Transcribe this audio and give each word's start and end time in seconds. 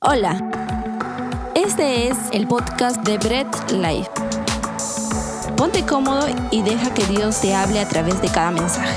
Hola, 0.00 0.38
este 1.56 2.06
es 2.06 2.16
el 2.32 2.46
podcast 2.46 3.04
de 3.04 3.18
Bread 3.18 3.48
Life. 3.72 4.08
Ponte 5.56 5.84
cómodo 5.84 6.28
y 6.52 6.62
deja 6.62 6.94
que 6.94 7.04
Dios 7.06 7.40
te 7.40 7.52
hable 7.52 7.80
a 7.80 7.88
través 7.88 8.22
de 8.22 8.28
cada 8.28 8.52
mensaje. 8.52 8.96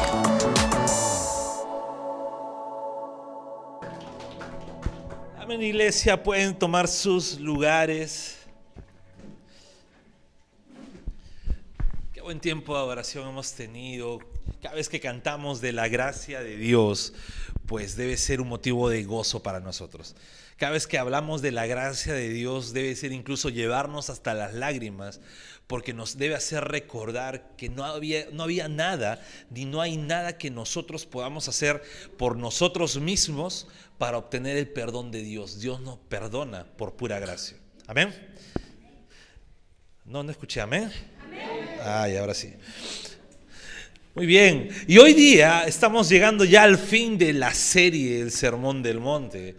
Amén, 5.39 5.63
iglesia, 5.63 6.21
pueden 6.21 6.53
tomar 6.53 6.87
sus 6.87 7.39
lugares. 7.39 8.37
Qué 12.13 12.21
buen 12.21 12.39
tiempo 12.39 12.77
de 12.77 12.83
oración 12.83 13.27
hemos 13.27 13.53
tenido. 13.53 14.19
Cada 14.61 14.75
vez 14.75 14.87
que 14.87 14.99
cantamos 14.99 15.61
de 15.61 15.71
la 15.71 15.87
gracia 15.87 16.43
de 16.43 16.57
Dios, 16.57 17.15
pues 17.71 17.95
debe 17.95 18.17
ser 18.17 18.41
un 18.41 18.49
motivo 18.49 18.89
de 18.89 19.01
gozo 19.05 19.43
para 19.43 19.61
nosotros. 19.61 20.13
Cada 20.57 20.73
vez 20.73 20.87
que 20.87 20.97
hablamos 20.97 21.41
de 21.41 21.53
la 21.53 21.67
gracia 21.67 22.13
de 22.13 22.27
Dios 22.27 22.73
debe 22.73 22.93
ser 22.97 23.13
incluso 23.13 23.47
llevarnos 23.47 24.09
hasta 24.09 24.33
las 24.33 24.53
lágrimas, 24.53 25.21
porque 25.67 25.93
nos 25.93 26.17
debe 26.17 26.35
hacer 26.35 26.65
recordar 26.65 27.55
que 27.55 27.69
no 27.69 27.85
había, 27.85 28.25
no 28.33 28.43
había 28.43 28.67
nada, 28.67 29.25
ni 29.49 29.63
no 29.63 29.79
hay 29.79 29.95
nada 29.95 30.37
que 30.37 30.51
nosotros 30.51 31.05
podamos 31.05 31.47
hacer 31.47 31.81
por 32.17 32.35
nosotros 32.35 32.99
mismos 32.99 33.69
para 33.97 34.17
obtener 34.17 34.57
el 34.57 34.67
perdón 34.67 35.09
de 35.09 35.21
Dios. 35.21 35.61
Dios 35.61 35.79
nos 35.79 35.97
perdona 35.97 36.65
por 36.75 36.97
pura 36.97 37.19
gracia. 37.19 37.55
Amén. 37.87 38.13
No, 40.03 40.23
no 40.23 40.31
escuché, 40.31 40.59
amén. 40.59 40.91
Ay, 41.81 42.17
ahora 42.17 42.33
sí. 42.33 42.53
Muy 44.13 44.25
bien, 44.25 44.67
y 44.87 44.97
hoy 44.97 45.13
día 45.13 45.63
estamos 45.65 46.09
llegando 46.09 46.43
ya 46.43 46.63
al 46.63 46.77
fin 46.77 47.17
de 47.17 47.31
la 47.31 47.53
serie 47.53 48.19
El 48.19 48.31
Sermón 48.31 48.83
del 48.83 48.99
Monte. 48.99 49.55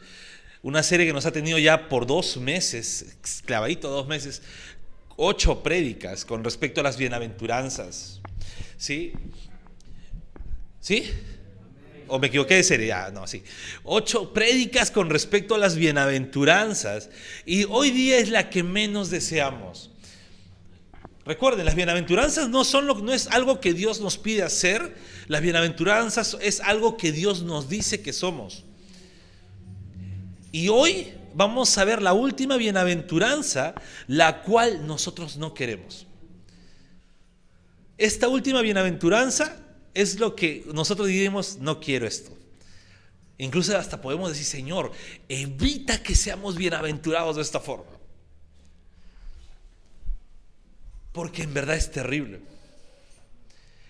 Una 0.61 0.83
serie 0.83 1.07
que 1.07 1.15
nos 1.15 1.25
ha 1.25 1.33
tenido 1.33 1.59
ya 1.59 1.89
por 1.89 2.07
dos 2.07 2.37
meses, 2.37 3.17
clavadito 3.47 3.89
dos 3.89 4.07
meses, 4.07 4.43
ocho 5.17 5.63
prédicas 5.63 6.27
con 6.27 6.45
respecto 6.45 6.83
a 6.83 6.85
las 6.85 6.99
bienaventuranzas. 6.99 8.21
¿Sí? 8.77 9.15
¿Sí? 10.81 11.11
¿O 12.09 12.19
me 12.19 12.27
equivoqué 12.27 12.57
de 12.57 12.63
serie? 12.63 12.93
Ah, 12.93 13.11
no, 13.11 13.27
sí. 13.27 13.43
Ocho 13.85 14.35
prédicas 14.35 14.91
con 14.91 15.09
respecto 15.09 15.55
a 15.55 15.59
las 15.59 15.77
bienaventuranzas. 15.77 17.09
Y 17.47 17.65
hoy 17.65 17.91
día 17.91 18.19
es 18.19 18.29
la 18.29 18.51
que 18.51 18.63
menos 18.63 19.09
deseamos. 19.09 19.92
Recuerden, 21.25 21.65
las 21.65 21.77
bienaventuranzas 21.77 22.49
no, 22.49 22.65
son 22.65 22.87
lo, 22.87 22.95
no 22.97 23.13
es 23.13 23.29
algo 23.29 23.61
que 23.61 23.75
Dios 23.75 24.01
nos 24.01 24.19
pide 24.19 24.43
hacer. 24.43 24.97
Las 25.29 25.41
bienaventuranzas 25.41 26.37
es 26.41 26.61
algo 26.61 26.97
que 26.97 27.13
Dios 27.13 27.43
nos 27.43 27.69
dice 27.69 28.03
que 28.03 28.13
somos. 28.13 28.65
Y 30.51 30.69
hoy 30.69 31.13
vamos 31.35 31.79
a 31.79 31.85
ver 31.85 32.03
la 32.03 32.13
última 32.13 32.57
bienaventuranza, 32.57 33.75
la 34.09 34.43
cual 34.43 34.87
nosotros 34.87 35.37
no 35.37 35.55
queremos. 35.55 36.07
Esta 37.99 38.29
última 38.29 38.61
bienaventuranza 38.61 39.57
es 39.95 40.19
lo 40.19 40.35
que 40.35 40.65
nosotros 40.73 41.07
diríamos, 41.07 41.59
no 41.59 41.79
quiero 41.79 42.07
esto. 42.07 42.33
Incluso 43.39 43.77
hasta 43.77 44.01
podemos 44.01 44.31
decir, 44.31 44.45
Señor, 44.45 44.93
evita 45.29 46.03
que 46.03 46.15
seamos 46.15 46.57
bienaventurados 46.57 47.37
de 47.37 47.43
esta 47.43 47.61
forma. 47.61 47.92
Porque 51.13 51.43
en 51.43 51.55
verdad 51.55 51.77
es 51.77 51.91
terrible. 51.91 52.41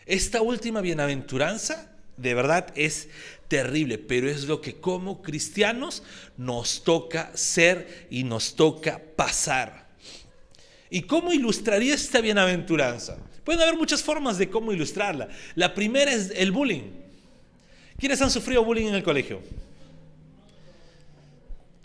Esta 0.06 0.42
última 0.42 0.80
bienaventuranza 0.80 1.88
de 2.16 2.34
verdad 2.34 2.72
es 2.74 3.08
terrible, 3.48 3.98
pero 3.98 4.28
es 4.28 4.44
lo 4.44 4.60
que 4.60 4.76
como 4.76 5.22
cristianos 5.22 6.02
nos 6.36 6.84
toca 6.84 7.30
ser 7.34 8.06
y 8.10 8.24
nos 8.24 8.54
toca 8.54 9.00
pasar. 9.16 9.88
¿Y 10.90 11.02
cómo 11.02 11.32
ilustraría 11.32 11.94
esta 11.94 12.20
bienaventuranza? 12.20 13.16
Pueden 13.44 13.62
haber 13.62 13.76
muchas 13.76 14.02
formas 14.02 14.38
de 14.38 14.50
cómo 14.50 14.72
ilustrarla. 14.72 15.28
La 15.54 15.74
primera 15.74 16.12
es 16.12 16.32
el 16.36 16.52
bullying. 16.52 16.90
¿Quiénes 17.98 18.20
han 18.20 18.30
sufrido 18.30 18.64
bullying 18.64 18.88
en 18.88 18.94
el 18.94 19.02
colegio? 19.02 19.40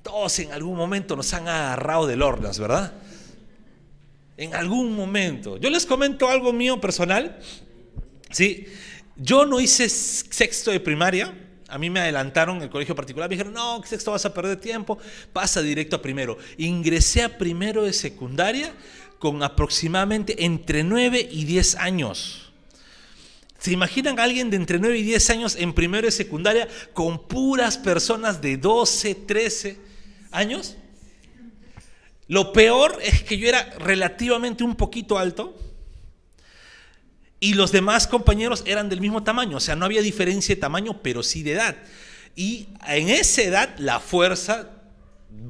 Todos 0.04 0.40
en 0.40 0.52
algún 0.52 0.76
momento 0.76 1.16
nos 1.16 1.34
han 1.34 1.48
agarrado 1.48 2.08
de 2.08 2.16
lornas, 2.16 2.60
¿verdad? 2.60 2.94
En 4.38 4.54
algún 4.54 4.96
momento. 4.96 5.58
Yo 5.58 5.70
les 5.70 5.86
comento 5.86 6.30
algo 6.30 6.54
mío 6.54 6.80
personal. 6.80 7.40
Sí, 8.30 8.68
yo 9.16 9.46
no 9.46 9.60
hice 9.60 9.90
sexto 9.90 10.72
de 10.72 10.80
primaria. 10.80 11.34
A 11.68 11.78
mí 11.78 11.90
me 11.90 12.00
adelantaron 12.00 12.62
el 12.62 12.70
colegio 12.70 12.96
particular. 12.96 13.28
Me 13.30 13.36
dijeron, 13.36 13.54
no, 13.54 13.82
sexto 13.84 14.12
vas 14.12 14.26
a 14.26 14.34
perder 14.34 14.58
tiempo. 14.58 15.00
Pasa 15.34 15.62
directo 15.62 15.96
a 15.96 16.02
primero. 16.02 16.38
Ingresé 16.58 17.24
a 17.24 17.38
primero 17.38 17.84
de 17.84 17.94
secundaria 17.94 18.72
con 19.18 19.42
aproximadamente 19.42 20.46
entre 20.46 20.84
9 20.84 21.28
y 21.32 21.46
10 21.46 21.76
años. 21.76 22.54
¿Se 23.58 23.72
imaginan 23.72 24.20
a 24.20 24.24
alguien 24.24 24.52
de 24.52 24.58
entre 24.58 24.78
9 24.78 25.00
y 25.00 25.04
10 25.04 25.30
años 25.32 25.56
en 25.56 25.74
primero 25.74 26.06
de 26.06 26.12
secundaria 26.12 26.68
con 26.94 27.28
puras 27.28 27.78
personas 27.78 28.40
de 28.40 28.58
12, 28.58 29.16
13 29.16 29.78
años? 30.32 30.78
Lo 32.28 32.52
peor 32.52 33.00
es 33.02 33.24
que 33.24 33.38
yo 33.38 33.48
era 33.48 33.70
relativamente 33.80 34.64
un 34.64 34.76
poquito 34.76 35.18
alto 35.18 35.58
y 37.40 37.54
los 37.54 37.72
demás 37.72 38.08
compañeros 38.08 38.64
eran 38.66 38.90
del 38.90 39.00
mismo 39.00 39.24
tamaño, 39.24 39.58
o 39.58 39.60
sea, 39.60 39.76
no 39.76 39.86
había 39.86 40.02
diferencia 40.02 40.56
de 40.56 40.62
tamaño, 40.62 41.02
pero 41.02 41.24
sí 41.24 41.44
de 41.44 41.54
edad. 41.54 41.78
Y 42.36 42.68
en 42.88 43.10
esa 43.10 43.44
edad 43.44 43.76
la 43.78 44.00
fuerza 44.00 44.70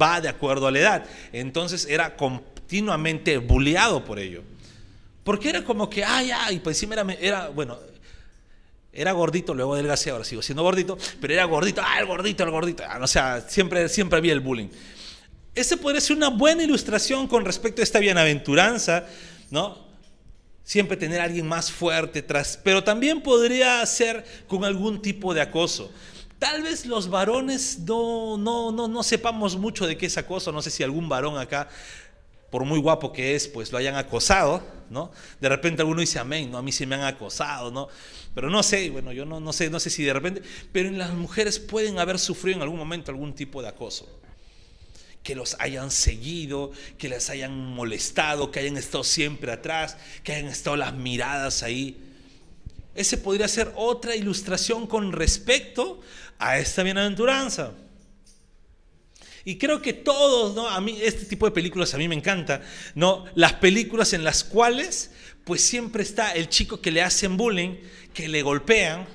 va 0.02 0.22
de 0.22 0.30
acuerdo 0.30 0.68
a 0.68 0.72
la 0.72 0.80
edad. 0.80 1.06
Entonces 1.34 1.86
era 1.90 2.16
continuamente 2.16 3.38
bulleado 3.38 4.06
por 4.06 4.20
ello. 4.20 4.44
Porque 5.24 5.50
era 5.50 5.64
como 5.64 5.90
que, 5.90 6.04
ay, 6.04 6.32
ay, 6.32 6.59
pues 6.59 6.78
encima 6.78 6.94
era, 6.94 7.14
era 7.20 7.50
bueno, 7.50 7.78
era 8.94 9.12
gordito, 9.12 9.54
luego 9.54 9.74
adelgacé, 9.74 10.09
ahora 10.09 10.24
sigo 10.24 10.42
siendo 10.42 10.64
gordito, 10.64 10.98
pero 11.20 11.34
era 11.34 11.44
gordito, 11.46 11.82
ah, 11.84 12.00
el 12.00 12.06
gordito, 12.06 12.44
el 12.44 12.52
gordito. 12.52 12.84
Ah, 12.88 13.00
o 13.02 13.08
sea, 13.08 13.42
siempre, 13.42 13.90
siempre 13.90 14.18
había 14.18 14.34
el 14.34 14.40
bullying. 14.40 14.70
Ese 15.57 15.75
podría 15.75 16.00
ser 16.00 16.16
una 16.16 16.29
buena 16.29 16.62
ilustración 16.62 17.28
con 17.28 17.44
respecto 17.44 17.81
a 17.81 17.84
esta 17.84 17.97
bienaventuranza, 17.97 19.07
¿no? 19.50 19.88
siempre 20.63 20.97
tener 20.97 21.22
a 21.22 21.23
alguien 21.23 21.47
más 21.47 21.72
fuerte 21.72 22.22
tras, 22.22 22.59
pero 22.62 22.84
también 22.84 23.22
podría 23.22 23.84
ser 23.85 24.23
con 24.47 24.66
algún 24.66 25.01
tipo 25.01 25.34
de 25.34 25.40
acoso. 25.40 25.90
Tal 26.40 26.62
vez 26.62 26.85
los 26.85 27.09
varones 27.09 27.79
no, 27.79 28.38
no, 28.38 28.73
no, 28.73 28.88
no 28.90 29.01
sepamos 29.01 29.56
mucho 29.56 29.88
de 29.88 29.97
qué 29.97 30.06
es 30.07 30.17
acoso, 30.17 30.51
no 30.51 30.62
sé 30.62 30.69
si 30.69 30.84
algún 30.84 31.07
varón 31.07 31.40
acá, 31.40 31.69
por 32.51 32.66
muy 32.66 32.79
guapo 32.79 33.13
que 33.13 33.34
es, 33.34 33.47
pues 33.47 33.72
lo 33.72 33.78
hayan 33.78 33.96
acosado, 33.96 34.62
¿no? 34.90 35.09
De 35.40 35.47
repente 35.47 35.81
alguno 35.81 36.01
dice 36.01 36.19
amén, 36.19 36.51
¿no? 36.51 36.57
A 36.57 36.62
mí 36.62 36.73
sí 36.73 36.85
me 36.85 36.96
han 36.96 37.03
acosado, 37.06 37.72
¿no? 37.72 37.88
Pero 38.35 38.50
no 38.50 38.62
sé, 38.62 38.90
bueno, 38.90 39.13
yo 39.13 39.25
no, 39.25 39.40
no 39.40 39.53
sé, 39.53 39.69
no 39.69 39.79
sé 39.79 39.90
si 39.90 40.03
de 40.03 40.13
repente, 40.13 40.41
pero 40.73 40.90
en 40.90 40.97
las 40.97 41.13
mujeres 41.13 41.59
pueden 41.59 41.97
haber 41.97 42.19
sufrido 42.19 42.57
en 42.57 42.62
algún 42.63 42.78
momento 42.78 43.09
algún 43.09 43.34
tipo 43.34 43.62
de 43.62 43.69
acoso 43.69 44.07
que 45.28 45.36
los 45.36 45.58
hayan 45.60 45.92
seguido, 45.92 46.72
que 46.98 47.10
les 47.10 47.30
hayan 47.30 47.54
molestado, 47.54 48.50
que 48.50 48.62
hayan 48.62 48.78
estado 48.78 49.04
siempre 49.04 49.52
atrás, 49.52 49.98
que 50.24 50.32
hayan 50.32 50.48
estado 50.48 50.78
las 50.78 50.94
miradas 50.94 51.64
ahí. 51.64 51.98
Ese 52.96 53.18
podría 53.18 53.50
ser 53.50 53.74
otra 53.76 54.16
ilustración 54.16 54.88
con 54.88 55.12
respecto 55.12 56.00
a 56.40 56.60
esta 56.60 56.82
bienaventuranza. 56.82 57.74
Y 59.44 59.58
creo 59.58 59.82
que 59.82 59.92
todos, 59.92 60.56
¿no? 60.56 60.70
A 60.70 60.80
mí 60.80 60.98
este 61.02 61.26
tipo 61.26 61.46
de 61.46 61.52
películas 61.52 61.94
a 61.94 61.98
mí 61.98 62.08
me 62.08 62.16
encanta, 62.16 62.62
¿no? 62.96 63.26
Las 63.36 63.52
películas 63.56 64.14
en 64.14 64.24
las 64.24 64.46
cuales 64.46 65.12
pues 65.44 65.62
siempre 65.62 66.04
está 66.04 66.32
el 66.32 66.48
chico 66.48 66.80
que 66.80 66.90
le 66.90 67.02
hacen 67.02 67.36
bullying, 67.36 67.76
que 68.14 68.30
le 68.30 68.44
golpean, 68.44 69.06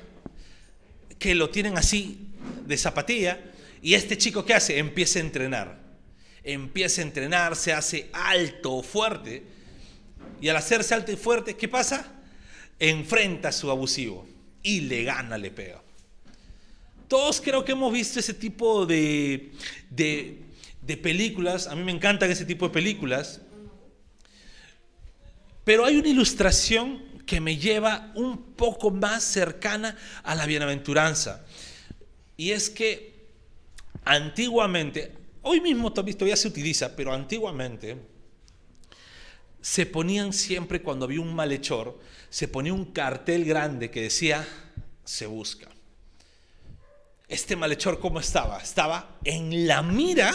que 1.18 1.34
lo 1.34 1.48
tienen 1.48 1.78
así 1.78 2.18
de 2.66 2.76
zapatilla 2.76 3.40
y 3.80 3.94
este 3.94 4.18
chico 4.18 4.44
¿qué 4.44 4.52
hace? 4.52 4.76
Empieza 4.76 5.18
a 5.18 5.22
entrenar 5.22 5.81
empieza 6.44 7.00
a 7.00 7.04
entrenar, 7.04 7.56
se 7.56 7.72
hace 7.72 8.10
alto 8.12 8.72
o 8.72 8.82
fuerte. 8.82 9.42
Y 10.40 10.48
al 10.48 10.56
hacerse 10.56 10.94
alto 10.94 11.12
y 11.12 11.16
fuerte, 11.16 11.56
¿qué 11.56 11.68
pasa? 11.68 12.12
Enfrenta 12.78 13.48
a 13.48 13.52
su 13.52 13.70
abusivo 13.70 14.26
y 14.62 14.80
le 14.80 15.04
gana, 15.04 15.38
le 15.38 15.50
pega. 15.50 15.82
Todos 17.08 17.40
creo 17.40 17.64
que 17.64 17.72
hemos 17.72 17.92
visto 17.92 18.18
ese 18.18 18.34
tipo 18.34 18.86
de, 18.86 19.52
de, 19.90 20.96
películas. 20.96 21.66
A 21.66 21.74
mí 21.74 21.84
me 21.84 21.92
encantan 21.92 22.30
ese 22.30 22.44
tipo 22.44 22.68
de 22.68 22.72
películas. 22.72 23.40
Pero 25.64 25.84
hay 25.84 25.96
una 25.96 26.08
ilustración 26.08 27.02
que 27.26 27.40
me 27.40 27.56
lleva 27.56 28.12
un 28.14 28.54
poco 28.54 28.90
más 28.90 29.22
cercana 29.22 29.96
a 30.22 30.34
la 30.34 30.46
bienaventuranza. 30.46 31.44
Y 32.36 32.50
es 32.50 32.70
que 32.70 33.28
antiguamente, 34.04 35.12
Hoy 35.42 35.60
mismo 35.60 35.92
todavía 35.92 36.36
se 36.36 36.48
utiliza, 36.48 36.94
pero 36.94 37.12
antiguamente 37.12 37.96
se 39.60 39.86
ponían 39.86 40.32
siempre 40.32 40.82
cuando 40.82 41.04
había 41.04 41.20
un 41.20 41.34
malhechor, 41.34 41.98
se 42.30 42.48
ponía 42.48 42.72
un 42.72 42.86
cartel 42.86 43.44
grande 43.44 43.90
que 43.90 44.02
decía, 44.02 44.46
se 45.04 45.26
busca. 45.26 45.68
Este 47.28 47.56
malhechor, 47.56 47.98
¿cómo 47.98 48.20
estaba? 48.20 48.58
Estaba 48.60 49.18
en 49.24 49.66
la 49.66 49.82
mira 49.82 50.32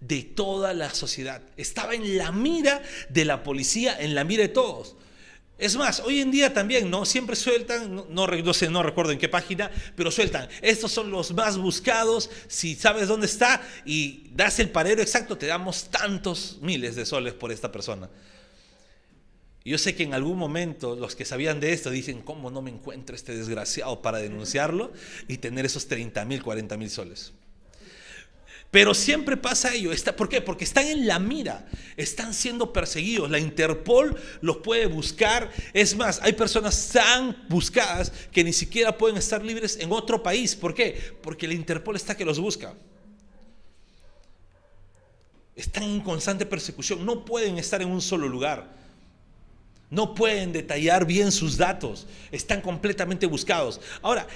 de 0.00 0.22
toda 0.22 0.74
la 0.74 0.90
sociedad. 0.90 1.42
Estaba 1.56 1.94
en 1.94 2.18
la 2.18 2.32
mira 2.32 2.82
de 3.08 3.24
la 3.24 3.42
policía, 3.42 4.00
en 4.00 4.14
la 4.14 4.24
mira 4.24 4.42
de 4.42 4.48
todos. 4.48 4.96
Es 5.60 5.76
más, 5.76 6.00
hoy 6.00 6.22
en 6.22 6.30
día 6.30 6.54
también, 6.54 6.90
¿no? 6.90 7.04
Siempre 7.04 7.36
sueltan, 7.36 7.94
no, 7.94 8.06
no, 8.08 8.54
sé, 8.54 8.70
no 8.70 8.82
recuerdo 8.82 9.12
en 9.12 9.18
qué 9.18 9.28
página, 9.28 9.70
pero 9.94 10.10
sueltan, 10.10 10.48
estos 10.62 10.90
son 10.90 11.10
los 11.10 11.34
más 11.34 11.58
buscados, 11.58 12.30
si 12.48 12.74
sabes 12.74 13.08
dónde 13.08 13.26
está 13.26 13.60
y 13.84 14.30
das 14.32 14.58
el 14.58 14.70
parero 14.70 15.02
exacto, 15.02 15.36
te 15.36 15.46
damos 15.46 15.90
tantos 15.90 16.56
miles 16.62 16.96
de 16.96 17.04
soles 17.04 17.34
por 17.34 17.52
esta 17.52 17.70
persona. 17.70 18.08
Yo 19.62 19.76
sé 19.76 19.94
que 19.94 20.02
en 20.02 20.14
algún 20.14 20.38
momento 20.38 20.96
los 20.96 21.14
que 21.14 21.26
sabían 21.26 21.60
de 21.60 21.74
esto 21.74 21.90
dicen, 21.90 22.22
¿cómo 22.22 22.50
no 22.50 22.62
me 22.62 22.70
encuentro 22.70 23.14
este 23.14 23.36
desgraciado 23.36 24.00
para 24.00 24.16
denunciarlo 24.16 24.94
y 25.28 25.36
tener 25.36 25.66
esos 25.66 25.86
30 25.88 26.24
mil, 26.24 26.42
40 26.42 26.78
mil 26.78 26.88
soles? 26.88 27.34
Pero 28.70 28.94
siempre 28.94 29.36
pasa 29.36 29.74
ello. 29.74 29.90
¿Por 30.16 30.28
qué? 30.28 30.40
Porque 30.40 30.62
están 30.64 30.86
en 30.86 31.06
la 31.06 31.18
mira, 31.18 31.66
están 31.96 32.32
siendo 32.32 32.72
perseguidos. 32.72 33.28
La 33.28 33.40
Interpol 33.40 34.16
los 34.40 34.58
puede 34.58 34.86
buscar. 34.86 35.50
Es 35.72 35.96
más, 35.96 36.20
hay 36.22 36.34
personas 36.34 36.90
tan 36.92 37.36
buscadas 37.48 38.12
que 38.30 38.44
ni 38.44 38.52
siquiera 38.52 38.96
pueden 38.96 39.16
estar 39.16 39.44
libres 39.44 39.76
en 39.80 39.90
otro 39.90 40.22
país. 40.22 40.54
¿Por 40.54 40.72
qué? 40.72 41.16
Porque 41.20 41.48
la 41.48 41.54
Interpol 41.54 41.96
está 41.96 42.16
que 42.16 42.24
los 42.24 42.38
busca. 42.38 42.74
Están 45.56 45.82
en 45.82 46.00
constante 46.00 46.46
persecución. 46.46 47.04
No 47.04 47.24
pueden 47.24 47.58
estar 47.58 47.82
en 47.82 47.88
un 47.88 48.00
solo 48.00 48.28
lugar. 48.28 48.78
No 49.90 50.14
pueden 50.14 50.52
detallar 50.52 51.04
bien 51.04 51.32
sus 51.32 51.56
datos. 51.56 52.06
Están 52.30 52.60
completamente 52.60 53.26
buscados. 53.26 53.80
Ahora, 54.00 54.28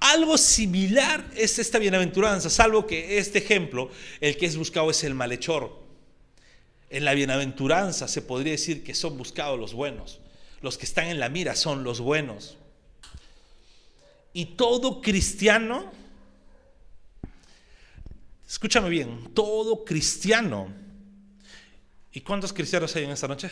algo 0.00 0.36
similar 0.38 1.30
es 1.34 1.58
esta 1.58 1.78
bienaventuranza, 1.78 2.50
salvo 2.50 2.86
que 2.86 3.18
este 3.18 3.38
ejemplo, 3.38 3.90
el 4.20 4.36
que 4.36 4.46
es 4.46 4.56
buscado 4.56 4.90
es 4.90 5.04
el 5.04 5.14
malhechor. 5.14 5.84
En 6.90 7.04
la 7.04 7.14
bienaventuranza 7.14 8.06
se 8.06 8.22
podría 8.22 8.52
decir 8.52 8.84
que 8.84 8.94
son 8.94 9.16
buscados 9.16 9.58
los 9.58 9.74
buenos. 9.74 10.20
Los 10.60 10.78
que 10.78 10.86
están 10.86 11.06
en 11.06 11.18
la 11.18 11.28
mira 11.28 11.56
son 11.56 11.82
los 11.82 12.00
buenos. 12.00 12.56
Y 14.32 14.56
todo 14.56 15.00
cristiano, 15.00 15.90
escúchame 18.46 18.88
bien, 18.90 19.32
todo 19.34 19.84
cristiano. 19.84 20.68
¿Y 22.12 22.20
cuántos 22.20 22.52
cristianos 22.52 22.94
hay 22.96 23.04
en 23.04 23.10
esta 23.10 23.28
noche? 23.28 23.50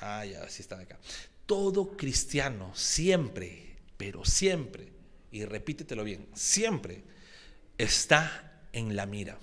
Ah, 0.00 0.24
ya, 0.24 0.48
sí 0.48 0.62
están 0.62 0.80
acá. 0.80 0.98
Todo 1.46 1.96
cristiano 1.96 2.72
siempre 2.74 3.65
pero 3.96 4.24
siempre, 4.24 4.92
y 5.30 5.44
repítetelo 5.44 6.04
bien, 6.04 6.26
siempre 6.34 7.02
está 7.78 8.60
en 8.72 8.96
la 8.96 9.06
mira. 9.06 9.38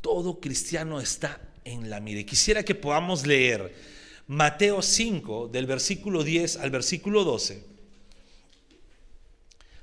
Todo 0.00 0.40
cristiano 0.40 1.00
está 1.00 1.40
en 1.64 1.88
la 1.88 2.00
mira. 2.00 2.20
Y 2.20 2.24
quisiera 2.24 2.64
que 2.64 2.74
podamos 2.74 3.26
leer 3.26 3.74
Mateo 4.26 4.82
5, 4.82 5.48
del 5.48 5.66
versículo 5.66 6.24
10 6.24 6.56
al 6.56 6.70
versículo 6.70 7.24
12. 7.24 7.64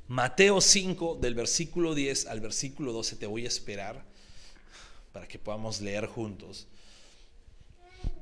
Mateo 0.07 0.59
5, 0.59 1.19
del 1.21 1.35
versículo 1.35 1.93
10 1.93 2.25
al 2.27 2.39
versículo 2.39 2.93
12. 2.93 3.15
Te 3.15 3.27
voy 3.27 3.45
a 3.45 3.47
esperar 3.47 4.03
para 5.13 5.27
que 5.27 5.39
podamos 5.39 5.81
leer 5.81 6.07
juntos. 6.07 6.67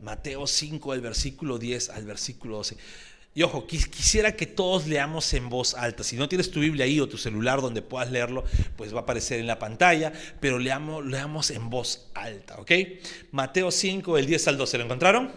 Mateo 0.01 0.47
5, 0.47 0.91
del 0.91 1.01
versículo 1.01 1.57
10 1.57 1.89
al 1.89 2.05
versículo 2.05 2.57
12. 2.57 2.77
Y 3.37 3.43
ojo, 3.43 3.67
quisiera 3.67 4.35
que 4.35 4.47
todos 4.47 4.87
leamos 4.87 5.31
en 5.35 5.47
voz 5.47 5.75
alta. 5.75 6.03
Si 6.03 6.15
no 6.15 6.27
tienes 6.27 6.49
tu 6.49 6.59
Biblia 6.59 6.85
ahí 6.85 6.99
o 6.99 7.07
tu 7.07 7.19
celular 7.19 7.61
donde 7.61 7.83
puedas 7.83 8.09
leerlo, 8.09 8.43
pues 8.75 8.91
va 8.95 9.01
a 9.01 9.01
aparecer 9.03 9.39
en 9.39 9.45
la 9.45 9.59
pantalla, 9.59 10.11
pero 10.39 10.57
leamos, 10.57 11.05
leamos 11.05 11.51
en 11.51 11.69
voz 11.69 12.07
alta, 12.15 12.57
¿ok? 12.57 12.71
Mateo 13.29 13.69
5, 13.69 14.17
el 14.17 14.25
10 14.25 14.47
al 14.47 14.57
12, 14.57 14.79
¿lo 14.79 14.83
encontraron? 14.85 15.31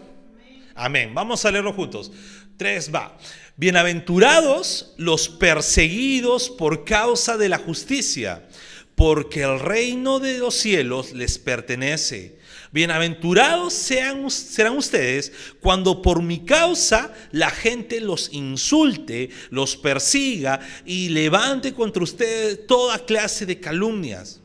Amén. 0.73 1.13
Vamos 1.13 1.45
a 1.45 1.51
leerlo 1.51 1.73
juntos. 1.73 2.11
3 2.57 2.89
va. 2.91 3.19
Bienaventurados 3.55 4.95
los 4.97 5.29
perseguidos 5.29 6.49
por 6.49 6.85
causa 6.85 7.37
de 7.37 7.49
la 7.49 7.59
justicia, 7.59 8.47
porque 8.95 9.43
el 9.43 9.59
reino 9.59 10.19
de 10.19 10.39
los 10.39 10.55
cielos 10.55 11.13
les 11.13 11.37
pertenece. 11.37 12.40
Bienaventurados 12.73 13.73
sean, 13.73 14.31
serán 14.31 14.77
ustedes 14.77 15.33
cuando 15.59 16.01
por 16.01 16.23
mi 16.23 16.45
causa 16.45 17.13
la 17.31 17.49
gente 17.49 17.99
los 17.99 18.31
insulte, 18.31 19.29
los 19.49 19.75
persiga 19.75 20.61
y 20.85 21.09
levante 21.09 21.73
contra 21.73 22.01
ustedes 22.01 22.65
toda 22.67 23.05
clase 23.05 23.45
de 23.45 23.59
calumnias. 23.59 24.39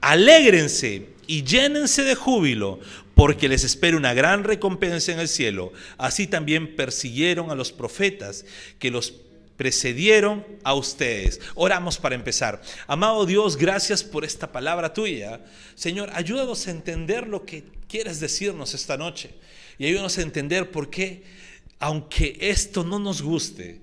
Alégrense 0.00 1.10
y 1.26 1.44
llénense 1.44 2.04
de 2.04 2.14
júbilo, 2.14 2.80
porque 3.14 3.48
les 3.48 3.64
espera 3.64 3.96
una 3.96 4.14
gran 4.14 4.44
recompensa 4.44 5.12
en 5.12 5.18
el 5.18 5.28
cielo. 5.28 5.72
Así 5.98 6.26
también 6.26 6.74
persiguieron 6.74 7.50
a 7.50 7.54
los 7.54 7.72
profetas 7.72 8.46
que 8.78 8.90
los 8.90 9.12
precedieron 9.58 10.46
a 10.62 10.72
ustedes. 10.72 11.40
Oramos 11.56 11.98
para 11.98 12.14
empezar. 12.14 12.62
Amado 12.86 13.26
Dios, 13.26 13.56
gracias 13.56 14.02
por 14.02 14.24
esta 14.24 14.50
palabra 14.50 14.94
tuya. 14.94 15.44
Señor, 15.74 16.10
ayúdanos 16.14 16.66
a 16.66 16.70
entender 16.70 17.26
lo 17.26 17.44
que 17.44 17.64
quieres 17.88 18.20
decirnos 18.20 18.72
esta 18.72 18.96
noche. 18.96 19.34
Y 19.76 19.86
ayúdanos 19.86 20.16
a 20.16 20.22
entender 20.22 20.70
por 20.70 20.88
qué, 20.88 21.24
aunque 21.80 22.38
esto 22.40 22.84
no 22.84 23.00
nos 23.00 23.20
guste, 23.20 23.80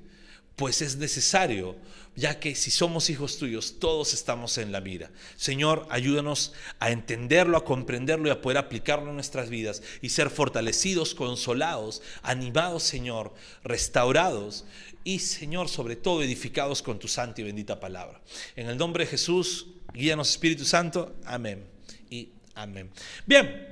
pues 0.56 0.81
es 0.81 0.95
necesario 0.95 1.75
ya 2.16 2.39
que 2.39 2.56
si 2.56 2.72
somos 2.72 3.10
hijos 3.10 3.38
tuyos, 3.38 3.75
todos 3.80 4.13
estamos 4.13 4.57
en 4.57 4.72
la 4.72 4.80
mira. 4.80 5.12
Señor, 5.36 5.86
ayúdanos 5.89 6.54
a 6.80 6.92
entenderlo, 6.92 7.57
a 7.57 7.66
comprenderlo 7.66 8.30
y 8.30 8.31
a 8.31 8.42
poder 8.42 8.57
aplicarlo 8.57 9.10
en 9.10 9.16
nuestras 9.16 9.50
vidas 9.50 9.83
y 10.01 10.10
ser 10.10 10.30
fortalecidos, 10.30 11.13
consolados, 11.13 12.01
animados, 12.24 12.83
Señor, 12.83 13.33
restaurados 13.63 14.63
y, 15.06 15.19
Señor, 15.19 15.69
sobre 15.69 15.96
todo 15.96 16.24
edificados 16.24 16.81
con 16.81 16.98
tu 16.98 17.07
santa 17.07 17.40
y 17.40 17.44
bendita 17.44 17.80
palabra. 17.80 18.19
En 18.56 18.68
el 18.68 18.75
nombre 18.75 19.06
de 19.06 19.12
Jesús, 19.12 19.68
guíanos 19.94 20.31
Espíritu 20.31 20.66
Santo. 20.66 21.16
Amén 21.25 21.63
y 22.10 22.30
amén. 22.56 22.90
Bien, 23.25 23.68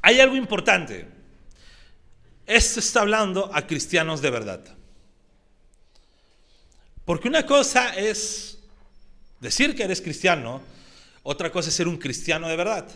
hay 0.00 0.20
algo 0.20 0.36
importante. 0.36 1.06
Esto 2.46 2.78
está 2.78 3.00
hablando 3.00 3.50
a 3.52 3.66
cristianos 3.66 4.22
de 4.22 4.30
verdad. 4.30 4.64
Porque 7.04 7.26
una 7.26 7.44
cosa 7.44 7.96
es 7.96 8.60
decir 9.40 9.74
que 9.74 9.82
eres 9.82 10.00
cristiano, 10.00 10.62
otra 11.24 11.50
cosa 11.50 11.68
es 11.68 11.74
ser 11.74 11.88
un 11.88 11.98
cristiano 11.98 12.48
de 12.48 12.56
verdad. 12.56 12.88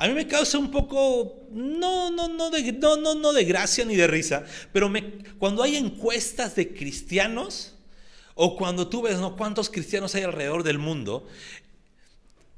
A 0.00 0.08
mí 0.08 0.14
me 0.14 0.26
causa 0.26 0.56
un 0.56 0.70
poco, 0.70 1.46
no, 1.50 2.10
no, 2.10 2.26
no, 2.26 2.48
de, 2.48 2.72
no, 2.72 2.96
no, 2.96 3.14
no 3.14 3.34
de 3.34 3.44
gracia 3.44 3.84
ni 3.84 3.96
de 3.96 4.06
risa, 4.06 4.46
pero 4.72 4.88
me, 4.88 5.18
cuando 5.38 5.62
hay 5.62 5.76
encuestas 5.76 6.54
de 6.54 6.72
cristianos, 6.72 7.74
o 8.34 8.56
cuando 8.56 8.88
tú 8.88 9.02
ves 9.02 9.18
¿no? 9.18 9.36
cuántos 9.36 9.68
cristianos 9.68 10.14
hay 10.14 10.22
alrededor 10.22 10.62
del 10.62 10.78
mundo, 10.78 11.26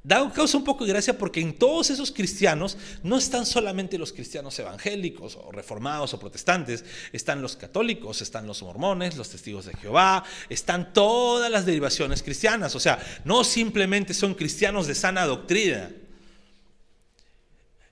Da 0.04 0.28
causa 0.32 0.58
un 0.58 0.64
poco 0.64 0.84
de 0.84 0.92
gracia 0.92 1.16
porque 1.16 1.40
en 1.40 1.56
todos 1.56 1.90
esos 1.90 2.11
cristianos 2.11 2.76
no 3.04 3.18
están 3.18 3.46
solamente 3.46 3.96
los 3.99 4.12
cristianos 4.12 4.58
evangélicos 4.58 5.37
o 5.37 5.52
reformados 5.52 6.12
o 6.12 6.18
protestantes, 6.18 6.84
están 7.12 7.40
los 7.40 7.54
católicos, 7.54 8.20
están 8.20 8.49
los 8.49 8.64
mormones, 8.64 9.16
los 9.16 9.30
testigos 9.30 9.66
de 9.66 9.75
Jehová, 9.75 10.25
están 10.49 10.92
todas 10.92 11.52
las 11.52 11.66
derivaciones 11.66 12.20
cristianas. 12.20 12.75
O 12.75 12.80
sea, 12.80 12.99
no 13.25 13.44
simplemente 13.44 14.12
son 14.12 14.34
cristianos 14.34 14.88
de 14.88 14.96
sana 14.96 15.25
doctrina, 15.25 15.92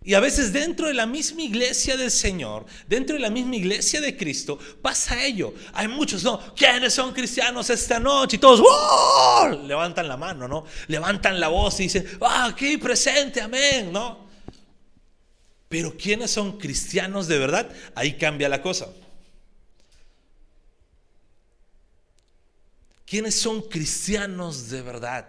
y 0.02 0.14
a 0.14 0.20
veces 0.20 0.50
dentro 0.50 0.86
de 0.86 0.94
la 0.94 1.04
misma 1.04 1.42
iglesia 1.42 1.94
del 1.94 2.10
Señor, 2.10 2.64
dentro 2.88 3.16
de 3.16 3.20
la 3.20 3.28
misma 3.28 3.56
iglesia 3.56 4.00
de 4.00 4.16
Cristo, 4.16 4.58
pasa 4.80 5.22
ello. 5.22 5.52
Hay 5.74 5.88
muchos, 5.88 6.24
¿no? 6.24 6.54
¿Quiénes 6.54 6.94
son 6.94 7.12
cristianos 7.12 7.68
esta 7.68 8.00
noche? 8.00 8.36
Y 8.36 8.38
todos, 8.38 8.62
Levantan 9.66 10.08
la 10.08 10.16
mano, 10.16 10.48
¿no? 10.48 10.64
Levantan 10.88 11.38
la 11.38 11.48
voz 11.48 11.80
y 11.80 11.84
dicen, 11.84 12.06
¡ah, 12.22 12.46
aquí 12.46 12.78
presente, 12.78 13.42
amén! 13.42 13.92
¿No? 13.92 14.26
Pero 15.68 15.94
¿quiénes 15.94 16.30
son 16.30 16.58
cristianos 16.58 17.28
de 17.28 17.38
verdad? 17.38 17.70
Ahí 17.94 18.14
cambia 18.16 18.48
la 18.48 18.62
cosa. 18.62 18.88
¿Quiénes 23.04 23.38
son 23.38 23.60
cristianos 23.68 24.70
de 24.70 24.80
verdad? 24.80 25.28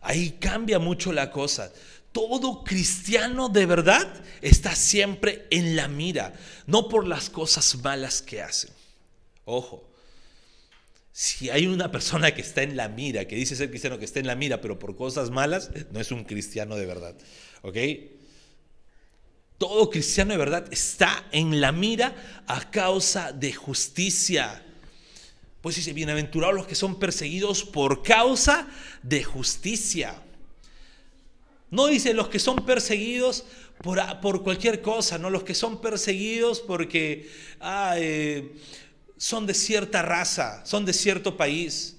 Ahí 0.00 0.36
cambia 0.38 0.78
mucho 0.78 1.12
la 1.12 1.30
cosa 1.32 1.72
todo 2.14 2.62
cristiano 2.62 3.48
de 3.48 3.66
verdad 3.66 4.08
está 4.40 4.76
siempre 4.76 5.48
en 5.50 5.74
la 5.74 5.88
mira, 5.88 6.32
no 6.64 6.88
por 6.88 7.08
las 7.08 7.28
cosas 7.28 7.74
malas 7.82 8.22
que 8.22 8.40
hace. 8.40 8.68
Ojo, 9.44 9.90
si 11.10 11.50
hay 11.50 11.66
una 11.66 11.90
persona 11.90 12.32
que 12.32 12.40
está 12.40 12.62
en 12.62 12.76
la 12.76 12.88
mira, 12.88 13.26
que 13.26 13.34
dice 13.34 13.56
ser 13.56 13.68
cristiano 13.68 13.98
que 13.98 14.04
está 14.04 14.20
en 14.20 14.28
la 14.28 14.36
mira, 14.36 14.60
pero 14.60 14.78
por 14.78 14.94
cosas 14.94 15.30
malas, 15.30 15.70
no 15.90 15.98
es 16.00 16.12
un 16.12 16.22
cristiano 16.22 16.76
de 16.76 16.86
verdad. 16.86 17.16
¿Ok? 17.62 17.78
Todo 19.58 19.90
cristiano 19.90 20.30
de 20.30 20.38
verdad 20.38 20.72
está 20.72 21.26
en 21.32 21.60
la 21.60 21.72
mira 21.72 22.44
a 22.46 22.70
causa 22.70 23.32
de 23.32 23.52
justicia. 23.52 24.62
Pues 25.62 25.74
dice, 25.74 25.92
bienaventurados 25.92 26.54
los 26.54 26.68
que 26.68 26.76
son 26.76 27.00
perseguidos 27.00 27.64
por 27.64 28.04
causa 28.04 28.68
de 29.02 29.24
justicia. 29.24 30.23
No 31.70 31.86
dice 31.86 32.14
los 32.14 32.28
que 32.28 32.38
son 32.38 32.64
perseguidos 32.64 33.44
por, 33.82 34.00
por 34.20 34.42
cualquier 34.42 34.80
cosa, 34.80 35.18
no 35.18 35.30
los 35.30 35.42
que 35.42 35.54
son 35.54 35.80
perseguidos 35.80 36.60
porque 36.60 37.28
ah, 37.60 37.94
eh, 37.98 38.52
son 39.16 39.46
de 39.46 39.54
cierta 39.54 40.02
raza, 40.02 40.64
son 40.64 40.84
de 40.84 40.92
cierto 40.92 41.36
país. 41.36 41.96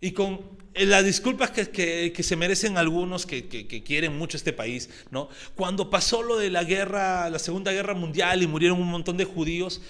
Y 0.00 0.12
con 0.12 0.40
eh, 0.72 0.86
las 0.86 1.04
disculpas 1.04 1.50
que, 1.50 2.12
se 2.22 2.36
merecen 2.36 2.78
algunos 2.78 3.26
que, 3.26 3.48
que, 3.48 3.82
quieren 3.82 4.16
mucho 4.16 4.36
este 4.36 4.52
país, 4.52 4.88
¿no? 5.10 5.28
Cuando 5.54 5.90
pasó 5.90 6.22
lo 6.22 6.38
de 6.38 6.48
la 6.48 6.64
guerra, 6.64 7.28
la 7.28 7.38
Segunda 7.38 7.72
Guerra 7.72 7.94
Mundial 7.94 8.42
y 8.42 8.46
murieron 8.46 8.80
un 8.80 8.88
montón 8.88 9.16
de 9.16 9.24
judíos, 9.24 9.82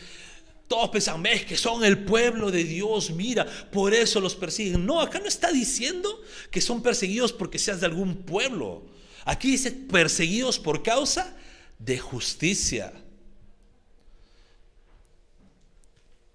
todos 0.71 0.91
pensan, 0.91 1.21
ves 1.21 1.45
que 1.45 1.57
son 1.57 1.83
el 1.83 2.05
pueblo 2.05 2.53
de 2.53 2.62
Dios, 2.62 3.11
mira, 3.11 3.45
por 3.73 3.93
eso 3.93 4.21
los 4.21 4.37
persiguen. 4.37 4.87
No, 4.87 5.00
acá 5.00 5.19
no 5.19 5.27
está 5.27 5.50
diciendo 5.50 6.23
que 6.49 6.61
son 6.61 6.81
perseguidos 6.81 7.33
porque 7.33 7.59
seas 7.59 7.81
de 7.81 7.87
algún 7.87 8.19
pueblo. 8.19 8.87
Aquí 9.25 9.50
dice 9.50 9.73
perseguidos 9.73 10.61
por 10.61 10.85
causa 10.85 11.37
de 11.77 11.99
justicia. 11.99 12.93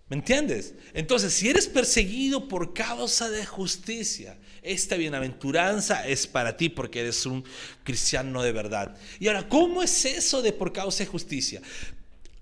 ¿Me 0.10 0.18
entiendes? 0.18 0.74
Entonces, 0.94 1.34
si 1.34 1.48
eres 1.48 1.68
perseguido 1.68 2.50
por 2.50 2.74
causa 2.74 3.30
de 3.30 3.46
justicia, 3.46 4.38
esta 4.62 4.98
bienaventuranza 4.98 6.06
es 6.06 6.28
para 6.28 6.58
ti 6.58 6.68
porque 6.68 7.00
eres 7.00 7.26
un 7.26 7.46
cristiano 7.86 8.44
de 8.44 8.52
verdad. 8.52 8.98
Y 9.18 9.28
ahora, 9.28 9.48
¿cómo 9.48 9.82
es 9.82 10.04
eso 10.04 10.42
de 10.42 10.52
por 10.52 10.74
causa 10.74 11.06
de 11.06 11.10
justicia? 11.10 11.62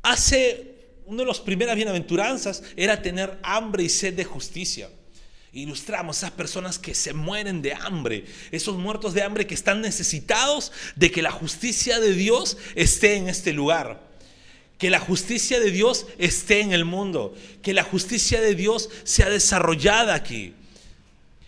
Hace 0.02 0.73
una 1.06 1.24
de 1.24 1.28
las 1.28 1.40
primeras 1.40 1.76
bienaventuranzas 1.76 2.64
era 2.76 3.02
tener 3.02 3.38
hambre 3.44 3.84
y 3.84 3.90
sed 3.90 4.14
de 4.14 4.24
justicia. 4.24 4.90
Ilustramos 5.52 6.18
esas 6.18 6.32
personas 6.32 6.80
que 6.80 6.96
se 6.96 7.14
mueren 7.14 7.62
de 7.62 7.74
hambre, 7.74 8.26
esos 8.52 8.76
muertos 8.76 9.14
de 9.14 9.22
hambre 9.22 9.46
que 9.46 9.54
están 9.54 9.82
necesitados 9.82 10.72
de 10.96 11.12
que 11.12 11.22
la 11.22 11.32
justicia 11.32 12.00
de 12.00 12.14
Dios 12.14 12.58
esté 12.74 13.18
en 13.18 13.30
este 13.30 13.54
lugar, 13.54 14.02
que 14.80 14.90
la 14.90 15.00
justicia 15.00 15.60
de 15.60 15.70
Dios 15.70 16.08
esté 16.18 16.62
en 16.62 16.74
el 16.74 16.86
mundo, 16.86 17.36
que 17.62 17.74
la 17.74 17.84
justicia 17.84 18.42
de 18.42 18.56
Dios 18.56 18.90
sea 19.04 19.30
desarrollada 19.30 20.16
aquí. 20.16 20.56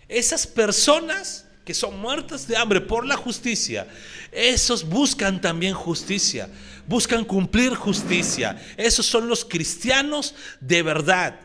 Esas 0.08 0.46
personas 0.46 1.46
que 1.64 1.74
son 1.74 1.98
muertas 1.98 2.46
de 2.46 2.56
hambre 2.56 2.80
por 2.80 3.04
la 3.04 3.16
justicia, 3.16 3.88
esos 4.30 4.88
buscan 4.88 5.40
también 5.40 5.74
justicia 5.74 6.48
buscan 6.86 7.24
cumplir 7.24 7.74
justicia. 7.74 8.60
Esos 8.76 9.06
son 9.06 9.28
los 9.28 9.44
cristianos 9.44 10.34
de 10.60 10.82
verdad. 10.82 11.40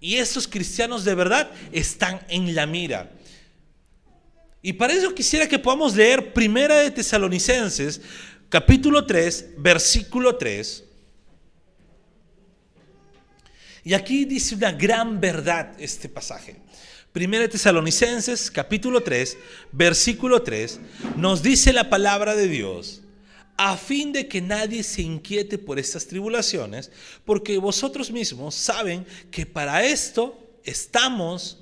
Y 0.00 0.16
esos 0.16 0.48
cristianos 0.48 1.04
de 1.04 1.14
verdad 1.14 1.50
están 1.70 2.20
en 2.28 2.54
la 2.54 2.66
mira. 2.66 3.12
Y 4.60 4.72
para 4.72 4.92
eso 4.92 5.14
quisiera 5.14 5.48
que 5.48 5.58
podamos 5.58 5.94
leer 5.94 6.32
Primera 6.32 6.76
de 6.76 6.90
Tesalonicenses, 6.90 8.00
capítulo 8.48 9.06
3, 9.06 9.54
versículo 9.58 10.36
3. 10.36 10.84
Y 13.84 13.94
aquí 13.94 14.24
dice 14.24 14.54
una 14.54 14.72
gran 14.72 15.20
verdad 15.20 15.74
este 15.78 16.08
pasaje. 16.08 16.56
Primera 17.12 17.42
de 17.42 17.48
Tesalonicenses, 17.48 18.50
capítulo 18.50 19.02
3, 19.02 19.36
versículo 19.72 20.42
3, 20.42 20.80
nos 21.16 21.42
dice 21.42 21.72
la 21.72 21.90
palabra 21.90 22.34
de 22.34 22.48
Dios 22.48 23.01
a 23.64 23.76
fin 23.76 24.12
de 24.12 24.26
que 24.26 24.40
nadie 24.40 24.82
se 24.82 25.02
inquiete 25.02 25.56
por 25.56 25.78
estas 25.78 26.04
tribulaciones, 26.08 26.90
porque 27.24 27.58
vosotros 27.58 28.10
mismos 28.10 28.56
saben 28.56 29.06
que 29.30 29.46
para 29.46 29.84
esto 29.84 30.36
estamos 30.64 31.58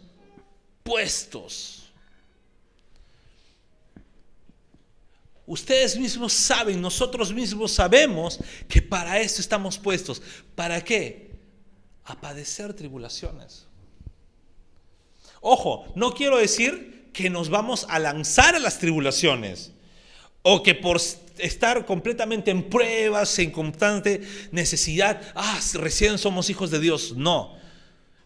puestos. 0.83 1.93
Ustedes 5.45 5.99
mismos 5.99 6.33
saben, 6.33 6.81
nosotros 6.81 7.35
mismos 7.35 7.73
sabemos 7.73 8.39
que 8.67 8.81
para 8.81 9.21
esto 9.21 9.43
estamos 9.43 9.77
puestos. 9.77 10.23
¿Para 10.55 10.83
qué? 10.83 11.33
A 12.05 12.19
padecer 12.19 12.73
tribulaciones. 12.73 13.67
Ojo, 15.43 15.85
no 15.95 16.15
quiero 16.15 16.39
decir 16.39 17.11
que 17.13 17.29
nos 17.29 17.51
vamos 17.51 17.85
a 17.91 17.99
lanzar 17.99 18.55
a 18.55 18.59
las 18.59 18.79
tribulaciones 18.79 19.73
o 20.43 20.63
que 20.63 20.75
por 20.75 21.01
estar 21.39 21.85
completamente 21.87 22.51
en 22.51 22.69
pruebas, 22.69 23.39
en 23.39 23.51
constante 23.51 24.23
necesidad, 24.53 25.21
ah, 25.35 25.61
recién 25.75 26.19
somos 26.19 26.51
hijos 26.51 26.71
de 26.71 26.81
Dios. 26.81 27.15
No. 27.17 27.57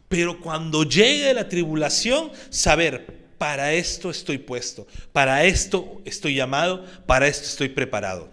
Pero 0.08 0.40
cuando 0.40 0.84
llegue 0.84 1.32
la 1.34 1.48
tribulación, 1.48 2.30
saber, 2.50 3.24
para 3.38 3.72
esto 3.72 4.10
estoy 4.10 4.38
puesto, 4.38 4.86
para 5.12 5.44
esto 5.44 6.00
estoy 6.04 6.34
llamado, 6.34 6.84
para 7.06 7.26
esto 7.26 7.46
estoy 7.46 7.68
preparado. 7.68 8.30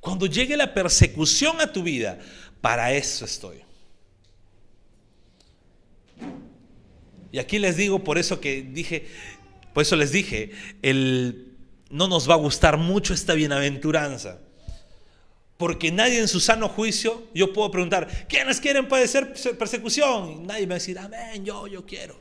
Cuando 0.00 0.26
llegue 0.26 0.56
la 0.56 0.72
persecución 0.72 1.60
a 1.60 1.72
tu 1.72 1.82
vida, 1.82 2.18
para 2.60 2.92
eso 2.92 3.24
estoy. 3.24 3.62
Y 7.32 7.38
aquí 7.38 7.58
les 7.58 7.76
digo, 7.76 8.04
por 8.04 8.16
eso 8.18 8.40
que 8.40 8.62
dije, 8.62 9.06
por 9.76 9.82
eso 9.82 9.94
les 9.94 10.10
dije, 10.10 10.52
el 10.80 11.54
no 11.90 12.08
nos 12.08 12.30
va 12.30 12.32
a 12.32 12.38
gustar 12.38 12.78
mucho 12.78 13.12
esta 13.12 13.34
bienaventuranza. 13.34 14.40
Porque 15.58 15.92
nadie 15.92 16.18
en 16.18 16.28
su 16.28 16.40
sano 16.40 16.70
juicio, 16.70 17.24
yo 17.34 17.52
puedo 17.52 17.70
preguntar, 17.70 18.26
¿quiénes 18.26 18.58
quieren 18.58 18.88
padecer 18.88 19.34
persecución? 19.58 20.30
Y 20.30 20.34
nadie 20.36 20.62
me 20.62 20.68
va 20.68 20.74
a 20.76 20.78
decir, 20.78 20.98
amén, 20.98 21.44
yo, 21.44 21.66
yo 21.66 21.84
quiero. 21.84 22.18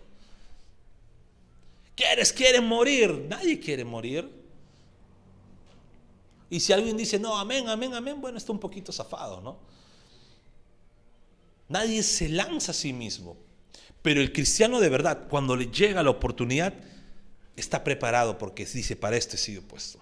¿Quiénes 1.95 2.33
quieren 2.33 2.65
morir? 2.65 3.25
Nadie 3.29 3.57
quiere 3.57 3.85
morir. 3.85 4.29
Y 6.49 6.59
si 6.59 6.73
alguien 6.73 6.97
dice, 6.97 7.17
no, 7.17 7.37
amén, 7.37 7.69
amén, 7.69 7.93
amén, 7.93 8.19
bueno, 8.19 8.37
está 8.37 8.51
un 8.51 8.59
poquito 8.59 8.91
zafado, 8.91 9.39
¿no? 9.39 9.57
Nadie 11.69 12.03
se 12.03 12.27
lanza 12.27 12.71
a 12.71 12.75
sí 12.75 12.91
mismo. 12.91 13.37
Pero 14.01 14.19
el 14.19 14.33
cristiano 14.33 14.81
de 14.81 14.89
verdad, 14.89 15.29
cuando 15.29 15.55
le 15.55 15.67
llega 15.67 16.03
la 16.03 16.09
oportunidad, 16.09 16.73
está 17.55 17.83
preparado 17.83 18.37
porque 18.37 18.65
dice, 18.65 18.95
para 18.95 19.17
esto 19.17 19.35
he 19.35 19.39
sido 19.39 19.61
puesto. 19.61 19.99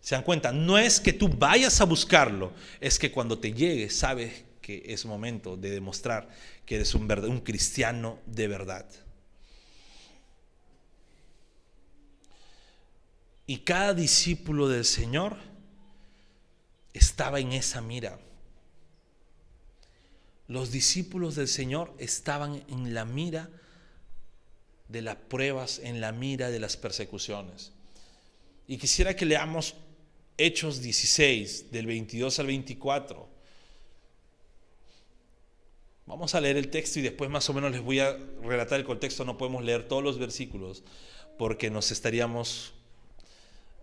¿Se 0.00 0.14
dan 0.14 0.24
cuenta? 0.24 0.52
No 0.52 0.78
es 0.78 0.98
que 1.00 1.12
tú 1.12 1.28
vayas 1.28 1.80
a 1.80 1.84
buscarlo, 1.84 2.52
es 2.80 2.98
que 2.98 3.12
cuando 3.12 3.38
te 3.38 3.52
llegue 3.52 3.90
sabes 3.90 4.44
que 4.60 4.82
es 4.86 5.04
momento 5.04 5.56
de 5.56 5.70
demostrar 5.70 6.28
que 6.64 6.76
eres 6.76 6.94
un, 6.94 7.10
un 7.10 7.40
cristiano 7.40 8.18
de 8.26 8.48
verdad. 8.48 8.86
Y 13.46 13.58
cada 13.58 13.94
discípulo 13.94 14.68
del 14.68 14.84
Señor 14.84 15.36
estaba 16.92 17.40
en 17.40 17.52
esa 17.52 17.80
mira. 17.80 18.18
Los 20.46 20.70
discípulos 20.70 21.34
del 21.34 21.48
Señor 21.48 21.94
estaban 21.98 22.64
en 22.68 22.94
la 22.94 23.04
mira 23.04 23.50
de 24.90 25.02
las 25.02 25.16
pruebas, 25.16 25.80
en 25.82 26.00
la 26.00 26.12
mira 26.12 26.50
de 26.50 26.60
las 26.60 26.76
persecuciones. 26.76 27.72
Y 28.66 28.78
quisiera 28.78 29.14
que 29.14 29.26
leamos 29.26 29.74
Hechos 30.36 30.80
16, 30.80 31.70
del 31.70 31.86
22 31.86 32.38
al 32.38 32.46
24. 32.46 33.28
Vamos 36.06 36.34
a 36.34 36.40
leer 36.40 36.56
el 36.56 36.70
texto 36.70 36.98
y 36.98 37.02
después 37.02 37.30
más 37.30 37.48
o 37.50 37.52
menos 37.52 37.70
les 37.70 37.82
voy 37.82 38.00
a 38.00 38.16
relatar 38.42 38.80
el 38.80 38.86
contexto. 38.86 39.24
No 39.24 39.38
podemos 39.38 39.62
leer 39.62 39.86
todos 39.86 40.02
los 40.02 40.18
versículos 40.18 40.82
porque 41.38 41.70
nos 41.70 41.92
estaríamos 41.92 42.72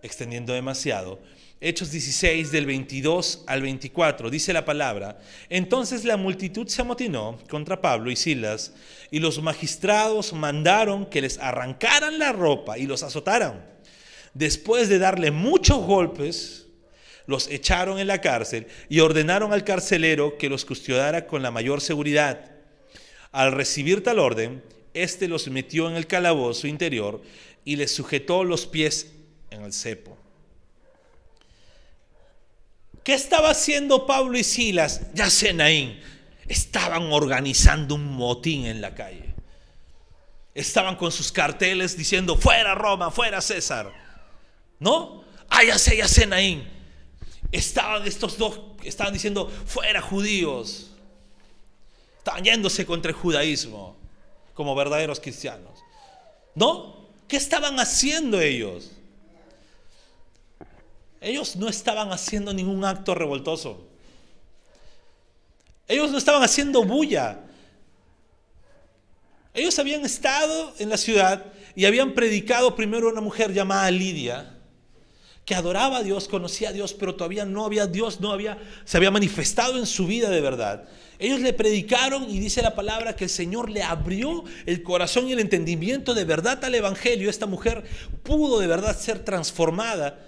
extendiendo 0.01 0.53
demasiado. 0.53 1.19
Hechos 1.59 1.89
16 1.89 2.51
del 2.51 2.67
22 2.67 3.43
al 3.47 3.63
24, 3.63 4.29
dice 4.29 4.53
la 4.53 4.63
palabra, 4.63 5.17
entonces 5.49 6.05
la 6.05 6.15
multitud 6.15 6.67
se 6.67 6.83
amotinó 6.83 7.39
contra 7.49 7.81
Pablo 7.81 8.11
y 8.11 8.15
Silas 8.15 8.73
y 9.09 9.17
los 9.17 9.41
magistrados 9.41 10.33
mandaron 10.33 11.07
que 11.07 11.21
les 11.21 11.39
arrancaran 11.39 12.19
la 12.19 12.31
ropa 12.31 12.77
y 12.77 12.85
los 12.85 13.01
azotaran. 13.01 13.65
Después 14.35 14.87
de 14.87 14.99
darle 14.99 15.31
muchos 15.31 15.83
golpes, 15.83 16.67
los 17.25 17.47
echaron 17.47 17.97
en 17.97 18.05
la 18.05 18.21
cárcel 18.21 18.67
y 18.87 18.99
ordenaron 18.99 19.51
al 19.51 19.63
carcelero 19.63 20.37
que 20.37 20.49
los 20.49 20.63
custodiara 20.63 21.25
con 21.25 21.41
la 21.41 21.49
mayor 21.49 21.81
seguridad. 21.81 22.51
Al 23.31 23.51
recibir 23.51 24.03
tal 24.03 24.19
orden, 24.19 24.63
éste 24.93 25.27
los 25.27 25.47
metió 25.47 25.89
en 25.89 25.95
el 25.95 26.05
calabozo 26.05 26.67
interior 26.67 27.19
y 27.65 27.77
les 27.77 27.95
sujetó 27.95 28.43
los 28.43 28.67
pies 28.67 29.11
en 29.49 29.63
el 29.63 29.73
cepo. 29.73 30.26
¿Qué 33.07 33.13
estaba 33.13 33.51
haciendo 33.51 34.05
Pablo 34.05 34.37
y 34.37 34.43
Silas? 34.43 35.13
Ya 35.13 35.29
sé, 35.29 35.53
Naín. 35.53 35.97
Estaban 36.49 37.03
organizando 37.13 37.95
un 37.95 38.03
motín 38.03 38.65
en 38.65 38.81
la 38.81 38.95
calle. 38.95 39.33
Estaban 40.53 40.97
con 40.97 41.13
sus 41.13 41.31
carteles 41.31 41.95
diciendo, 41.95 42.35
fuera 42.35 42.75
Roma, 42.75 43.09
fuera 43.09 43.39
César. 43.39 43.93
¿No? 44.77 45.23
Ah, 45.47 45.63
ya 45.63 45.79
sé, 45.79 45.95
ya 45.95 46.05
sé, 46.05 46.25
Naín. 46.25 46.67
Estaban 47.49 48.05
estos 48.05 48.37
dos 48.37 48.59
estaban 48.83 49.13
diciendo, 49.13 49.49
fuera 49.65 50.01
judíos. 50.01 50.91
Estaban 52.17 52.43
yéndose 52.43 52.85
contra 52.85 53.11
el 53.11 53.15
judaísmo 53.15 53.95
como 54.53 54.75
verdaderos 54.75 55.21
cristianos. 55.21 55.79
¿No? 56.55 57.07
¿Qué 57.29 57.37
estaban 57.37 57.79
haciendo 57.79 58.41
ellos? 58.41 58.96
Ellos 61.21 61.55
no 61.55 61.67
estaban 61.67 62.11
haciendo 62.11 62.53
ningún 62.53 62.85
acto 62.85 63.15
revoltoso. 63.15 63.87
Ellos 65.87 66.11
no 66.11 66.17
estaban 66.17 66.43
haciendo 66.43 66.83
bulla. 66.83 67.39
Ellos 69.53 69.79
habían 69.79 70.05
estado 70.05 70.73
en 70.77 70.89
la 70.89 70.97
ciudad 70.97 71.45
y 71.75 71.85
habían 71.85 72.13
predicado 72.13 72.75
primero 72.75 73.07
a 73.07 73.11
una 73.11 73.21
mujer 73.21 73.53
llamada 73.53 73.89
Lidia, 73.89 74.53
que 75.45 75.55
adoraba 75.55 75.97
a 75.97 76.03
Dios, 76.03 76.27
conocía 76.27 76.69
a 76.69 76.73
Dios, 76.73 76.93
pero 76.93 77.15
todavía 77.15 77.45
no 77.45 77.65
había 77.65 77.87
Dios, 77.87 78.19
no 78.19 78.31
había, 78.31 78.59
se 78.83 78.97
había 78.97 79.09
manifestado 79.11 79.79
en 79.79 79.85
su 79.85 80.05
vida 80.05 80.29
de 80.29 80.41
verdad. 80.41 80.87
Ellos 81.19 81.39
le 81.39 81.53
predicaron 81.53 82.29
y 82.29 82.39
dice 82.39 82.61
la 82.61 82.75
palabra 82.75 83.15
que 83.15 83.23
el 83.23 83.29
Señor 83.29 83.71
le 83.71 83.81
abrió 83.81 84.43
el 84.67 84.83
corazón 84.83 85.27
y 85.27 85.31
el 85.31 85.39
entendimiento 85.39 86.13
de 86.13 86.25
verdad 86.25 86.63
al 86.63 86.75
Evangelio. 86.75 87.29
Esta 87.29 87.47
mujer 87.47 87.83
pudo 88.23 88.59
de 88.59 88.67
verdad 88.67 88.95
ser 88.95 89.25
transformada. 89.25 90.19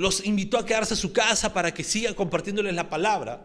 Los 0.00 0.24
invitó 0.24 0.56
a 0.56 0.64
quedarse 0.64 0.94
a 0.94 0.96
su 0.96 1.12
casa 1.12 1.52
para 1.52 1.74
que 1.74 1.84
siga 1.84 2.14
compartiéndoles 2.14 2.74
la 2.74 2.88
palabra. 2.88 3.44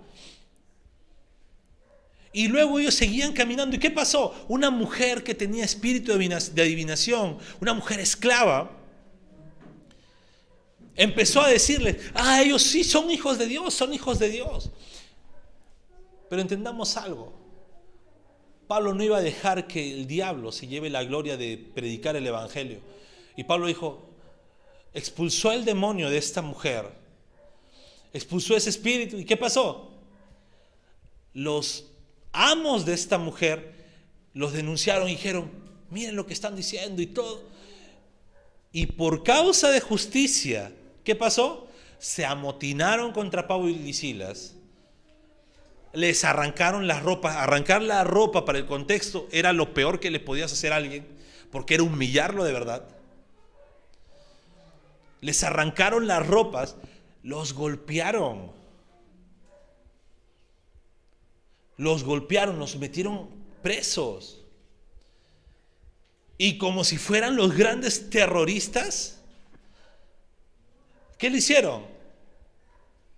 Y 2.32 2.48
luego 2.48 2.80
ellos 2.80 2.96
seguían 2.96 3.34
caminando. 3.34 3.76
¿Y 3.76 3.80
qué 3.80 3.92
pasó? 3.92 4.34
Una 4.48 4.70
mujer 4.70 5.22
que 5.22 5.36
tenía 5.36 5.66
espíritu 5.66 6.14
de 6.14 6.62
adivinación, 6.62 7.38
una 7.60 7.74
mujer 7.74 8.00
esclava, 8.00 8.72
empezó 10.96 11.42
a 11.42 11.50
decirles, 11.50 11.98
ah, 12.14 12.42
ellos 12.42 12.62
sí 12.62 12.86
son 12.86 13.12
hijos 13.12 13.38
de 13.38 13.48
Dios, 13.48 13.74
son 13.74 13.94
hijos 13.94 14.18
de 14.18 14.30
Dios. 14.30 14.72
Pero 16.30 16.42
entendamos 16.42 16.96
algo. 16.96 17.34
Pablo 18.66 18.94
no 18.94 19.04
iba 19.04 19.18
a 19.18 19.22
dejar 19.22 19.68
que 19.68 19.94
el 19.94 20.08
diablo 20.08 20.54
se 20.54 20.68
lleve 20.68 20.90
la 20.90 21.04
gloria 21.04 21.36
de 21.36 21.58
predicar 21.58 22.16
el 22.16 22.26
Evangelio. 22.26 22.80
Y 23.36 23.44
Pablo 23.44 23.68
dijo, 23.68 24.15
expulsó 24.96 25.52
el 25.52 25.66
demonio 25.66 26.10
de 26.10 26.18
esta 26.18 26.42
mujer, 26.42 26.90
expulsó 28.14 28.56
ese 28.56 28.70
espíritu. 28.70 29.18
¿Y 29.18 29.25
qué 29.25 29.38
pasó? 29.38 29.92
Los 31.34 31.92
amos 32.32 32.86
de 32.86 32.94
esta 32.94 33.18
mujer 33.18 33.75
los 34.34 34.54
denunciaron 34.54 35.08
y 35.08 35.12
dijeron, 35.12 35.52
miren 35.90 36.16
lo 36.16 36.25
que 36.25 36.34
están 36.34 36.56
diciendo 36.56 37.02
y 37.02 37.08
todo. 37.08 37.44
Y 38.72 38.88
por 38.88 39.24
causa 39.24 39.70
de 39.70 39.80
justicia, 39.80 40.72
¿qué 41.04 41.16
pasó? 41.16 41.68
Se 42.00 42.25
amotinaron 42.25 43.12
contra 43.12 43.48
Pablo 43.48 43.70
y 43.70 43.94
Silas. 43.94 44.56
Les 45.94 46.24
arrancaron 46.25 46.88
las 46.88 47.04
ropas. 47.04 47.36
Arrancar 47.38 47.82
la 47.82 48.04
ropa 48.04 48.44
para 48.44 48.58
el 48.58 48.66
contexto 48.66 49.28
era 49.32 49.54
lo 49.54 49.74
peor 49.74 50.00
que 50.00 50.12
le 50.12 50.20
podías 50.20 50.52
hacer 50.52 50.74
a 50.74 50.78
alguien, 50.78 51.06
porque 51.52 51.75
era 51.75 51.84
humillarlo 51.84 52.44
de 52.44 52.52
verdad. 52.52 52.95
Les 55.22 55.44
arrancaron 55.44 56.08
las 56.08 56.26
ropas, 56.26 56.76
los 57.24 57.54
golpearon 57.54 58.56
Los 61.78 62.04
golpearon, 62.04 62.58
los 62.60 62.78
metieron 62.78 63.28
presos. 63.62 64.42
Y 66.38 66.58
como 66.58 66.84
si 66.84 66.98
fueran 66.98 67.36
los 67.36 67.56
grandes 67.56 68.10
terroristas, 68.10 69.22
¿qué 71.18 71.30
le 71.30 71.38
hicieron? 71.38 71.84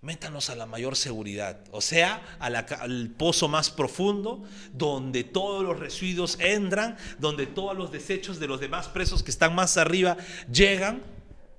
Métanos 0.00 0.48
a 0.50 0.54
la 0.54 0.66
mayor 0.66 0.94
seguridad, 0.94 1.58
o 1.72 1.80
sea, 1.80 2.36
al 2.38 3.10
pozo 3.10 3.48
más 3.48 3.70
profundo, 3.70 4.44
donde 4.72 5.24
todos 5.24 5.64
los 5.64 5.78
residuos 5.78 6.38
entran, 6.38 6.96
donde 7.18 7.48
todos 7.48 7.76
los 7.76 7.90
desechos 7.90 8.38
de 8.38 8.46
los 8.46 8.60
demás 8.60 8.86
presos 8.86 9.24
que 9.24 9.32
están 9.32 9.56
más 9.56 9.76
arriba 9.76 10.16
llegan. 10.52 11.02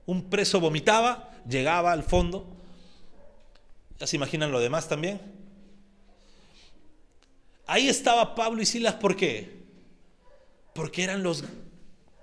Un 0.09 0.27
preso 0.27 0.59
vomitaba, 0.59 1.29
llegaba 1.47 1.91
al 1.91 2.01
fondo. 2.01 2.43
¿Ya 3.99 4.07
se 4.07 4.15
imaginan 4.15 4.51
lo 4.51 4.59
demás 4.59 4.89
también? 4.89 5.21
Ahí 7.67 7.87
estaba 7.87 8.33
Pablo 8.33 8.59
y 8.59 8.65
Silas, 8.65 8.95
¿por 8.95 9.15
qué? 9.15 9.67
Porque 10.73 11.03
eran 11.03 11.21
los, 11.21 11.43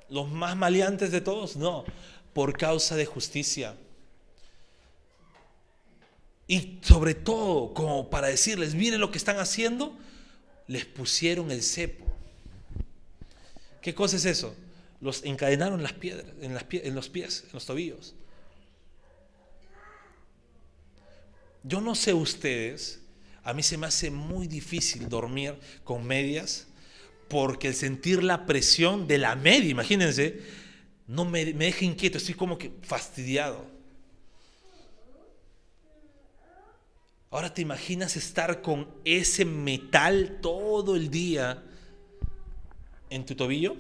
los 0.09 0.29
más 0.29 0.57
maleantes 0.57 1.13
de 1.13 1.21
todos, 1.21 1.55
no, 1.55 1.85
por 2.33 2.59
causa 2.59 2.97
de 2.97 3.07
justicia. 3.07 3.77
Y 6.49 6.81
sobre 6.83 7.15
todo, 7.15 7.73
como 7.73 8.11
para 8.11 8.27
decirles, 8.27 8.75
miren 8.75 8.99
lo 8.99 9.13
que 9.13 9.19
están 9.19 9.39
haciendo, 9.39 9.97
les 10.67 10.87
pusieron 10.87 11.53
el 11.53 11.63
cepo. 11.63 12.05
¿Qué 13.81 13.95
cosa 13.95 14.17
es 14.17 14.25
eso? 14.25 14.57
Los 15.01 15.25
encadenaron 15.25 15.83
las 15.83 15.93
piedras, 15.93 16.27
en, 16.41 16.55
las, 16.55 16.65
en 16.71 16.95
los 16.95 17.09
pies, 17.09 17.45
en 17.47 17.53
los 17.53 17.67
tobillos. 17.67 18.15
Yo 21.63 21.81
no 21.81 21.95
sé 21.95 22.15
ustedes, 22.15 23.01
a 23.43 23.53
mí 23.53 23.63
se 23.63 23.77
me 23.77 23.87
hace 23.87 24.11
muy 24.11 24.47
difícil 24.47 25.09
dormir 25.09 25.55
con 25.85 26.07
medias 26.07 26.69
porque 27.29 27.69
el 27.69 27.75
sentir 27.75 28.23
la 28.23 28.47
presión 28.47 29.09
de 29.09 29.19
la 29.19 29.35
media, 29.35 29.69
imagínense, 29.69 30.41
no 31.09 31.25
me, 31.25 31.45
deja 31.45 31.85
inquieto, 31.85 32.19
estoy 32.19 32.35
como 32.35 32.57
que 32.57 32.73
fastidiado. 32.83 33.65
Ahora 37.31 37.53
te 37.53 37.63
imaginas 37.63 38.17
estar 38.17 38.63
con 38.63 38.89
ese 39.05 39.45
metal 39.45 40.39
todo 40.41 40.95
el 40.95 41.11
día 41.11 41.63
en 43.11 43.27
tu 43.27 43.35
tobillo. 43.35 43.77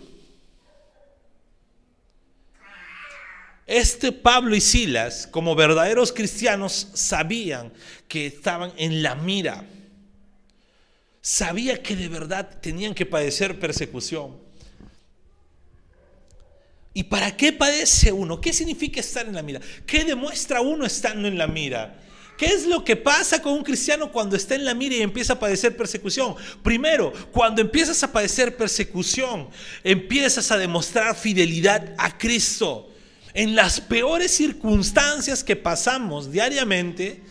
Este 3.66 4.12
Pablo 4.12 4.54
y 4.54 4.60
Silas, 4.60 5.26
como 5.26 5.56
verdaderos 5.56 6.12
cristianos, 6.12 6.88
sabían 6.94 7.72
que 8.06 8.26
estaban 8.26 8.72
en 8.76 9.02
la 9.02 9.16
mira. 9.16 9.64
Sabía 11.20 11.82
que 11.82 11.96
de 11.96 12.08
verdad 12.08 12.48
tenían 12.60 12.94
que 12.94 13.04
padecer 13.04 13.58
persecución. 13.58 14.36
¿Y 16.94 17.02
para 17.02 17.36
qué 17.36 17.52
padece 17.52 18.12
uno? 18.12 18.40
¿Qué 18.40 18.52
significa 18.52 19.00
estar 19.00 19.26
en 19.26 19.34
la 19.34 19.42
mira? 19.42 19.60
¿Qué 19.84 20.04
demuestra 20.04 20.60
uno 20.60 20.86
estando 20.86 21.26
en 21.26 21.36
la 21.36 21.48
mira? 21.48 22.00
¿Qué 22.38 22.46
es 22.46 22.66
lo 22.66 22.84
que 22.84 22.94
pasa 22.94 23.42
con 23.42 23.54
un 23.54 23.64
cristiano 23.64 24.12
cuando 24.12 24.36
está 24.36 24.54
en 24.54 24.64
la 24.64 24.74
mira 24.74 24.94
y 24.94 25.02
empieza 25.02 25.32
a 25.32 25.38
padecer 25.40 25.76
persecución? 25.76 26.36
Primero, 26.62 27.12
cuando 27.32 27.60
empiezas 27.60 28.00
a 28.04 28.12
padecer 28.12 28.56
persecución, 28.56 29.48
empiezas 29.82 30.52
a 30.52 30.56
demostrar 30.56 31.16
fidelidad 31.16 31.94
a 31.98 32.16
Cristo 32.16 32.92
en 33.36 33.54
las 33.54 33.82
peores 33.82 34.34
circunstancias 34.34 35.44
que 35.44 35.56
pasamos 35.56 36.32
diariamente, 36.32 37.22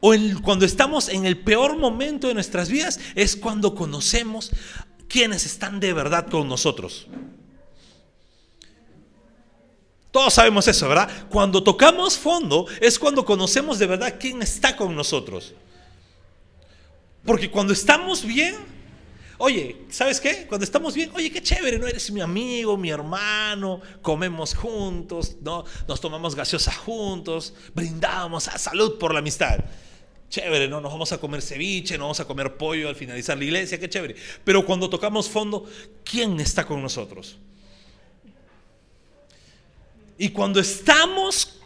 o 0.00 0.14
cuando 0.42 0.64
estamos 0.64 1.10
en 1.10 1.26
el 1.26 1.38
peor 1.38 1.76
momento 1.76 2.28
de 2.28 2.34
nuestras 2.34 2.70
vidas, 2.70 2.98
es 3.14 3.36
cuando 3.36 3.74
conocemos 3.74 4.50
quiénes 5.06 5.44
están 5.44 5.80
de 5.80 5.92
verdad 5.92 6.28
con 6.28 6.48
nosotros. 6.48 7.08
Todos 10.10 10.32
sabemos 10.32 10.66
eso, 10.66 10.88
¿verdad? 10.88 11.10
Cuando 11.28 11.62
tocamos 11.62 12.16
fondo 12.16 12.66
es 12.80 12.98
cuando 12.98 13.22
conocemos 13.22 13.78
de 13.78 13.86
verdad 13.86 14.14
quién 14.18 14.40
está 14.40 14.76
con 14.76 14.96
nosotros. 14.96 15.52
Porque 17.22 17.50
cuando 17.50 17.74
estamos 17.74 18.24
bien, 18.24 18.56
Oye, 19.38 19.84
¿sabes 19.90 20.20
qué? 20.20 20.46
Cuando 20.46 20.64
estamos 20.64 20.94
bien, 20.94 21.10
oye, 21.14 21.30
qué 21.30 21.42
chévere, 21.42 21.78
¿no? 21.78 21.86
Eres 21.86 22.10
mi 22.10 22.20
amigo, 22.20 22.76
mi 22.76 22.90
hermano, 22.90 23.80
comemos 24.00 24.54
juntos, 24.54 25.36
¿no? 25.42 25.64
Nos 25.86 26.00
tomamos 26.00 26.34
gaseosa 26.34 26.72
juntos, 26.72 27.52
brindamos 27.74 28.48
a 28.48 28.56
salud 28.58 28.98
por 28.98 29.12
la 29.12 29.18
amistad. 29.18 29.60
Chévere, 30.30 30.68
¿no? 30.68 30.80
Nos 30.80 30.90
vamos 30.90 31.12
a 31.12 31.18
comer 31.18 31.42
ceviche, 31.42 31.98
nos 31.98 32.04
vamos 32.04 32.20
a 32.20 32.24
comer 32.24 32.56
pollo 32.56 32.88
al 32.88 32.96
finalizar 32.96 33.36
la 33.36 33.44
iglesia, 33.44 33.78
qué 33.78 33.88
chévere. 33.88 34.16
Pero 34.42 34.64
cuando 34.64 34.88
tocamos 34.88 35.28
fondo, 35.28 35.66
¿quién 36.02 36.40
está 36.40 36.66
con 36.66 36.82
nosotros? 36.82 37.36
Y 40.18 40.30
cuando 40.30 40.60
estamos 40.60 41.60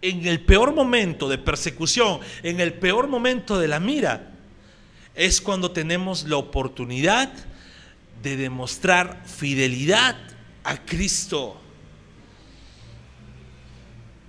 en 0.00 0.26
el 0.26 0.44
peor 0.44 0.72
momento 0.72 1.28
de 1.28 1.38
persecución, 1.38 2.20
en 2.42 2.60
el 2.60 2.74
peor 2.74 3.08
momento 3.08 3.58
de 3.58 3.68
la 3.68 3.80
mira, 3.80 4.31
es 5.14 5.40
cuando 5.40 5.70
tenemos 5.70 6.24
la 6.24 6.36
oportunidad 6.36 7.32
de 8.22 8.36
demostrar 8.36 9.22
fidelidad 9.26 10.16
a 10.64 10.76
Cristo. 10.84 11.60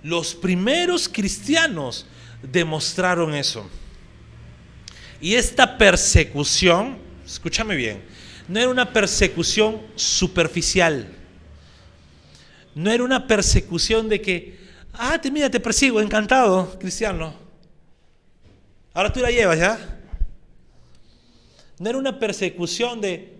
Los 0.02 0.34
primeros 0.34 1.08
cristianos 1.08 2.06
demostraron 2.42 3.34
eso. 3.34 3.68
Y 5.20 5.34
esta 5.34 5.78
persecución, 5.78 6.98
escúchame 7.24 7.76
bien, 7.76 8.02
no 8.48 8.60
era 8.60 8.68
una 8.68 8.92
persecución 8.92 9.80
superficial. 9.94 11.08
No 12.74 12.90
era 12.90 13.04
una 13.04 13.26
persecución 13.26 14.08
de 14.08 14.20
que, 14.20 14.64
Ah, 14.96 15.20
te, 15.20 15.30
mira, 15.30 15.50
te 15.50 15.58
persigo, 15.58 16.00
encantado, 16.00 16.78
cristiano. 16.78 17.34
Ahora 18.92 19.12
tú 19.12 19.20
la 19.20 19.30
llevas, 19.30 19.58
¿ya? 19.58 19.93
No 21.78 21.90
era 21.90 21.98
una 21.98 22.18
persecución 22.18 23.00
de, 23.00 23.38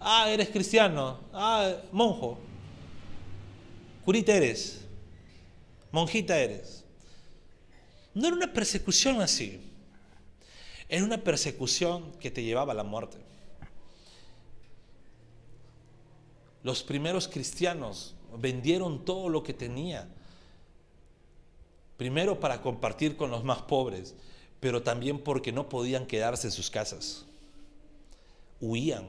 ah, 0.00 0.28
eres 0.30 0.48
cristiano, 0.48 1.20
ah, 1.32 1.74
monjo, 1.92 2.38
curita 4.04 4.34
eres, 4.34 4.84
monjita 5.92 6.38
eres. 6.38 6.84
No 8.14 8.26
era 8.26 8.36
una 8.36 8.52
persecución 8.52 9.20
así. 9.20 9.60
Era 10.88 11.04
una 11.04 11.18
persecución 11.18 12.12
que 12.18 12.30
te 12.30 12.42
llevaba 12.42 12.72
a 12.72 12.76
la 12.76 12.82
muerte. 12.82 13.18
Los 16.62 16.82
primeros 16.82 17.28
cristianos 17.28 18.14
vendieron 18.36 19.04
todo 19.04 19.28
lo 19.28 19.42
que 19.42 19.54
tenía. 19.54 20.08
Primero 21.96 22.40
para 22.40 22.62
compartir 22.62 23.16
con 23.16 23.30
los 23.30 23.44
más 23.44 23.62
pobres, 23.62 24.14
pero 24.60 24.82
también 24.82 25.18
porque 25.18 25.52
no 25.52 25.68
podían 25.68 26.06
quedarse 26.06 26.48
en 26.48 26.52
sus 26.52 26.70
casas. 26.70 27.27
Huían. 28.60 29.04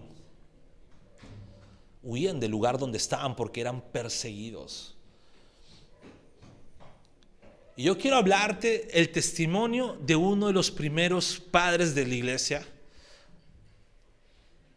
Huían 2.01 2.39
del 2.39 2.51
lugar 2.51 2.77
donde 2.77 2.97
estaban 2.97 3.35
porque 3.35 3.61
eran 3.61 3.81
perseguidos. 3.81 4.95
Y 7.75 7.83
yo 7.83 7.97
quiero 7.97 8.17
hablarte 8.17 8.99
el 8.99 9.09
testimonio 9.09 9.97
de 10.01 10.15
uno 10.15 10.47
de 10.47 10.53
los 10.53 10.69
primeros 10.69 11.39
padres 11.39 11.95
de 11.95 12.05
la 12.05 12.13
iglesia, 12.13 12.67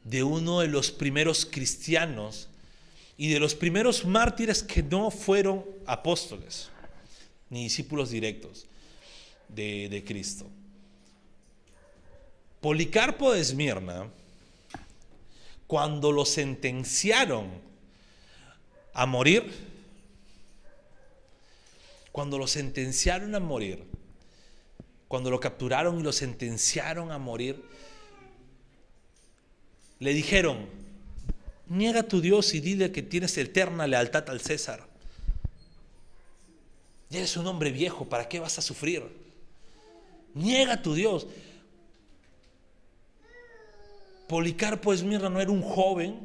de 0.05 0.23
uno 0.23 0.61
de 0.61 0.69
los 0.69 0.91
primeros 0.91 1.45
cristianos 1.45 2.49
y 3.17 3.29
de 3.29 3.41
los 3.41 3.55
primeros 3.55 4.05
mártires 4.05 4.63
que 4.63 4.83
no 4.83 5.11
fueron 5.11 5.65
apóstoles 5.85 6.71
ni 7.51 7.65
discípulos 7.65 8.11
directos 8.11 8.67
de, 9.49 9.89
de 9.89 10.05
Cristo. 10.05 10.49
Policarpo 12.61 13.33
de 13.33 13.41
Esmirna, 13.41 14.09
cuando 15.73 16.13
lo 16.13 16.27
sentenciaron 16.27 17.49
a 18.93 19.07
morir, 19.07 19.51
cuando 22.13 22.37
lo 22.37 22.47
sentenciaron 22.47 23.35
a 23.35 23.41
morir, 23.41 23.83
cuando 25.09 25.31
lo 25.31 25.41
capturaron 25.41 25.99
y 25.99 26.03
lo 26.03 26.13
sentenciaron 26.13 27.11
a 27.11 27.17
morir, 27.17 27.65
le 29.99 30.13
dijeron, 30.13 30.67
niega 31.69 32.01
a 32.01 32.07
tu 32.07 32.21
Dios 32.21 32.53
y 32.53 32.61
dile 32.61 32.93
que 32.93 33.03
tienes 33.03 33.39
eterna 33.39 33.87
lealtad 33.87 34.29
al 34.29 34.43
César. 34.43 34.87
Ya 37.09 37.21
eres 37.21 37.35
un 37.39 37.47
hombre 37.47 37.71
viejo, 37.71 38.05
¿para 38.05 38.29
qué 38.29 38.41
vas 38.41 38.59
a 38.59 38.61
sufrir? 38.61 39.05
Niega 40.35 40.75
a 40.75 40.83
tu 40.83 40.93
Dios. 40.93 41.27
Policarpo 44.33 44.95
Esmirna 44.95 45.29
no 45.29 45.43
era 45.43 45.51
un 45.51 45.61
joven, 45.61 46.19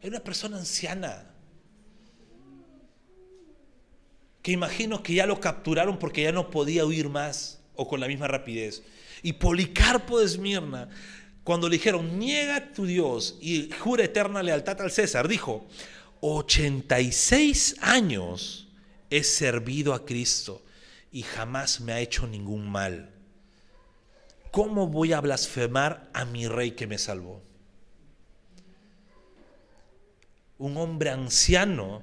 era 0.00 0.10
una 0.10 0.22
persona 0.22 0.58
anciana 0.58 1.28
que 4.40 4.52
imagino 4.52 5.02
que 5.02 5.14
ya 5.14 5.26
lo 5.26 5.40
capturaron 5.40 5.98
porque 5.98 6.22
ya 6.22 6.30
no 6.30 6.50
podía 6.50 6.86
huir 6.86 7.08
más 7.08 7.60
o 7.74 7.88
con 7.88 7.98
la 7.98 8.06
misma 8.06 8.28
rapidez. 8.28 8.84
Y 9.24 9.32
Policarpo 9.32 10.20
de 10.20 10.26
Esmirna, 10.26 10.88
cuando 11.42 11.68
le 11.68 11.78
dijeron, 11.78 12.16
niega 12.16 12.72
tu 12.72 12.86
Dios 12.86 13.36
y 13.40 13.72
jura 13.76 14.04
eterna 14.04 14.40
lealtad 14.44 14.80
al 14.80 14.92
César, 14.92 15.26
dijo, 15.26 15.66
86 16.20 17.74
años 17.80 18.68
he 19.10 19.24
servido 19.24 19.94
a 19.94 20.04
Cristo 20.04 20.62
y 21.10 21.22
jamás 21.22 21.80
me 21.80 21.92
ha 21.92 21.98
hecho 21.98 22.28
ningún 22.28 22.70
mal. 22.70 23.11
¿Cómo 24.52 24.86
voy 24.86 25.14
a 25.14 25.20
blasfemar 25.22 26.10
a 26.12 26.26
mi 26.26 26.46
rey 26.46 26.72
que 26.72 26.86
me 26.86 26.98
salvó? 26.98 27.42
Un 30.58 30.76
hombre 30.76 31.08
anciano 31.08 32.02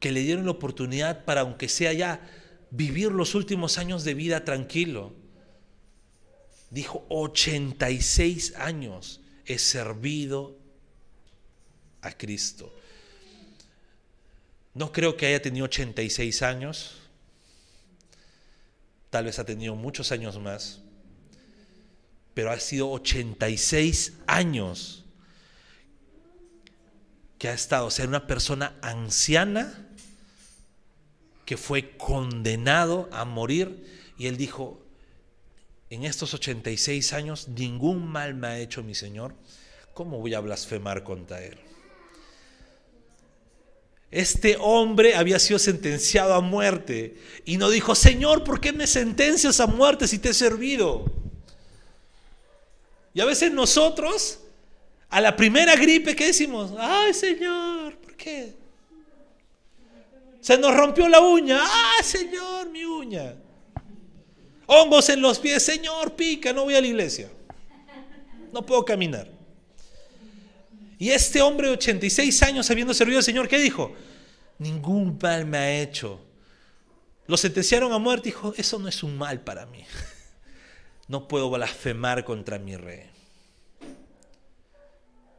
que 0.00 0.12
le 0.12 0.20
dieron 0.20 0.46
la 0.46 0.52
oportunidad 0.52 1.26
para, 1.26 1.42
aunque 1.42 1.68
sea 1.68 1.92
ya, 1.92 2.26
vivir 2.70 3.12
los 3.12 3.34
últimos 3.34 3.76
años 3.76 4.04
de 4.04 4.14
vida 4.14 4.42
tranquilo. 4.42 5.12
Dijo, 6.70 7.04
86 7.10 8.54
años 8.56 9.20
he 9.44 9.58
servido 9.58 10.56
a 12.00 12.12
Cristo. 12.12 12.74
No 14.72 14.92
creo 14.92 15.14
que 15.14 15.26
haya 15.26 15.42
tenido 15.42 15.66
86 15.66 16.40
años, 16.40 17.05
tal 19.10 19.24
vez 19.24 19.38
ha 19.38 19.44
tenido 19.44 19.74
muchos 19.74 20.12
años 20.12 20.38
más, 20.38 20.80
pero 22.34 22.50
ha 22.50 22.60
sido 22.60 22.90
86 22.90 24.14
años 24.26 25.04
que 27.38 27.48
ha 27.48 27.52
estado, 27.52 27.86
o 27.86 27.90
sea, 27.90 28.06
una 28.06 28.26
persona 28.26 28.76
anciana 28.82 29.86
que 31.44 31.56
fue 31.56 31.96
condenado 31.96 33.08
a 33.12 33.24
morir 33.24 34.12
y 34.18 34.26
él 34.26 34.36
dijo, 34.36 34.82
en 35.90 36.04
estos 36.04 36.34
86 36.34 37.12
años 37.12 37.48
ningún 37.48 38.06
mal 38.06 38.34
me 38.34 38.48
ha 38.48 38.58
hecho 38.58 38.82
mi 38.82 38.94
Señor, 38.94 39.34
¿cómo 39.94 40.18
voy 40.18 40.34
a 40.34 40.40
blasfemar 40.40 41.04
contra 41.04 41.42
él? 41.42 41.58
Este 44.10 44.56
hombre 44.60 45.14
había 45.16 45.38
sido 45.38 45.58
sentenciado 45.58 46.34
a 46.34 46.40
muerte 46.40 47.16
y 47.44 47.56
no 47.56 47.70
dijo, 47.70 47.94
Señor, 47.94 48.44
¿por 48.44 48.60
qué 48.60 48.72
me 48.72 48.86
sentencias 48.86 49.58
a 49.60 49.66
muerte 49.66 50.06
si 50.06 50.18
te 50.18 50.30
he 50.30 50.34
servido? 50.34 51.04
Y 53.12 53.20
a 53.20 53.24
veces 53.24 53.50
nosotros, 53.50 54.40
a 55.08 55.20
la 55.20 55.34
primera 55.34 55.74
gripe, 55.74 56.14
¿qué 56.14 56.26
decimos? 56.26 56.72
Ay, 56.78 57.14
Señor, 57.14 57.96
¿por 57.96 58.14
qué? 58.14 58.54
Se 60.40 60.56
nos 60.56 60.76
rompió 60.76 61.08
la 61.08 61.20
uña. 61.20 61.58
Ah, 61.60 62.02
Señor, 62.04 62.70
mi 62.70 62.84
uña. 62.84 63.34
Hongos 64.66 65.08
en 65.08 65.20
los 65.20 65.40
pies. 65.40 65.62
Señor, 65.62 66.14
pica, 66.14 66.52
no 66.52 66.64
voy 66.64 66.76
a 66.76 66.80
la 66.80 66.86
iglesia. 66.86 67.28
No 68.52 68.64
puedo 68.64 68.84
caminar. 68.84 69.35
Y 70.98 71.10
este 71.10 71.42
hombre 71.42 71.68
de 71.68 71.74
86 71.74 72.42
años 72.42 72.70
habiendo 72.70 72.94
servido 72.94 73.18
al 73.18 73.24
Señor, 73.24 73.48
¿qué 73.48 73.58
dijo? 73.58 73.94
Ningún 74.58 75.18
mal 75.20 75.44
me 75.44 75.58
ha 75.58 75.80
hecho. 75.80 76.24
Lo 77.26 77.36
sentenciaron 77.36 77.92
a 77.92 77.98
muerte. 77.98 78.30
Dijo, 78.30 78.54
eso 78.56 78.78
no 78.78 78.88
es 78.88 79.02
un 79.02 79.16
mal 79.16 79.40
para 79.40 79.66
mí. 79.66 79.84
No 81.08 81.28
puedo 81.28 81.48
blasfemar 81.48 82.24
contra 82.24 82.58
mi 82.58 82.76
rey. 82.76 83.08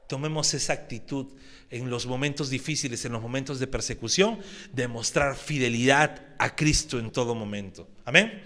Tomemos 0.08 0.54
esa 0.54 0.72
actitud 0.72 1.28
en 1.70 1.90
los 1.90 2.06
momentos 2.06 2.50
difíciles, 2.50 3.04
en 3.04 3.12
los 3.12 3.22
momentos 3.22 3.60
de 3.60 3.68
persecución, 3.68 4.40
demostrar 4.72 5.36
fidelidad 5.36 6.22
a 6.40 6.56
Cristo 6.56 7.00
en 7.00 7.12
todo 7.12 7.36
momento. 7.36 7.86
Amén. 8.06 8.42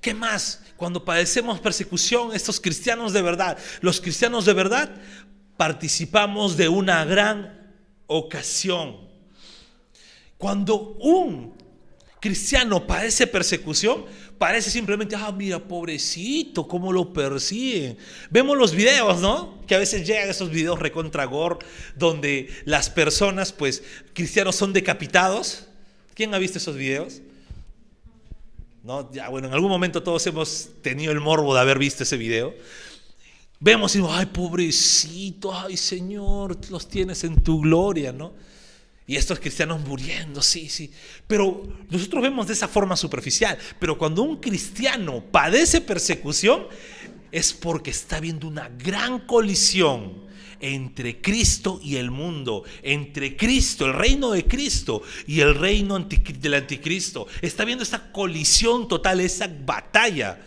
¿Qué 0.00 0.14
más? 0.14 0.62
Cuando 0.76 1.04
padecemos 1.04 1.58
persecución, 1.58 2.32
estos 2.32 2.60
cristianos 2.60 3.12
de 3.12 3.22
verdad, 3.22 3.58
los 3.80 4.00
cristianos 4.00 4.44
de 4.44 4.52
verdad, 4.52 4.94
participamos 5.56 6.56
de 6.56 6.68
una 6.68 7.04
gran 7.04 7.74
ocasión. 8.06 8.96
Cuando 10.38 10.96
un 11.00 11.54
cristiano 12.20 12.86
padece 12.86 13.26
persecución, 13.26 14.04
parece 14.38 14.70
simplemente, 14.70 15.16
ah, 15.16 15.32
mira, 15.32 15.58
pobrecito, 15.58 16.66
cómo 16.66 16.92
lo 16.92 17.12
persiguen. 17.12 17.96
Vemos 18.30 18.56
los 18.56 18.72
videos, 18.72 19.20
¿no? 19.20 19.60
Que 19.66 19.74
a 19.74 19.78
veces 19.78 20.06
llegan 20.06 20.28
esos 20.28 20.50
videos 20.50 20.78
recontra 20.78 21.28
donde 21.94 22.48
las 22.64 22.90
personas, 22.90 23.52
pues, 23.52 23.82
cristianos 24.12 24.56
son 24.56 24.72
decapitados. 24.72 25.68
¿Quién 26.14 26.34
ha 26.34 26.38
visto 26.38 26.58
esos 26.58 26.76
videos? 26.76 27.20
¿No? 28.82 29.10
Ya, 29.12 29.28
bueno, 29.28 29.48
en 29.48 29.54
algún 29.54 29.70
momento 29.70 30.02
todos 30.02 30.26
hemos 30.26 30.68
tenido 30.82 31.12
el 31.12 31.20
morbo 31.20 31.54
de 31.54 31.60
haber 31.60 31.78
visto 31.78 32.02
ese 32.02 32.16
video. 32.16 32.54
Vemos 33.58 33.96
y 33.96 34.02
ay, 34.08 34.26
pobrecito, 34.26 35.54
ay, 35.54 35.76
Señor, 35.76 36.58
los 36.70 36.88
tienes 36.88 37.24
en 37.24 37.42
tu 37.42 37.60
gloria, 37.60 38.12
¿no? 38.12 38.34
Y 39.06 39.16
estos 39.16 39.38
cristianos 39.38 39.80
muriendo, 39.80 40.42
sí, 40.42 40.68
sí. 40.68 40.90
Pero 41.26 41.62
nosotros 41.88 42.22
vemos 42.22 42.48
de 42.48 42.54
esa 42.54 42.66
forma 42.66 42.96
superficial. 42.96 43.56
Pero 43.78 43.96
cuando 43.96 44.22
un 44.22 44.38
cristiano 44.38 45.22
padece 45.30 45.80
persecución, 45.80 46.66
es 47.30 47.52
porque 47.52 47.90
está 47.90 48.18
viendo 48.18 48.48
una 48.48 48.68
gran 48.68 49.20
colisión 49.20 50.26
entre 50.60 51.20
Cristo 51.20 51.80
y 51.82 51.96
el 51.96 52.10
mundo, 52.10 52.64
entre 52.82 53.36
Cristo, 53.36 53.86
el 53.86 53.92
reino 53.92 54.30
de 54.32 54.44
Cristo 54.44 55.02
y 55.26 55.40
el 55.40 55.54
reino 55.54 55.98
del 55.98 56.54
anticristo. 56.54 57.26
Está 57.42 57.64
viendo 57.64 57.84
esa 57.84 58.10
colisión 58.10 58.88
total, 58.88 59.20
esa 59.20 59.48
batalla. 59.48 60.40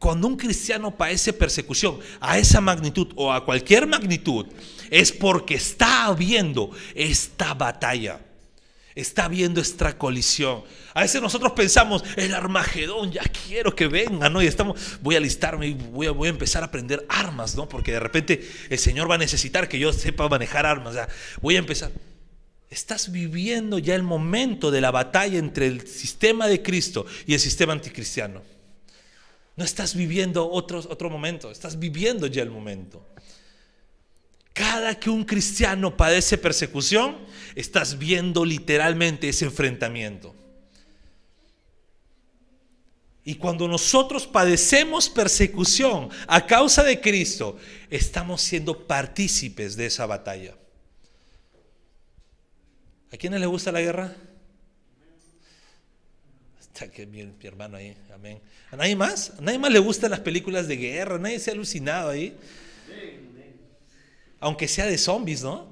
Cuando 0.00 0.28
un 0.28 0.36
cristiano 0.38 0.96
padece 0.96 1.34
persecución 1.34 1.98
a 2.20 2.38
esa 2.38 2.62
magnitud 2.62 3.08
o 3.16 3.30
a 3.30 3.44
cualquier 3.44 3.86
magnitud, 3.86 4.46
es 4.90 5.12
porque 5.12 5.56
está 5.56 6.06
habiendo 6.06 6.70
esta 6.94 7.52
batalla. 7.52 8.18
está 8.94 9.28
viendo 9.28 9.60
esta 9.60 9.98
colisión. 9.98 10.62
A 10.94 11.02
veces 11.02 11.20
nosotros 11.20 11.52
pensamos, 11.52 12.02
el 12.16 12.34
Armagedón, 12.34 13.12
ya 13.12 13.22
quiero 13.46 13.74
que 13.74 13.88
venga, 13.88 14.30
¿no? 14.30 14.40
Y 14.40 14.46
estamos, 14.46 14.98
voy 15.02 15.16
a 15.16 15.18
alistarme 15.18 15.66
y 15.68 15.74
voy 15.74 16.06
a, 16.06 16.12
voy 16.12 16.28
a 16.28 16.30
empezar 16.30 16.62
a 16.62 16.66
aprender 16.66 17.04
armas, 17.10 17.54
¿no? 17.54 17.68
Porque 17.68 17.92
de 17.92 18.00
repente 18.00 18.50
el 18.70 18.78
Señor 18.78 19.08
va 19.08 19.16
a 19.16 19.18
necesitar 19.18 19.68
que 19.68 19.78
yo 19.78 19.92
sepa 19.92 20.28
manejar 20.30 20.64
armas, 20.64 20.94
ya, 20.94 21.08
voy 21.42 21.56
a 21.56 21.58
empezar. 21.58 21.92
Estás 22.70 23.12
viviendo 23.12 23.78
ya 23.78 23.94
el 23.96 24.02
momento 24.02 24.70
de 24.70 24.80
la 24.80 24.90
batalla 24.90 25.38
entre 25.38 25.66
el 25.66 25.86
sistema 25.86 26.46
de 26.46 26.62
Cristo 26.62 27.04
y 27.26 27.34
el 27.34 27.40
sistema 27.40 27.74
anticristiano. 27.74 28.59
No 29.60 29.66
estás 29.66 29.94
viviendo 29.94 30.50
otro, 30.50 30.78
otro 30.78 31.10
momento, 31.10 31.50
estás 31.50 31.78
viviendo 31.78 32.26
ya 32.26 32.42
el 32.42 32.50
momento. 32.50 33.06
Cada 34.54 34.98
que 34.98 35.10
un 35.10 35.22
cristiano 35.22 35.98
padece 35.98 36.38
persecución, 36.38 37.18
estás 37.54 37.98
viendo 37.98 38.42
literalmente 38.42 39.28
ese 39.28 39.44
enfrentamiento. 39.44 40.34
Y 43.22 43.34
cuando 43.34 43.68
nosotros 43.68 44.26
padecemos 44.26 45.10
persecución 45.10 46.08
a 46.26 46.46
causa 46.46 46.82
de 46.82 46.98
Cristo, 46.98 47.58
estamos 47.90 48.40
siendo 48.40 48.86
partícipes 48.86 49.76
de 49.76 49.84
esa 49.84 50.06
batalla. 50.06 50.56
¿A 53.12 53.16
quiénes 53.18 53.40
les 53.40 53.48
gusta 53.50 53.70
la 53.70 53.82
guerra? 53.82 54.16
Está 56.80 56.90
que 56.90 57.04
mi, 57.04 57.20
hermano 57.42 57.76
ahí, 57.76 57.94
amén. 58.14 58.40
¿A 58.70 58.76
nadie 58.76 58.96
más? 58.96 59.32
¿A 59.38 59.42
nadie 59.42 59.58
más 59.58 59.70
le 59.70 59.80
gustan 59.80 60.12
las 60.12 60.20
películas 60.20 60.66
de 60.66 60.78
guerra? 60.78 61.18
¿Nadie 61.18 61.38
se 61.38 61.50
ha 61.50 61.52
alucinado 61.52 62.08
ahí? 62.08 62.34
Aunque 64.40 64.66
sea 64.66 64.86
de 64.86 64.96
zombies, 64.96 65.42
¿no? 65.42 65.66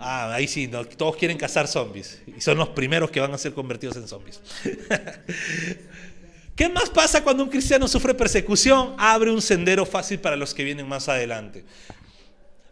Ah, 0.00 0.34
ahí 0.34 0.48
sí, 0.48 0.68
todos 0.96 1.14
quieren 1.14 1.38
cazar 1.38 1.68
zombies. 1.68 2.20
Y 2.26 2.40
son 2.40 2.58
los 2.58 2.70
primeros 2.70 3.08
que 3.12 3.20
van 3.20 3.32
a 3.34 3.38
ser 3.38 3.54
convertidos 3.54 3.94
en 3.94 4.08
zombies. 4.08 4.40
¿Qué 6.56 6.68
más 6.68 6.90
pasa 6.90 7.22
cuando 7.22 7.44
un 7.44 7.48
cristiano 7.48 7.86
sufre 7.86 8.14
persecución? 8.14 8.96
Abre 8.98 9.30
un 9.30 9.40
sendero 9.40 9.86
fácil 9.86 10.18
para 10.18 10.34
los 10.34 10.52
que 10.54 10.64
vienen 10.64 10.88
más 10.88 11.08
adelante. 11.08 11.64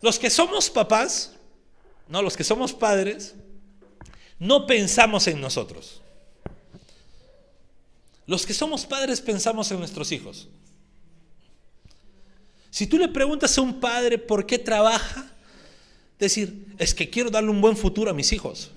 Los 0.01 0.19
que 0.19 0.29
somos 0.29 0.69
papás, 0.69 1.37
no, 2.09 2.21
los 2.21 2.37
que 2.37 2.43
somos 2.43 2.73
padres, 2.73 3.37
no 4.41 4.67
pensamos 4.67 5.29
en 5.29 5.41
nosotros. 5.41 6.02
Los 8.33 8.47
que 8.47 8.55
somos 8.55 8.87
padres 8.87 9.21
pensamos 9.21 9.71
en 9.73 9.79
nuestros 9.79 10.11
hijos. 10.11 10.49
Si 12.71 12.87
tú 12.87 12.97
le 12.97 13.09
preguntas 13.09 13.59
a 13.59 13.61
un 13.61 13.79
padre 13.79 14.17
por 14.17 14.47
qué 14.47 14.59
trabaja, 14.59 15.31
decir, 16.19 16.75
es 16.79 16.95
que 16.95 17.11
quiero 17.11 17.29
darle 17.29 17.51
un 17.51 17.61
buen 17.61 17.77
futuro 17.77 18.11
a 18.11 18.15
mis 18.15 18.33
hijos. 18.33 18.71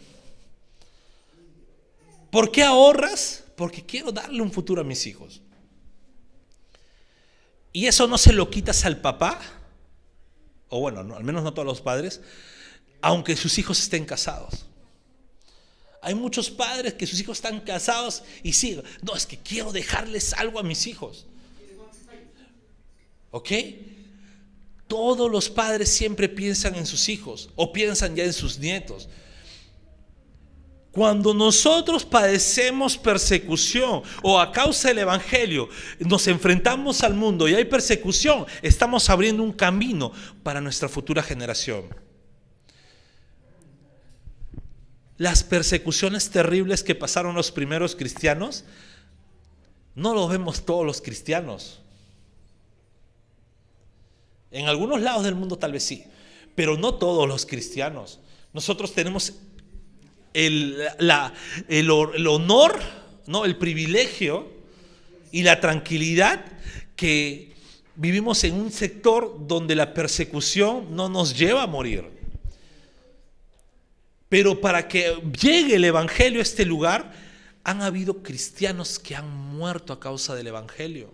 ¿Por 2.32 2.52
qué 2.52 2.64
ahorras? 2.64 3.46
Porque 3.56 3.82
quiero 3.82 4.12
darle 4.12 4.42
un 4.42 4.52
futuro 4.52 4.82
a 4.82 4.84
mis 4.84 5.08
hijos. 5.08 5.40
Y 7.72 7.88
eso 7.88 8.08
no 8.08 8.18
se 8.18 8.34
lo 8.34 8.50
quitas 8.50 8.84
al 8.84 9.00
papá, 9.00 9.40
o 10.68 10.82
bueno, 10.82 11.00
al 11.16 11.24
menos 11.24 11.46
no 11.46 11.54
todos 11.54 11.66
los 11.66 11.80
padres, 11.80 12.20
aunque 13.00 13.38
sus 13.38 13.58
hijos 13.58 13.80
estén 13.80 14.04
casados. 14.04 14.66
Hay 16.06 16.14
muchos 16.14 16.52
padres 16.52 16.94
que 16.94 17.08
sus 17.08 17.20
hijos 17.20 17.40
están 17.40 17.60
casados 17.62 18.22
y 18.44 18.54
siguen, 18.54 18.84
no, 19.02 19.16
es 19.16 19.26
que 19.26 19.40
quiero 19.40 19.72
dejarles 19.72 20.34
algo 20.34 20.60
a 20.60 20.64
mis 20.64 20.86
hijos. 20.86 21.26
¿Ok? 23.32 23.50
Todos 24.88 25.32
los 25.32 25.50
padres 25.50 25.92
siempre 25.92 26.30
piensan 26.30 26.76
en 26.76 26.86
sus 26.86 27.10
hijos 27.10 27.50
o 27.56 27.74
piensan 27.74 28.16
ya 28.16 28.24
en 28.24 28.34
sus 28.34 28.60
nietos. 28.60 29.10
Cuando 30.92 31.34
nosotros 31.34 32.06
padecemos 32.06 33.00
persecución 33.00 34.04
o 34.22 34.40
a 34.40 34.52
causa 34.52 34.90
del 34.90 35.00
Evangelio 35.00 35.70
nos 35.98 36.28
enfrentamos 36.28 37.02
al 37.02 37.16
mundo 37.16 37.48
y 37.50 37.56
hay 37.56 37.66
persecución, 37.66 38.46
estamos 38.62 39.10
abriendo 39.10 39.42
un 39.42 39.54
camino 39.54 40.12
para 40.44 40.62
nuestra 40.62 40.88
futura 40.88 41.24
generación. 41.24 42.05
Las 45.18 45.44
persecuciones 45.44 46.30
terribles 46.30 46.84
que 46.84 46.96
pasaron 46.96 47.36
los 47.36 47.52
primeros 47.52 47.96
cristianos, 47.96 48.66
no 49.96 50.14
lo 50.14 50.28
vemos 50.28 50.66
todos 50.66 50.86
los 50.86 51.02
cristianos. 51.02 51.80
En 54.52 54.68
algunos 54.68 55.02
lados 55.02 55.24
del 55.24 55.36
mundo 55.36 55.58
tal 55.58 55.72
vez 55.72 55.84
sí, 55.84 56.04
pero 56.54 56.78
no 56.78 56.96
todos 56.96 57.28
los 57.28 57.46
cristianos. 57.46 58.20
Nosotros 58.54 58.94
tenemos 58.94 59.34
el, 60.34 60.82
el, 61.68 61.90
honor, 61.90 62.80
¿no? 63.26 63.46
el 63.46 63.58
privilegio 63.58 64.50
y 65.32 65.44
la 65.44 65.60
tranquilidad 65.60 66.46
que 66.96 67.54
vivimos 67.96 68.44
en 68.44 68.56
un 68.56 68.72
sector 68.72 69.48
donde 69.48 69.76
la 69.76 69.94
persecución 69.94 70.96
no 70.96 71.10
nos 71.10 71.38
lleva 71.38 71.64
a 71.64 71.68
morir. 71.68 72.15
Pero 74.36 74.60
para 74.60 74.90
que 74.90 75.16
llegue 75.42 75.76
el 75.76 75.86
Evangelio 75.86 76.40
a 76.40 76.44
este 76.44 76.66
lugar, 76.66 77.14
han 77.64 77.82
habido 77.82 78.22
cristianos 78.22 79.00
que 79.00 79.16
han 79.16 79.30
muerto 79.30 79.94
a 79.94 80.00
causa 80.02 80.36
del 80.36 80.48
Evangelio. 80.48 81.14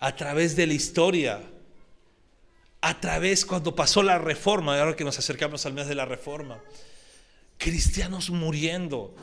a 0.00 0.16
través 0.16 0.56
de 0.56 0.66
la 0.66 0.72
historia, 0.72 1.40
a 2.80 3.00
través 3.00 3.46
cuando 3.46 3.76
pasó 3.76 4.02
la 4.02 4.18
reforma, 4.18 4.76
ahora 4.80 4.96
que 4.96 5.04
nos 5.04 5.16
acercamos 5.20 5.64
al 5.64 5.74
mes 5.74 5.86
de 5.86 5.94
la 5.94 6.06
reforma, 6.06 6.60
cristianos 7.56 8.30
muriendo. 8.30 9.14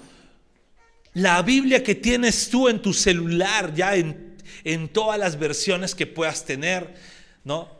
La 1.13 1.41
Biblia 1.41 1.83
que 1.83 1.95
tienes 1.95 2.49
tú 2.49 2.69
en 2.69 2.81
tu 2.81 2.93
celular, 2.93 3.73
ya 3.73 3.97
en, 3.97 4.37
en 4.63 4.87
todas 4.87 5.19
las 5.19 5.37
versiones 5.37 5.95
que 5.95 6.07
puedas 6.07 6.45
tener, 6.45 6.95
¿no? 7.43 7.78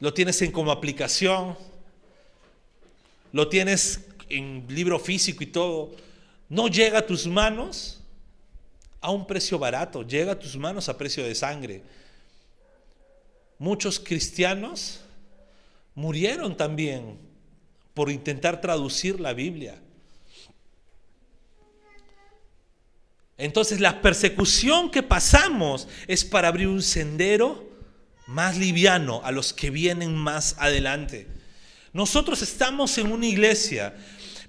Lo 0.00 0.12
tienes 0.12 0.40
en 0.42 0.50
como 0.50 0.72
aplicación, 0.72 1.56
lo 3.32 3.48
tienes 3.48 4.00
en 4.28 4.66
libro 4.68 4.98
físico 4.98 5.44
y 5.44 5.46
todo. 5.46 5.92
No 6.48 6.68
llega 6.68 6.98
a 6.98 7.06
tus 7.06 7.26
manos 7.26 8.00
a 9.00 9.10
un 9.10 9.26
precio 9.26 9.58
barato, 9.58 10.02
llega 10.02 10.32
a 10.32 10.38
tus 10.38 10.56
manos 10.56 10.88
a 10.88 10.96
precio 10.98 11.22
de 11.22 11.34
sangre 11.34 11.82
muchos 13.60 14.00
cristianos 14.00 15.00
murieron 15.94 16.56
también 16.56 17.18
por 17.92 18.10
intentar 18.10 18.60
traducir 18.60 19.20
la 19.20 19.34
Biblia. 19.34 19.78
Entonces 23.36 23.78
la 23.80 24.00
persecución 24.00 24.90
que 24.90 25.02
pasamos 25.02 25.86
es 26.08 26.24
para 26.24 26.48
abrir 26.48 26.68
un 26.68 26.82
sendero 26.82 27.69
más 28.30 28.56
liviano 28.56 29.20
a 29.24 29.32
los 29.32 29.52
que 29.52 29.70
vienen 29.70 30.14
más 30.14 30.56
adelante. 30.58 31.26
Nosotros 31.92 32.42
estamos 32.42 32.96
en 32.98 33.12
una 33.12 33.26
iglesia 33.26 33.94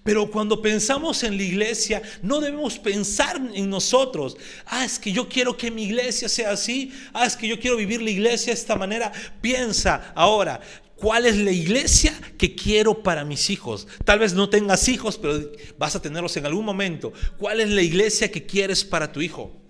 pero 0.04 0.32
cuando 0.32 0.62
pensamos 0.62 1.24
en 1.24 1.38
la 1.38 1.44
iglesia, 1.44 2.02
no 2.24 2.40
debemos 2.40 2.80
pensar 2.80 3.40
en 3.54 3.70
nosotros. 3.70 4.36
Ah, 4.66 4.84
es 4.84 4.98
que 4.98 5.12
yo 5.12 5.30
quiero 5.30 5.56
que 5.56 5.70
mi 5.70 5.84
iglesia 5.84 6.28
sea 6.28 6.52
así. 6.52 6.92
Ah, 7.14 7.26
es 7.26 7.36
que 7.36 7.48
yo 7.48 7.60
quiero 7.60 7.78
vivir 7.78 8.02
la 8.02 8.10
iglesia 8.10 8.48
de 8.48 8.60
esta 8.60 8.76
manera. 8.76 9.12
Piensa 9.42 10.12
ahora, 10.16 10.60
¿cuál 10.96 11.28
es 11.28 11.38
la 11.38 11.52
iglesia 11.52 12.20
que 12.36 12.56
quiero 12.56 13.04
para 13.04 13.24
mis 13.24 13.52
hijos? 13.52 13.88
Tal 14.04 14.18
vez 14.18 14.34
no 14.34 14.50
tengas 14.50 14.88
hijos, 14.88 15.20
pero 15.20 15.52
vas 15.78 15.96
a 15.96 16.02
tenerlos 16.02 16.36
en 16.36 16.48
algún 16.48 16.66
momento. 16.66 17.14
¿Cuál 17.38 17.62
es 17.62 17.70
la 17.70 17.84
iglesia 17.84 18.32
que 18.32 18.44
quieres 18.44 18.84
para 18.84 19.12
tu 19.12 19.22
hijo? 19.22 19.61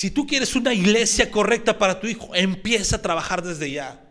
Si 0.00 0.10
tú 0.10 0.26
quieres 0.26 0.56
una 0.56 0.72
iglesia 0.72 1.30
correcta 1.30 1.76
para 1.76 2.00
tu 2.00 2.06
hijo, 2.06 2.34
empieza 2.34 2.96
a 2.96 3.02
trabajar 3.02 3.42
desde 3.42 3.70
ya. 3.70 4.02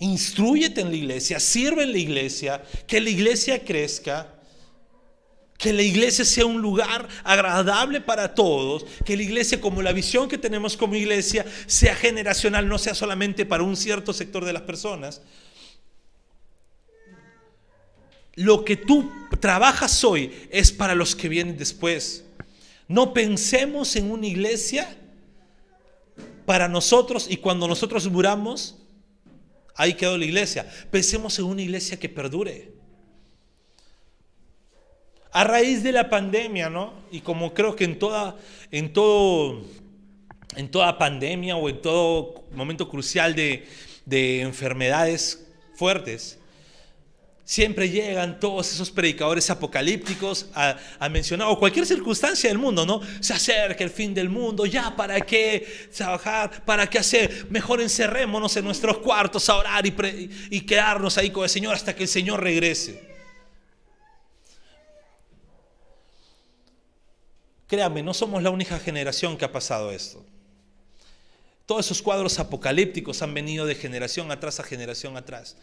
Instruyete 0.00 0.80
en 0.80 0.88
la 0.88 0.96
iglesia, 0.96 1.40
sirve 1.40 1.82
en 1.82 1.92
la 1.92 1.98
iglesia, 1.98 2.64
que 2.86 3.02
la 3.02 3.10
iglesia 3.10 3.62
crezca, 3.62 4.32
que 5.58 5.74
la 5.74 5.82
iglesia 5.82 6.24
sea 6.24 6.46
un 6.46 6.62
lugar 6.62 7.06
agradable 7.22 8.00
para 8.00 8.34
todos, 8.34 8.86
que 9.04 9.14
la 9.14 9.24
iglesia 9.24 9.60
como 9.60 9.82
la 9.82 9.92
visión 9.92 10.26
que 10.26 10.38
tenemos 10.38 10.74
como 10.74 10.94
iglesia 10.94 11.44
sea 11.66 11.94
generacional, 11.94 12.66
no 12.66 12.78
sea 12.78 12.94
solamente 12.94 13.44
para 13.44 13.62
un 13.62 13.76
cierto 13.76 14.14
sector 14.14 14.42
de 14.42 14.54
las 14.54 14.62
personas. 14.62 15.20
Lo 18.36 18.64
que 18.64 18.78
tú 18.78 19.12
trabajas 19.38 20.02
hoy 20.02 20.32
es 20.50 20.72
para 20.72 20.94
los 20.94 21.14
que 21.14 21.28
vienen 21.28 21.58
después. 21.58 22.23
No 22.88 23.14
pensemos 23.14 23.96
en 23.96 24.10
una 24.10 24.26
iglesia 24.26 24.96
para 26.46 26.68
nosotros 26.68 27.26
y 27.30 27.38
cuando 27.38 27.66
nosotros 27.66 28.06
muramos, 28.10 28.84
Ahí 29.76 29.94
quedó 29.94 30.16
la 30.16 30.24
iglesia. 30.24 30.66
Pensemos 30.90 31.38
en 31.38 31.46
una 31.46 31.62
iglesia 31.62 31.98
que 31.98 32.08
perdure. 32.08 32.72
A 35.32 35.42
raíz 35.42 35.82
de 35.82 35.90
la 35.90 36.08
pandemia, 36.08 36.70
¿no? 36.70 36.92
Y 37.10 37.20
como 37.20 37.52
creo 37.54 37.74
que 37.74 37.84
en 37.84 37.98
toda, 37.98 38.36
en 38.70 38.92
todo, 38.92 39.62
en 40.54 40.70
toda 40.70 40.96
pandemia 40.96 41.56
o 41.56 41.68
en 41.68 41.82
todo 41.82 42.44
momento 42.52 42.88
crucial 42.88 43.34
de, 43.34 43.66
de 44.06 44.42
enfermedades 44.42 45.44
fuertes, 45.74 46.38
Siempre 47.46 47.90
llegan 47.90 48.40
todos 48.40 48.72
esos 48.72 48.90
predicadores 48.90 49.50
apocalípticos 49.50 50.46
a, 50.54 50.78
mencionar, 51.10 51.48
o 51.48 51.58
cualquier 51.58 51.84
circunstancia 51.84 52.48
del 52.48 52.58
mundo, 52.58 52.86
¿no? 52.86 53.02
Se 53.20 53.34
acerca 53.34 53.84
el 53.84 53.90
fin 53.90 54.14
del 54.14 54.30
mundo, 54.30 54.64
ya, 54.64 54.96
¿para 54.96 55.20
qué 55.20 55.88
trabajar? 55.94 56.64
¿Para 56.64 56.88
qué 56.88 56.98
hacer? 56.98 57.46
Mejor 57.50 57.82
encerrémonos 57.82 58.56
en 58.56 58.64
nuestros 58.64 58.98
cuartos 58.98 59.46
a 59.50 59.56
orar 59.56 59.86
y, 59.86 59.94
y 60.48 60.60
quedarnos 60.62 61.18
ahí 61.18 61.28
con 61.28 61.44
el 61.44 61.50
Señor 61.50 61.74
hasta 61.74 61.94
que 61.94 62.04
el 62.04 62.08
Señor 62.08 62.42
regrese. 62.42 63.12
Créame, 67.66 68.02
no 68.02 68.14
somos 68.14 68.42
la 68.42 68.48
única 68.50 68.78
generación 68.78 69.36
que 69.36 69.44
ha 69.44 69.52
pasado 69.52 69.90
esto. 69.90 70.24
Todos 71.66 71.84
esos 71.86 72.00
cuadros 72.00 72.38
apocalípticos 72.38 73.20
han 73.20 73.34
venido 73.34 73.66
de 73.66 73.74
generación 73.74 74.30
atrás 74.30 74.60
a 74.60 74.62
generación 74.62 75.16
atrás. 75.18 75.56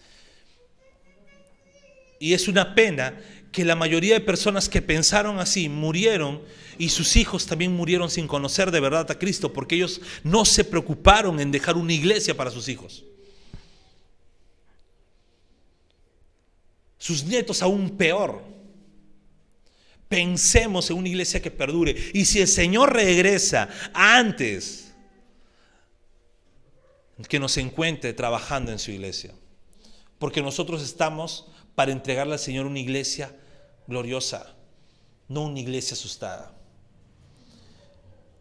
Y 2.22 2.36
es 2.36 2.48
una 2.48 2.76
pena 2.76 3.20
que 3.52 3.66
la 3.66 3.76
mayoría 3.76 4.14
de 4.14 4.22
personas 4.22 4.70
que 4.70 4.80
pensaron 4.80 5.40
así 5.40 5.68
murieron 5.70 6.40
y 6.78 6.90
sus 6.90 7.16
hijos 7.16 7.48
también 7.48 7.72
murieron 7.72 8.12
sin 8.12 8.28
conocer 8.28 8.70
de 8.70 8.80
verdad 8.80 9.10
a 9.10 9.18
Cristo 9.18 9.52
porque 9.52 9.74
ellos 9.74 10.00
no 10.24 10.46
se 10.46 10.64
preocuparon 10.64 11.40
en 11.40 11.50
dejar 11.50 11.78
una 11.78 11.94
iglesia 11.94 12.38
para 12.38 12.52
sus 12.52 12.70
hijos. 12.70 13.04
Sus 17.00 17.24
nietos 17.24 17.64
aún 17.64 17.98
peor. 17.98 18.44
Pensemos 20.08 20.92
en 20.92 20.98
una 20.98 21.10
iglesia 21.10 21.42
que 21.42 21.50
perdure. 21.50 21.96
Y 22.14 22.26
si 22.26 22.40
el 22.40 22.48
Señor 22.48 22.94
regresa 22.94 23.68
antes 23.96 24.94
que 27.28 27.40
nos 27.40 27.58
encuentre 27.58 28.14
trabajando 28.14 28.72
en 28.72 28.78
su 28.78 28.92
iglesia, 28.92 29.34
porque 30.20 30.44
nosotros 30.44 30.84
estamos 30.84 31.48
para 31.76 31.92
entregarle 31.92 32.34
al 32.34 32.40
Señor 32.40 32.66
una 32.66 32.80
iglesia 32.80 33.36
gloriosa, 33.88 34.56
no 35.28 35.44
una 35.44 35.60
iglesia 35.60 35.94
asustada. 35.94 36.54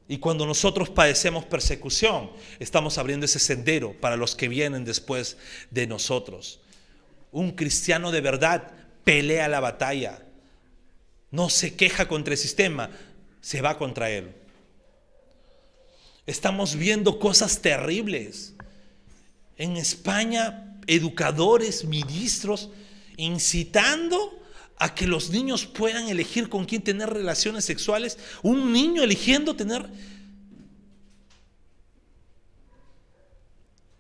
Y 0.09 0.19
cuando 0.19 0.45
nosotros 0.45 0.91
padecemos 0.91 1.45
persecución, 1.45 2.33
estamos 2.59 2.99
abriendo 2.99 3.27
ese 3.27 3.39
sendero 3.39 3.95
para 4.01 4.17
los 4.17 4.35
que 4.35 4.49
vienen 4.49 4.85
después 4.85 5.37
de 5.71 5.87
nosotros. 5.87 6.61
Un 7.31 7.53
cristiano 7.53 8.11
de 8.11 8.21
verdad 8.21 8.73
pelea 9.05 9.47
la 9.47 9.61
batalla, 9.61 10.21
no 11.31 11.49
se 11.49 11.77
queja 11.77 12.09
contra 12.09 12.35
el 12.35 12.39
sistema, 12.39 12.91
se 13.41 13.63
va 13.63 13.79
contra 13.79 14.11
él. 14.11 14.35
Estamos 16.27 16.75
viendo 16.75 17.19
cosas 17.19 17.63
terribles. 17.63 18.55
En 19.57 19.77
España, 19.77 20.77
educadores, 20.87 21.85
ministros, 21.85 22.71
incitando 23.21 24.39
a 24.77 24.95
que 24.95 25.07
los 25.07 25.31
niños 25.31 25.67
puedan 25.67 26.09
elegir 26.09 26.49
con 26.49 26.65
quién 26.65 26.83
tener 26.83 27.11
relaciones 27.11 27.65
sexuales. 27.65 28.19
Un 28.43 28.73
niño 28.73 29.03
eligiendo 29.03 29.55
tener... 29.55 29.89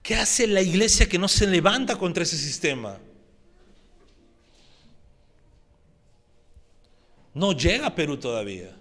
¿Qué 0.02 0.14
hace 0.16 0.46
la 0.46 0.62
iglesia 0.62 1.08
que 1.08 1.18
no 1.18 1.28
se 1.28 1.46
levanta 1.46 1.96
contra 1.96 2.22
ese 2.22 2.36
sistema? 2.36 2.98
No 7.34 7.52
llega 7.52 7.86
a 7.86 7.94
Perú 7.94 8.16
todavía. 8.16 8.74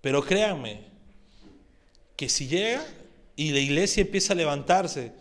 Pero 0.00 0.24
créanme, 0.24 0.84
que 2.16 2.28
si 2.28 2.46
llega 2.46 2.86
y 3.36 3.50
la 3.50 3.58
iglesia 3.58 4.00
empieza 4.02 4.32
a 4.32 4.36
levantarse, 4.36 5.12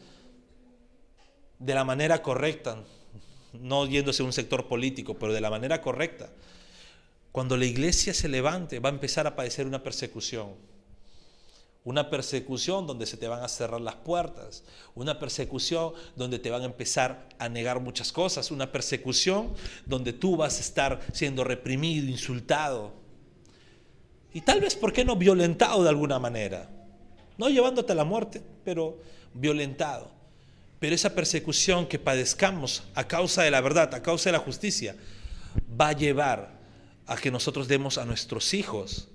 de 1.60 1.74
la 1.74 1.84
manera 1.84 2.22
correcta, 2.22 2.78
no 3.54 3.86
yéndose 3.88 4.22
a 4.22 4.26
un 4.26 4.34
sector 4.34 4.68
político, 4.68 5.18
pero 5.18 5.34
de 5.34 5.42
la 5.42 5.50
manera 5.50 5.82
correcta. 5.82 6.30
Cuando 7.32 7.58
la 7.58 7.66
iglesia 7.66 8.14
se 8.14 8.30
levante, 8.30 8.80
va 8.80 8.90
a 8.90 8.94
empezar 8.94 9.28
a 9.28 9.36
padecer 9.36 9.68
una 9.68 9.84
persecución. 9.84 10.56
Una 11.84 12.10
persecución 12.10 12.86
donde 12.86 13.06
se 13.06 13.16
te 13.16 13.28
van 13.28 13.44
a 13.44 13.48
cerrar 13.48 13.80
las 13.80 13.96
puertas. 13.96 14.64
Una 14.94 15.20
persecución 15.20 15.94
donde 16.16 16.38
te 16.38 16.50
van 16.50 16.64
a 16.64 16.66
empezar 16.66 17.30
a 17.40 17.48
negar 17.48 17.80
muchas 17.80 18.12
cosas. 18.12 18.52
Una 18.52 18.72
persecución 18.72 19.54
donde 19.86 20.12
tú 20.14 20.36
vas 20.36 20.58
a 20.58 20.62
estar 20.62 21.00
siendo 21.14 21.44
reprimido, 21.44 22.08
insultado. 22.10 22.92
Y 24.34 24.42
tal 24.42 24.60
vez, 24.60 24.76
¿por 24.76 24.92
qué 24.92 25.06
no 25.06 25.16
violentado 25.16 25.84
de 25.84 25.90
alguna 25.90 26.20
manera? 26.20 26.70
No 27.38 27.50
llevándote 27.50 27.94
a 27.94 27.96
la 27.96 28.04
muerte, 28.04 28.42
pero 28.66 28.98
violentado. 29.34 30.17
Pero 30.80 30.94
esa 30.94 31.16
persecución 31.16 31.88
que 31.88 32.00
padezcamos 32.00 32.84
a 32.94 33.08
causa 33.08 33.44
de 33.44 33.52
la 33.52 33.62
verdad, 33.62 33.94
a 33.96 34.02
causa 34.02 34.30
de 34.30 34.34
la 34.34 34.44
justicia, 34.44 34.96
va 35.80 35.90
a 35.90 35.94
llevar 35.94 36.60
a 37.08 37.16
que 37.16 37.32
nosotros 37.32 37.68
demos 37.68 37.98
a 37.98 38.06
nuestros 38.06 38.54
hijos, 38.54 39.08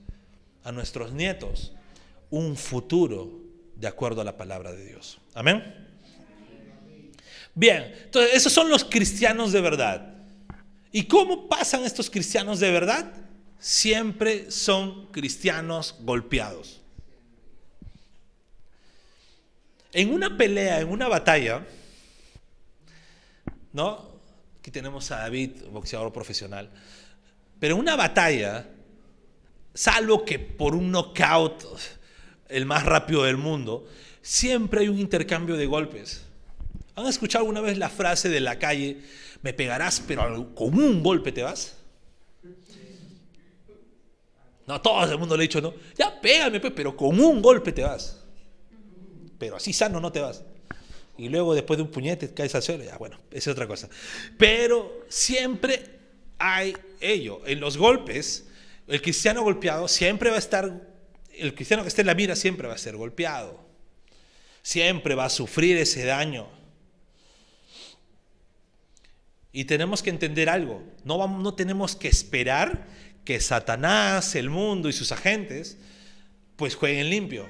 a 0.64 0.72
nuestros 0.72 1.12
nietos, 1.12 1.72
un 2.31 2.57
futuro 2.57 3.40
de 3.77 3.87
acuerdo 3.87 4.20
a 4.20 4.25
la 4.25 4.37
palabra 4.37 4.72
de 4.72 4.85
Dios. 4.85 5.18
Amén. 5.35 5.62
Bien, 7.55 7.94
entonces 8.05 8.35
esos 8.35 8.53
son 8.53 8.70
los 8.70 8.85
cristianos 8.85 9.53
de 9.53 9.61
verdad. 9.61 10.14
¿Y 10.90 11.05
cómo 11.05 11.48
pasan 11.48 11.85
estos 11.85 12.11
cristianos 12.11 12.61
de 12.61 12.70
verdad? 12.70 13.12
Siempre 13.59 14.51
son 14.51 15.07
cristianos 15.12 15.96
golpeados. 16.01 16.82
En 19.92 20.12
una 20.12 20.37
pelea, 20.37 20.81
en 20.81 20.88
una 20.88 21.07
batalla, 21.07 21.66
¿no? 23.72 24.11
Aquí 24.59 24.70
tenemos 24.70 25.11
a 25.11 25.18
David, 25.18 25.50
boxeador 25.70 26.12
profesional. 26.12 26.70
Pero 27.61 27.74
en 27.74 27.81
una 27.81 27.94
batalla, 27.94 28.66
salvo 29.74 30.24
que 30.24 30.38
por 30.38 30.74
un 30.74 30.90
knockout, 30.90 31.64
el 32.48 32.64
más 32.64 32.85
rápido 32.85 33.24
del 33.24 33.37
mundo, 33.37 33.87
siempre 34.22 34.81
hay 34.81 34.88
un 34.88 34.98
intercambio 34.98 35.57
de 35.57 35.66
golpes. 35.66 36.24
¿Han 36.94 37.07
escuchado 37.07 37.42
alguna 37.42 37.61
vez 37.61 37.76
la 37.76 37.90
frase 37.90 38.31
de 38.31 38.40
la 38.40 38.59
calle, 38.59 38.98
me 39.42 39.52
pegarás, 39.52 40.02
pero 40.07 40.55
con 40.55 40.74
un 40.78 41.02
golpe 41.02 41.33
te 41.33 41.42
vas? 41.42 41.76
No, 44.66 44.81
todo 44.81 45.05
el 45.05 45.18
mundo 45.18 45.37
le 45.37 45.42
ha 45.42 45.46
dicho, 45.48 45.61
no, 45.61 45.74
ya 45.98 46.18
pégame, 46.18 46.61
pues, 46.61 46.72
pero 46.74 46.96
con 46.96 47.20
un 47.20 47.42
golpe 47.42 47.72
te 47.72 47.83
vas 47.83 48.22
pero 49.42 49.57
así 49.57 49.72
sano 49.72 49.98
no 49.98 50.12
te 50.12 50.20
vas. 50.20 50.44
Y 51.18 51.28
luego 51.28 51.52
después 51.52 51.76
de 51.76 51.83
un 51.83 51.90
puñete 51.90 52.33
caes 52.33 52.55
al 52.55 52.62
suelo, 52.62 52.85
ya 52.85 52.96
bueno, 52.96 53.18
esa 53.33 53.50
es 53.50 53.55
otra 53.55 53.66
cosa. 53.66 53.88
Pero 54.38 55.05
siempre 55.09 55.98
hay 56.38 56.76
ello. 57.00 57.44
En 57.44 57.59
los 57.59 57.76
golpes, 57.76 58.46
el 58.87 59.02
cristiano 59.02 59.42
golpeado 59.42 59.88
siempre 59.88 60.31
va 60.31 60.37
a 60.37 60.38
estar, 60.38 60.88
el 61.37 61.57
cristiano 61.57 61.83
que 61.83 61.88
esté 61.88 62.02
en 62.02 62.07
la 62.07 62.14
mira 62.14 62.37
siempre 62.37 62.68
va 62.68 62.74
a 62.74 62.78
ser 62.78 62.96
golpeado. 62.96 63.61
Siempre 64.62 65.16
va 65.16 65.24
a 65.24 65.28
sufrir 65.28 65.76
ese 65.76 66.05
daño. 66.05 66.48
Y 69.50 69.64
tenemos 69.64 70.05
que 70.05 70.11
entender 70.11 70.48
algo. 70.48 70.85
No, 71.02 71.26
no 71.26 71.55
tenemos 71.55 71.96
que 71.96 72.07
esperar 72.07 72.87
que 73.24 73.40
Satanás, 73.40 74.37
el 74.37 74.50
mundo 74.50 74.88
y 74.88 74.92
sus 74.92 75.11
agentes, 75.11 75.78
pues 76.55 76.76
jueguen 76.76 77.11
limpio. 77.11 77.48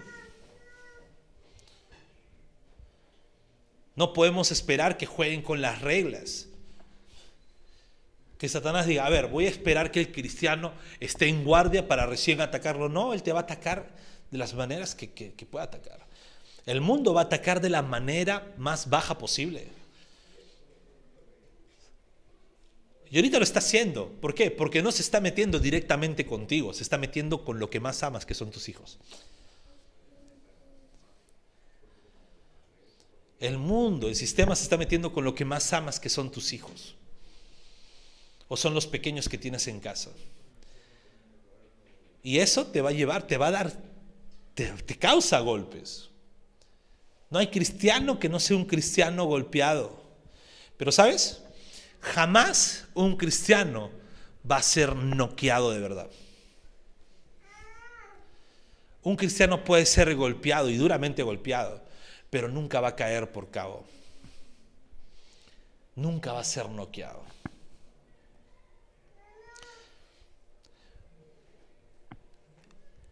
No 3.95 4.13
podemos 4.13 4.51
esperar 4.51 4.97
que 4.97 5.07
jueguen 5.07 5.43
con 5.43 5.61
las 5.61 5.81
reglas. 5.83 6.49
Que 8.39 8.49
Satanás 8.49 8.87
diga, 8.87 9.07
a 9.07 9.11
ver, 9.11 9.29
voy 9.29 9.47
a 9.47 9.51
esperar 9.51 9.91
que 9.91 10.01
el 10.01 10.13
cristiano 10.13 10.73
esté 10.99 11.29
en 11.29 11.45
guardia 11.45 11.87
para 11.87 12.07
recién 12.07 12.41
atacarlo. 12.41 12.89
No, 12.89 13.13
él 13.13 13.23
te 13.23 13.33
va 13.33 13.41
a 13.41 13.43
atacar 13.43 13.91
de 14.31 14.39
las 14.39 14.55
maneras 14.55 14.95
que, 14.95 15.11
que 15.13 15.47
pueda 15.47 15.67
atacar. 15.67 16.07
El 16.67 16.81
mundo 16.81 17.13
va 17.13 17.23
a 17.23 17.25
atacar 17.25 17.61
de 17.61 17.71
la 17.71 17.83
manera 17.83 18.53
más 18.57 18.89
baja 18.89 19.19
posible. 19.19 19.69
Y 23.13 23.17
ahorita 23.17 23.37
lo 23.37 23.45
está 23.45 23.59
haciendo. 23.59 24.09
¿Por 24.23 24.35
qué? 24.35 24.51
Porque 24.51 24.81
no 24.81 24.91
se 24.91 25.03
está 25.03 25.21
metiendo 25.21 25.59
directamente 25.59 26.25
contigo, 26.25 26.73
se 26.73 26.83
está 26.83 26.97
metiendo 26.97 27.45
con 27.45 27.59
lo 27.59 27.69
que 27.69 27.79
más 27.79 28.03
amas, 28.03 28.25
que 28.25 28.33
son 28.33 28.51
tus 28.51 28.71
hijos. 28.71 28.99
El 33.43 33.59
mundo, 33.59 34.07
el 34.07 34.15
sistema 34.15 34.55
se 34.55 34.63
está 34.63 34.77
metiendo 34.77 35.13
con 35.13 35.25
lo 35.25 35.35
que 35.35 35.45
más 35.45 35.73
amas, 35.73 35.99
que 35.99 36.09
son 36.09 36.31
tus 36.31 36.53
hijos. 36.53 36.95
O 38.47 38.57
son 38.57 38.73
los 38.73 38.87
pequeños 38.87 39.29
que 39.29 39.37
tienes 39.37 39.67
en 39.67 39.81
casa. 39.81 40.11
Y 42.23 42.39
eso 42.39 42.69
te 42.69 42.81
va 42.81 42.91
a 42.91 42.93
llevar, 42.93 43.27
te 43.27 43.37
va 43.37 43.49
a 43.49 43.51
dar, 43.51 43.73
te, 44.55 44.67
te 44.67 44.97
causa 44.97 45.41
golpes. 45.41 46.09
No 47.31 47.41
hay 47.41 47.49
cristiano 47.49 48.21
que 48.21 48.29
no 48.29 48.39
sea 48.39 48.57
un 48.57 48.65
cristiano 48.65 49.25
golpeado. 49.25 50.01
Pero 50.77 50.93
sabes, 50.93 51.43
jamás 51.99 52.87
un 52.95 53.17
cristiano 53.17 53.91
va 54.49 54.59
a 54.59 54.63
ser 54.63 54.95
noqueado 54.95 55.73
de 55.73 55.81
verdad. 55.81 56.11
Un 59.03 59.17
cristiano 59.17 59.65
puede 59.65 59.85
ser 59.85 60.15
golpeado 60.15 60.71
y 60.71 60.77
duramente 60.77 61.25
golpeado, 61.25 61.83
pero 62.33 62.49
nunca 62.49 62.81
va 62.81 62.89
a 62.89 62.97
caer 62.97 63.31
por 63.31 63.51
cabo. 63.51 63.85
Nunca 65.95 66.33
va 66.33 66.41
a 66.41 66.45
ser 66.45 66.67
noqueado. 66.71 67.23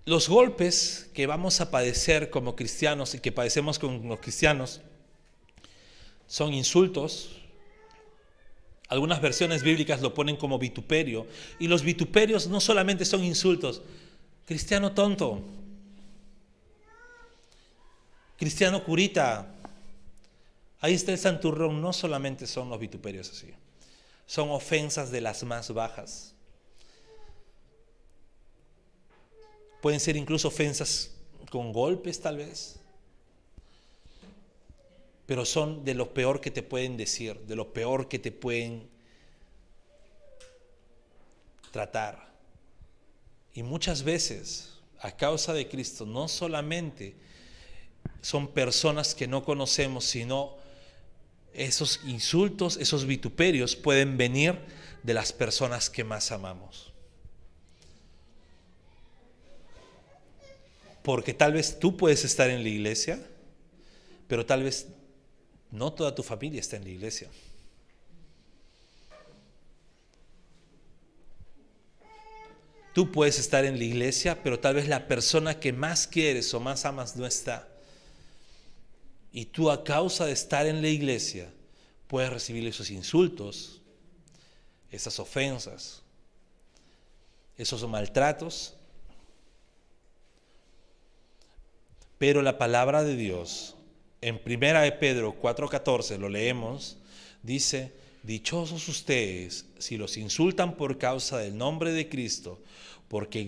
Los 0.07 0.27
golpes 0.27 1.11
que 1.13 1.27
vamos 1.27 1.61
a 1.61 1.71
padecer 1.71 2.31
como 2.31 2.57
cristianos 2.57 3.15
y 3.15 3.21
que 3.21 3.31
padecemos 3.31 3.79
con 3.79 4.09
los 4.09 4.21
cristianos 4.21 4.81
son 6.27 6.55
insultos. 6.55 7.43
Algunas 8.89 9.21
versiones 9.21 9.63
bíblicas 9.63 10.01
lo 10.01 10.15
ponen 10.15 10.37
como 10.37 10.59
vituperio. 10.59 11.27
Y 11.59 11.67
los 11.67 11.83
vituperios 11.83 12.49
no 12.49 12.59
solamente 12.59 13.05
son 13.05 13.23
insultos. 13.23 13.83
Cristiano 14.47 14.93
tonto. 14.93 15.45
Cristiano 18.41 18.83
curita. 18.83 19.47
Ahí 20.81 20.95
está 20.95 21.13
el 21.13 21.19
santurrón. 21.19 21.83
No 21.83 21.93
solamente 21.93 22.47
son 22.47 22.71
los 22.71 22.81
vituperios 22.81 23.29
así. 23.29 23.53
Son 24.25 24.49
ofensas 24.49 25.11
de 25.11 25.21
las 25.21 25.43
más 25.45 25.71
bajas. 25.75 26.33
Pueden 29.83 30.01
ser 30.01 30.17
incluso 30.17 30.49
ofensas 30.49 31.11
con 31.51 31.71
golpes 31.71 32.19
tal 32.19 32.39
vez. 32.39 32.81
Pero 35.27 35.45
son 35.45 35.85
de 35.85 35.93
lo 35.93 36.15
peor 36.15 36.41
que 36.41 36.51
te 36.51 36.63
pueden 36.63 36.97
decir, 36.97 37.39
de 37.41 37.57
lo 37.57 37.75
peor 37.75 38.09
que 38.09 38.19
te 38.19 38.33
pueden 38.33 38.89
tratar. 41.71 42.33
Y 43.53 43.63
muchas 43.63 44.03
veces, 44.03 44.79
a 44.99 45.15
causa 45.15 45.53
de 45.53 45.69
Cristo, 45.69 46.07
no 46.07 46.27
solamente 46.27 47.29
son 48.23 48.49
personas 48.49 49.15
que 49.15 49.27
no 49.27 49.45
conocemos, 49.45 50.05
sino 50.05 50.57
esos 51.53 52.01
insultos, 52.07 52.77
esos 52.77 53.07
vituperios 53.07 53.77
pueden 53.77 54.17
venir 54.17 54.59
de 55.03 55.15
las 55.15 55.33
personas 55.33 55.91
que 55.91 56.05
más 56.05 56.31
amamos. 56.31 56.93
Porque 61.03 61.33
tal 61.33 61.55
vez 61.55 61.79
tú 61.79 61.97
puedes 61.97 62.25
estar 62.25 62.51
en 62.51 62.63
la 62.63 62.69
iglesia, 62.69 63.27
pero 64.29 64.45
tal 64.45 64.63
vez 64.63 64.87
no 65.71 65.93
toda 65.93 66.15
tu 66.15 66.23
familia 66.23 66.61
está 66.61 66.77
en 66.77 66.85
la 66.85 66.91
iglesia. 66.91 67.29
Tú 72.93 73.11
puedes 73.13 73.39
estar 73.39 73.65
en 73.65 73.79
la 73.79 73.85
iglesia, 73.85 74.43
pero 74.43 74.59
tal 74.59 74.75
vez 74.75 74.89
la 74.89 75.07
persona 75.07 75.59
que 75.59 75.73
más 75.73 76.07
quieres 76.07 76.53
o 76.53 76.61
más 76.61 76.85
amas 76.85 77.17
no 77.17 77.25
está. 77.25 77.70
Y 79.33 79.47
tú 79.47 79.71
a 79.71 79.85
causa 79.85 80.27
de 80.27 80.33
estar 80.33 80.67
en 80.67 80.83
la 80.83 80.89
iglesia 80.89 81.53
puedes 82.09 82.31
recibir 82.31 82.67
esos 82.67 82.91
insultos, 82.91 83.81
esas 84.91 85.19
ofensas, 85.21 86.03
esos 87.57 87.89
maltratos 87.89 88.75
Pero 92.21 92.43
la 92.43 92.59
palabra 92.59 93.03
de 93.03 93.17
Dios, 93.17 93.77
en 94.21 94.39
primera 94.39 94.83
de 94.83 94.93
Pedro 94.93 95.41
4:14 95.41 96.19
lo 96.19 96.29
leemos, 96.29 96.99
dice, 97.43 97.95
dichosos 98.23 98.89
ustedes 98.89 99.65
si 99.79 99.97
los 99.97 100.19
insultan 100.19 100.77
por 100.77 100.99
causa 100.99 101.39
del 101.39 101.57
nombre 101.57 101.93
de 101.93 102.11
Cristo, 102.11 102.61
porque 103.09 103.41
el 103.41 103.47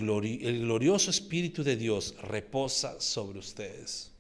glorioso 0.61 1.11
Espíritu 1.11 1.63
de 1.63 1.77
Dios 1.77 2.15
reposa 2.23 2.99
sobre 2.99 3.41
ustedes. 3.41 4.12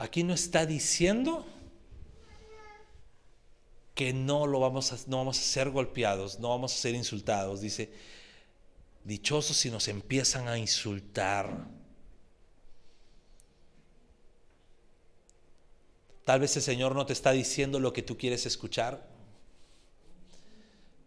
Aquí 0.00 0.22
no 0.22 0.32
está 0.32 0.64
diciendo 0.64 1.46
que 3.94 4.14
no 4.14 4.46
lo 4.46 4.58
vamos 4.58 4.94
a, 4.94 4.98
no 5.08 5.18
vamos 5.18 5.38
a 5.38 5.42
ser 5.42 5.68
golpeados, 5.68 6.40
no 6.40 6.48
vamos 6.48 6.74
a 6.74 6.78
ser 6.78 6.94
insultados. 6.94 7.60
Dice, 7.60 7.92
Dichosos 9.04 9.58
si 9.58 9.70
nos 9.70 9.88
empiezan 9.88 10.48
a 10.48 10.56
insultar. 10.56 11.66
Tal 16.24 16.40
vez 16.40 16.56
el 16.56 16.62
Señor 16.62 16.94
no 16.94 17.04
te 17.04 17.12
está 17.12 17.32
diciendo 17.32 17.78
lo 17.78 17.92
que 17.92 18.02
tú 18.02 18.16
quieres 18.16 18.46
escuchar, 18.46 19.06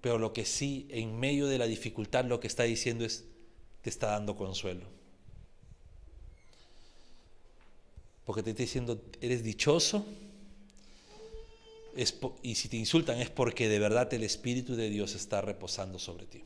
pero 0.02 0.20
lo 0.20 0.34
que 0.34 0.46
sí, 0.46 0.88
en 0.91 1.20
medio 1.20 1.48
de 1.48 1.58
la 1.58 1.66
dificultad, 1.66 2.26
lo 2.26 2.39
que 2.39 2.48
está 2.48 2.62
diciendo 2.62 3.06
es, 3.06 3.26
te 3.82 3.89
está 3.89 4.12
dando 4.12 4.36
consuelo. 4.36 4.86
Porque 8.26 8.44
te 8.44 8.52
está 8.52 8.64
diciendo, 8.64 9.02
eres 9.22 9.44
dichoso, 9.44 10.06
y 12.42 12.56
si 12.56 12.70
te 12.70 12.78
insultan 12.78 13.20
es 13.20 13.30
porque 13.30 13.70
de 13.70 13.80
verdad 13.80 14.12
el 14.14 14.24
Espíritu 14.24 14.76
de 14.76 14.90
Dios 14.90 15.14
está 15.14 15.42
reposando 15.42 16.00
sobre 16.00 16.26
ti. 16.26 16.44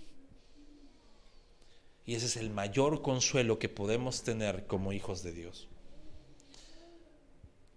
Y 2.05 2.15
ese 2.15 2.25
es 2.25 2.37
el 2.37 2.49
mayor 2.49 3.01
consuelo 3.01 3.59
que 3.59 3.69
podemos 3.69 4.23
tener 4.23 4.65
como 4.65 4.93
hijos 4.93 5.23
de 5.23 5.31
Dios. 5.31 5.67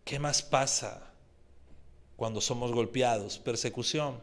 ¿Qué 0.04 0.18
más 0.18 0.42
pasa 0.42 1.12
cuando 2.16 2.40
somos 2.40 2.72
golpeados? 2.72 3.38
Persecución. 3.38 4.20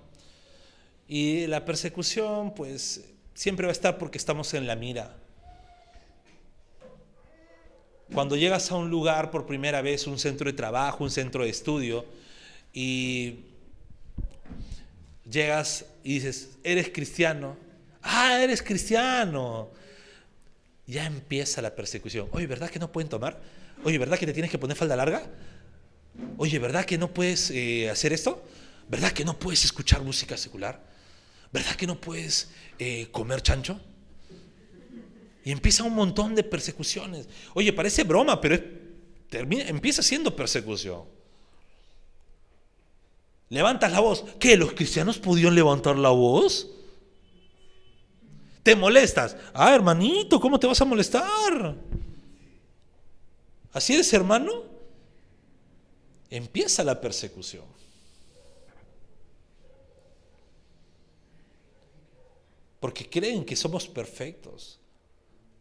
Y 1.08 1.48
la 1.48 1.64
persecución, 1.64 2.54
pues, 2.54 3.06
siempre 3.34 3.66
va 3.66 3.72
a 3.72 3.74
estar 3.74 3.98
porque 3.98 4.18
estamos 4.18 4.54
en 4.54 4.68
la 4.68 4.76
mira. 4.76 5.16
Cuando 8.14 8.36
llegas 8.36 8.72
a 8.72 8.76
un 8.76 8.90
lugar 8.90 9.32
por 9.32 9.46
primera 9.46 9.82
vez, 9.82 10.08
un 10.08 10.18
centro 10.18 10.50
de 10.50 10.54
trabajo, 10.54 11.04
un 11.04 11.12
centro 11.12 11.44
de 11.44 11.50
estudio, 11.50 12.06
y 12.74 13.40
llegas 15.30 15.86
y 16.04 16.16
dices, 16.16 16.58
eres 16.64 16.90
cristiano. 16.90 17.58
Ah, 18.02 18.40
eres 18.42 18.62
cristiano 18.62 19.70
ya 20.88 21.06
empieza 21.06 21.62
la 21.62 21.76
persecución. 21.76 22.30
Oye, 22.32 22.48
¿verdad 22.48 22.70
que 22.70 22.80
no 22.80 22.92
pueden 22.92 23.10
tomar? 23.10 23.40
Oye, 23.84 23.98
¿verdad 23.98 24.18
que 24.18 24.26
te 24.26 24.34
tienes 24.34 24.50
que 24.50 24.58
poner 24.58 24.76
falda 24.76 24.96
larga? 24.96 25.22
Oye, 26.38 26.58
¿verdad 26.60 26.86
que 26.86 26.98
no 26.98 27.14
puedes 27.14 27.52
eh, 27.52 27.90
hacer 27.90 28.14
esto? 28.14 28.44
¿Verdad 28.88 29.12
que 29.12 29.26
no 29.26 29.38
puedes 29.38 29.66
escuchar 29.66 30.02
música 30.02 30.38
secular? 30.38 30.82
¿Verdad 31.52 31.76
que 31.76 31.88
no 31.88 32.00
puedes 32.00 32.50
eh, 32.80 33.10
comer 33.12 33.42
chancho? 33.42 33.80
Y 35.48 35.52
empieza 35.54 35.86
un 35.86 35.96
montón 35.96 36.36
de 36.36 36.44
persecuciones. 36.44 37.30
Oye, 37.54 37.72
parece 37.72 38.04
broma, 38.04 38.42
pero 38.42 38.62
empieza 39.32 40.04
siendo 40.04 40.36
persecución. 40.36 41.04
Levantas 43.48 43.94
la 43.94 44.02
voz. 44.02 44.26
¿Qué? 44.42 44.58
¿Los 44.58 44.74
cristianos 44.74 45.18
pudieron 45.18 45.56
levantar 45.56 45.96
la 45.96 46.10
voz? 46.10 46.68
te 48.62 48.76
molestas. 48.76 49.38
Ah, 49.54 49.74
hermanito, 49.74 50.38
¿cómo 50.38 50.60
te 50.60 50.68
vas 50.68 50.82
a 50.82 50.84
molestar? 50.84 51.78
¿Así 53.72 53.94
eres 53.94 54.12
hermano? 54.12 54.66
Empieza 56.30 56.84
la 56.84 57.00
persecución. 57.00 57.64
Porque 62.82 63.10
creen 63.10 63.46
que 63.46 63.56
somos 63.56 63.88
perfectos. 63.88 64.82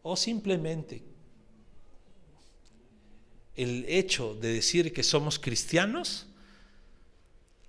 O 0.09 0.15
simplemente 0.15 1.03
el 3.57 3.83
hecho 3.89 4.35
de 4.35 4.53
decir 4.53 4.93
que 4.93 5.03
somos 5.03 5.37
cristianos 5.37 6.27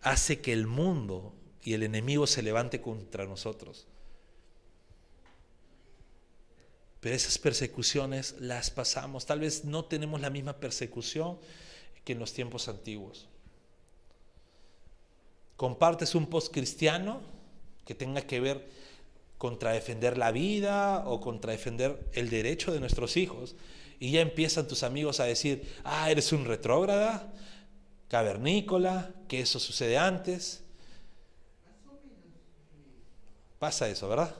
hace 0.02 0.40
que 0.40 0.52
el 0.52 0.68
mundo 0.68 1.34
y 1.64 1.74
el 1.74 1.82
enemigo 1.82 2.28
se 2.28 2.44
levante 2.44 2.80
contra 2.80 3.26
nosotros. 3.26 3.88
Pero 7.00 7.16
esas 7.16 7.38
persecuciones 7.38 8.36
las 8.38 8.70
pasamos. 8.70 9.26
Tal 9.26 9.40
vez 9.40 9.64
no 9.64 9.86
tenemos 9.86 10.20
la 10.20 10.30
misma 10.30 10.60
persecución 10.60 11.40
que 12.04 12.12
en 12.12 12.20
los 12.20 12.32
tiempos 12.32 12.68
antiguos. 12.68 13.26
Compartes 15.56 16.14
un 16.14 16.26
post 16.26 16.52
cristiano 16.52 17.20
que 17.84 17.96
tenga 17.96 18.22
que 18.22 18.38
ver 18.38 18.78
contra 19.38 19.72
defender 19.72 20.18
la 20.18 20.32
vida 20.32 21.04
o 21.06 21.20
contra 21.20 21.52
defender 21.52 22.10
el 22.12 22.28
derecho 22.28 22.72
de 22.72 22.80
nuestros 22.80 23.16
hijos. 23.16 23.54
Y 24.00 24.12
ya 24.12 24.20
empiezan 24.20 24.68
tus 24.68 24.82
amigos 24.82 25.20
a 25.20 25.24
decir, 25.24 25.66
ah, 25.84 26.10
eres 26.10 26.32
un 26.32 26.44
retrógrada, 26.44 27.32
cavernícola, 28.08 29.12
que 29.28 29.40
eso 29.40 29.58
sucede 29.58 29.96
antes. 29.96 30.62
Pasa 33.58 33.88
eso, 33.88 34.08
¿verdad? 34.08 34.34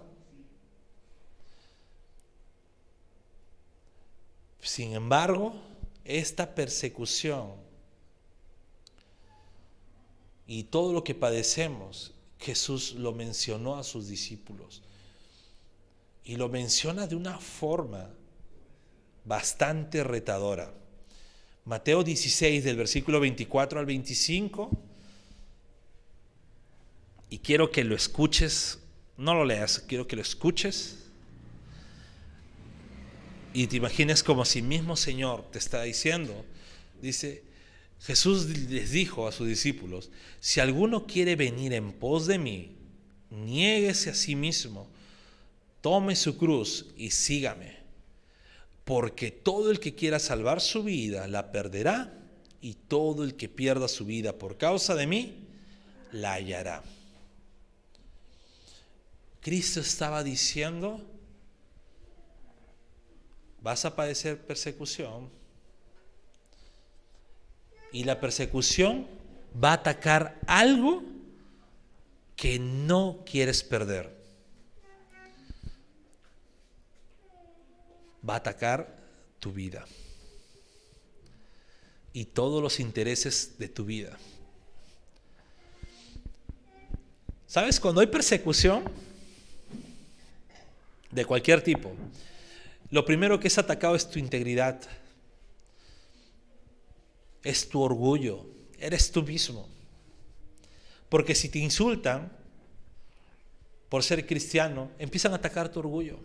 Sin 4.61 4.93
embargo, 4.93 5.55
esta 6.05 6.55
persecución 6.55 7.53
y 10.47 10.65
todo 10.65 10.93
lo 10.93 11.05
que 11.05 11.15
padecemos, 11.15 12.13
Jesús 12.39 12.95
lo 12.95 13.13
mencionó 13.13 13.77
a 13.77 13.85
sus 13.85 14.09
discípulos. 14.09 14.83
Y 16.29 16.37
lo 16.37 16.51
menciona 16.51 17.07
de 17.07 17.17
una 17.17 17.39
forma 17.39 18.11
bastante 19.25 20.05
retadora. 20.05 20.75
Mateo 21.65 22.05
16, 22.05 22.65
del 22.65 22.77
versículo 22.77 23.19
24 23.19 23.81
al 23.81 23.87
25. 23.87 24.71
Y 27.31 27.39
quiero 27.39 27.71
que 27.71 27.83
lo 27.83 27.97
escuches, 27.97 28.79
no 29.17 29.33
lo 29.33 29.47
leas, 29.47 29.79
quiero 29.79 30.07
que 30.07 30.17
lo 30.17 30.23
escuches. 30.23 31.07
Y 33.55 33.67
te 33.67 33.77
imagines 33.77 34.23
como 34.23 34.45
si 34.45 34.61
mismo 34.61 34.97
Señor 34.97 35.51
te 35.51 35.59
está 35.59 35.83
diciendo, 35.85 36.45
dice, 37.01 37.43
Jesús 38.03 38.45
les 38.69 38.91
dijo 38.91 39.27
a 39.27 39.33
sus 39.33 39.49
discípulos, 39.49 40.11
si 40.41 40.61
alguno 40.61 41.07
quiere 41.07 41.37
venir 41.37 41.73
en 41.73 41.91
pos 41.91 42.27
de 42.27 42.37
mí, 42.37 42.77
niéguese 43.31 44.11
a 44.11 44.15
sí 44.15 44.37
mismo, 44.37 44.91
tome 45.81 46.17
su 46.17 46.37
cruz 46.37 46.87
y 46.97 47.11
sígame 47.11 47.79
porque 48.89 49.31
todo 49.31 49.71
el 49.71 49.81
que 49.81 49.95
quiera 49.95 50.19
salvar 50.19 50.63
su 50.63 50.83
vida 50.83 51.29
la 51.29 51.53
perderá, 51.53 52.11
y 52.63 52.73
todo 52.73 53.23
el 53.23 53.37
que 53.37 53.47
pierda 53.47 53.87
su 53.87 54.07
vida 54.07 54.33
por 54.33 54.57
causa 54.57 54.95
de 54.95 55.07
mí 55.07 55.47
la 56.11 56.33
hallará. 56.33 56.83
Cristo 59.43 59.81
estaba 59.81 60.25
diciendo, 60.25 61.03
vas 63.61 63.85
a 63.85 63.95
padecer 63.95 64.41
persecución, 64.41 65.29
y 67.93 68.05
la 68.05 68.21
persecución 68.21 69.07
va 69.63 69.73
a 69.73 69.75
atacar 69.75 70.41
algo 70.47 71.03
que 72.37 72.59
no 72.59 73.23
quieres 73.27 73.63
perder. 73.63 74.18
Va 78.27 78.35
a 78.35 78.39
atacar 78.39 78.97
tu 79.39 79.53
vida 79.53 79.85
y 82.13 82.25
todos 82.25 82.63
los 82.63 82.81
intereses 82.81 83.59
de 83.59 83.69
tu 83.69 83.85
vida. 83.85 84.17
¿Sabes? 87.47 87.81
Cuando 87.81 88.01
hay 88.01 88.09
persecución 88.09 88.85
de 91.11 91.25
cualquier 91.25 91.63
tipo, 91.63 91.93
lo 92.91 93.05
primero 93.05 93.39
que 93.39 93.49
es 93.49 93.59
atacado 93.59 93.95
es 93.95 94.09
tu 94.09 94.19
integridad, 94.19 94.81
es 97.43 97.69
tu 97.69 97.81
orgullo, 97.81 98.47
eres 98.79 99.11
tú 99.11 99.23
mismo. 99.23 99.69
Porque 101.09 101.35
si 101.35 101.49
te 101.49 101.59
insultan 101.59 102.33
por 103.89 104.03
ser 104.03 104.27
cristiano, 104.27 104.91
empiezan 104.99 105.33
a 105.33 105.37
atacar 105.37 105.71
tu 105.71 105.79
orgullo. 105.79 106.19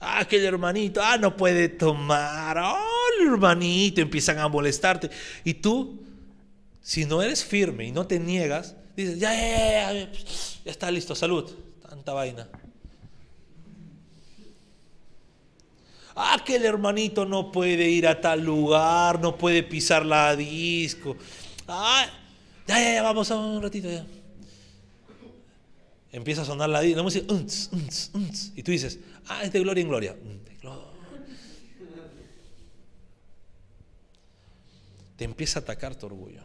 Ah, 0.00 0.20
aquel 0.20 0.44
hermanito, 0.44 1.00
ah, 1.02 1.16
no 1.16 1.36
puede 1.36 1.68
tomar. 1.68 2.58
Oh, 2.58 3.04
el 3.18 3.28
hermanito, 3.28 4.00
empiezan 4.00 4.38
a 4.38 4.48
molestarte. 4.48 5.10
Y 5.44 5.54
tú, 5.54 6.02
si 6.82 7.04
no 7.04 7.22
eres 7.22 7.44
firme 7.44 7.86
y 7.86 7.92
no 7.92 8.06
te 8.06 8.18
niegas, 8.18 8.76
dices, 8.96 9.18
ya, 9.18 9.32
ya, 9.32 9.92
ya, 9.92 10.12
ya, 10.12 10.70
está 10.70 10.90
listo, 10.90 11.14
salud. 11.14 11.50
Tanta 11.88 12.12
vaina. 12.12 12.48
Ah, 16.16 16.40
que 16.44 16.56
el 16.56 16.64
hermanito 16.64 17.24
no 17.24 17.50
puede 17.50 17.88
ir 17.90 18.06
a 18.06 18.20
tal 18.20 18.42
lugar, 18.42 19.20
no 19.20 19.36
puede 19.36 19.62
pisar 19.62 20.06
la 20.06 20.36
disco. 20.36 21.16
Ah, 21.66 22.06
ya, 22.66 22.78
ya, 22.78 22.94
ya, 22.94 23.02
vamos 23.02 23.30
a 23.30 23.36
un 23.36 23.62
ratito 23.62 23.90
ya. 23.90 24.04
Empieza 26.14 26.42
a 26.42 26.44
sonar 26.44 26.70
la 26.70 26.80
disco, 26.80 27.04
y 28.54 28.62
tú 28.62 28.70
dices, 28.70 29.00
Ah, 29.26 29.42
es 29.42 29.52
de 29.52 29.58
gloria 29.58 29.82
en 29.82 29.88
gloria. 29.88 30.12
Mm, 30.14 30.44
Te 35.16 35.24
empieza 35.24 35.58
a 35.58 35.62
atacar 35.62 35.96
tu 35.96 36.06
orgullo. 36.06 36.42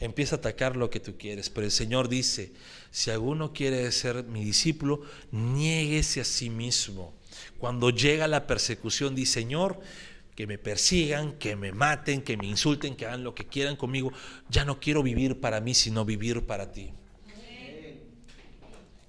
Empieza 0.00 0.34
a 0.34 0.38
atacar 0.38 0.76
lo 0.76 0.90
que 0.90 0.98
tú 0.98 1.16
quieres. 1.16 1.50
Pero 1.50 1.66
el 1.66 1.70
Señor 1.70 2.08
dice, 2.08 2.52
si 2.90 3.10
alguno 3.10 3.52
quiere 3.52 3.90
ser 3.92 4.24
mi 4.24 4.44
discípulo, 4.44 5.02
niéguese 5.30 6.20
a 6.20 6.24
sí 6.24 6.50
mismo. 6.50 7.14
Cuando 7.58 7.90
llega 7.90 8.26
la 8.26 8.48
persecución, 8.48 9.14
dice, 9.14 9.34
Señor, 9.34 9.80
que 10.34 10.48
me 10.48 10.58
persigan, 10.58 11.34
que 11.38 11.54
me 11.54 11.70
maten, 11.70 12.22
que 12.22 12.36
me 12.36 12.46
insulten, 12.46 12.96
que 12.96 13.06
hagan 13.06 13.22
lo 13.22 13.36
que 13.36 13.46
quieran 13.46 13.76
conmigo. 13.76 14.12
Ya 14.50 14.64
no 14.64 14.80
quiero 14.80 15.04
vivir 15.04 15.40
para 15.40 15.60
mí, 15.60 15.74
sino 15.74 16.04
vivir 16.04 16.44
para 16.44 16.72
ti 16.72 16.92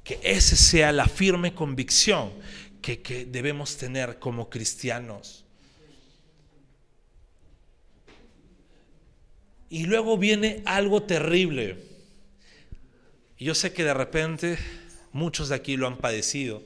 que 0.05 0.19
esa 0.23 0.55
sea 0.55 0.93
la 0.93 1.07
firme 1.07 1.53
convicción 1.53 2.31
que, 2.79 3.25
debemos 3.25 3.75
tener 3.75 4.19
como 4.19 4.49
cristianos. 4.49 5.43
Y 9.67 9.85
luego 9.85 10.17
viene 10.17 10.61
algo 10.65 11.03
terrible. 11.03 11.83
yo 13.39 13.55
sé 13.55 13.73
que 13.73 13.83
de 13.83 13.93
repente 13.93 14.57
muchos 15.11 15.49
de 15.49 15.55
aquí 15.55 15.75
lo 15.75 15.87
han 15.87 15.97
padecido, 15.97 16.61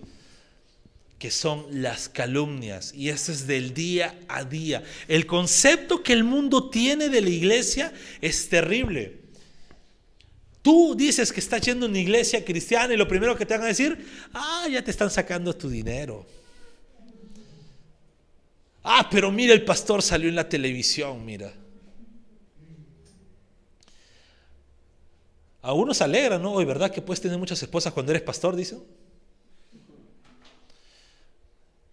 que 1.17 1.31
son 1.31 1.65
las 1.81 2.09
calumnias. 2.09 2.93
Y 2.93 3.07
eso 3.07 3.31
es 3.31 3.47
del 3.47 3.73
día 3.73 4.19
a 4.27 4.43
día. 4.43 4.83
El 5.07 5.25
concepto 5.25 6.03
que 6.03 6.11
el 6.11 6.25
mundo 6.25 6.69
tiene 6.69 7.07
de 7.07 7.21
la 7.21 7.29
iglesia 7.29 7.93
es 8.19 8.49
terrible. 8.49 9.18
Tú 10.69 10.93
dices 10.95 11.33
que 11.33 11.39
estás 11.39 11.61
yendo 11.61 11.87
a 11.87 11.89
una 11.89 11.97
iglesia 11.97 12.45
cristiana 12.45 12.93
y 12.93 12.97
lo 12.97 13.07
primero 13.07 13.35
que 13.35 13.43
te 13.43 13.55
van 13.55 13.63
a 13.63 13.69
decir, 13.69 14.05
ah, 14.35 14.67
ya 14.69 14.83
te 14.83 14.91
están 14.91 15.09
sacando 15.09 15.55
tu 15.55 15.67
dinero. 15.67 16.27
Ah, 18.83 19.09
pero 19.09 19.31
mira, 19.31 19.51
el 19.55 19.65
pastor 19.65 20.03
salió 20.03 20.29
en 20.29 20.35
la 20.35 20.47
televisión, 20.47 21.25
mira. 21.25 21.51
A 25.63 25.73
uno 25.73 25.91
se 25.95 26.03
alegra, 26.03 26.37
¿no? 26.37 26.51
Hoy, 26.51 26.65
¿verdad 26.65 26.91
que 26.91 27.01
puedes 27.01 27.19
tener 27.19 27.39
muchas 27.39 27.63
esposas 27.63 27.91
cuando 27.91 28.11
eres 28.11 28.21
pastor? 28.21 28.55
Dice. 28.55 28.77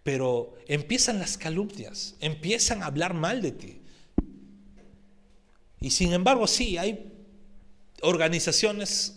Pero 0.03 0.53
empiezan 0.67 1.17
las 1.17 1.35
calumnias, 1.35 2.13
empiezan 2.19 2.83
a 2.83 2.85
hablar 2.85 3.15
mal 3.15 3.41
de 3.41 3.53
ti. 3.53 3.81
Y 5.81 5.89
sin 5.89 6.13
embargo, 6.13 6.45
sí, 6.45 6.77
hay 6.77 7.16
organizaciones 8.01 9.15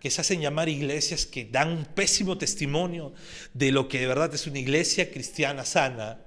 que 0.00 0.10
se 0.10 0.20
hacen 0.20 0.40
llamar 0.40 0.68
iglesias 0.68 1.26
que 1.26 1.44
dan 1.44 1.70
un 1.70 1.84
pésimo 1.84 2.38
testimonio 2.38 3.12
de 3.52 3.72
lo 3.72 3.88
que 3.88 3.98
de 3.98 4.06
verdad 4.06 4.32
es 4.34 4.46
una 4.46 4.58
iglesia 4.58 5.10
cristiana 5.10 5.64
sana 5.64 6.20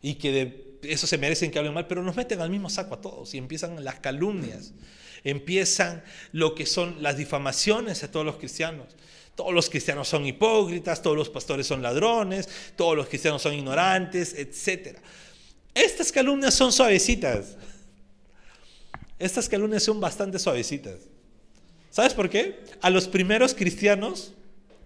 y 0.00 0.14
que 0.14 0.32
de 0.32 0.70
eso 0.82 1.06
se 1.06 1.18
merecen 1.18 1.50
que 1.50 1.58
hablen 1.58 1.74
mal, 1.74 1.86
pero 1.86 2.02
nos 2.02 2.16
meten 2.16 2.40
al 2.40 2.50
mismo 2.50 2.70
saco 2.70 2.94
a 2.94 3.00
todos 3.00 3.34
y 3.34 3.38
empiezan 3.38 3.84
las 3.84 4.00
calumnias, 4.00 4.72
empiezan 5.24 6.02
lo 6.32 6.54
que 6.54 6.64
son 6.64 7.02
las 7.02 7.18
difamaciones 7.18 8.02
a 8.02 8.10
todos 8.10 8.24
los 8.24 8.36
cristianos. 8.36 8.86
Todos 9.34 9.54
los 9.54 9.70
cristianos 9.70 10.08
son 10.08 10.26
hipócritas, 10.26 11.02
todos 11.02 11.16
los 11.16 11.28
pastores 11.28 11.66
son 11.66 11.82
ladrones, 11.82 12.48
todos 12.76 12.96
los 12.96 13.08
cristianos 13.08 13.40
son 13.40 13.54
ignorantes, 13.54 14.34
etc. 14.34 14.98
Estas 15.74 16.12
calumnias 16.12 16.54
son 16.54 16.72
suavecitas. 16.72 17.56
Estas 19.20 19.50
calumnias 19.50 19.82
son 19.82 20.00
bastante 20.00 20.38
suavecitas. 20.38 20.96
¿Sabes 21.90 22.14
por 22.14 22.30
qué? 22.30 22.58
A 22.80 22.88
los 22.88 23.06
primeros 23.06 23.54
cristianos, 23.54 24.32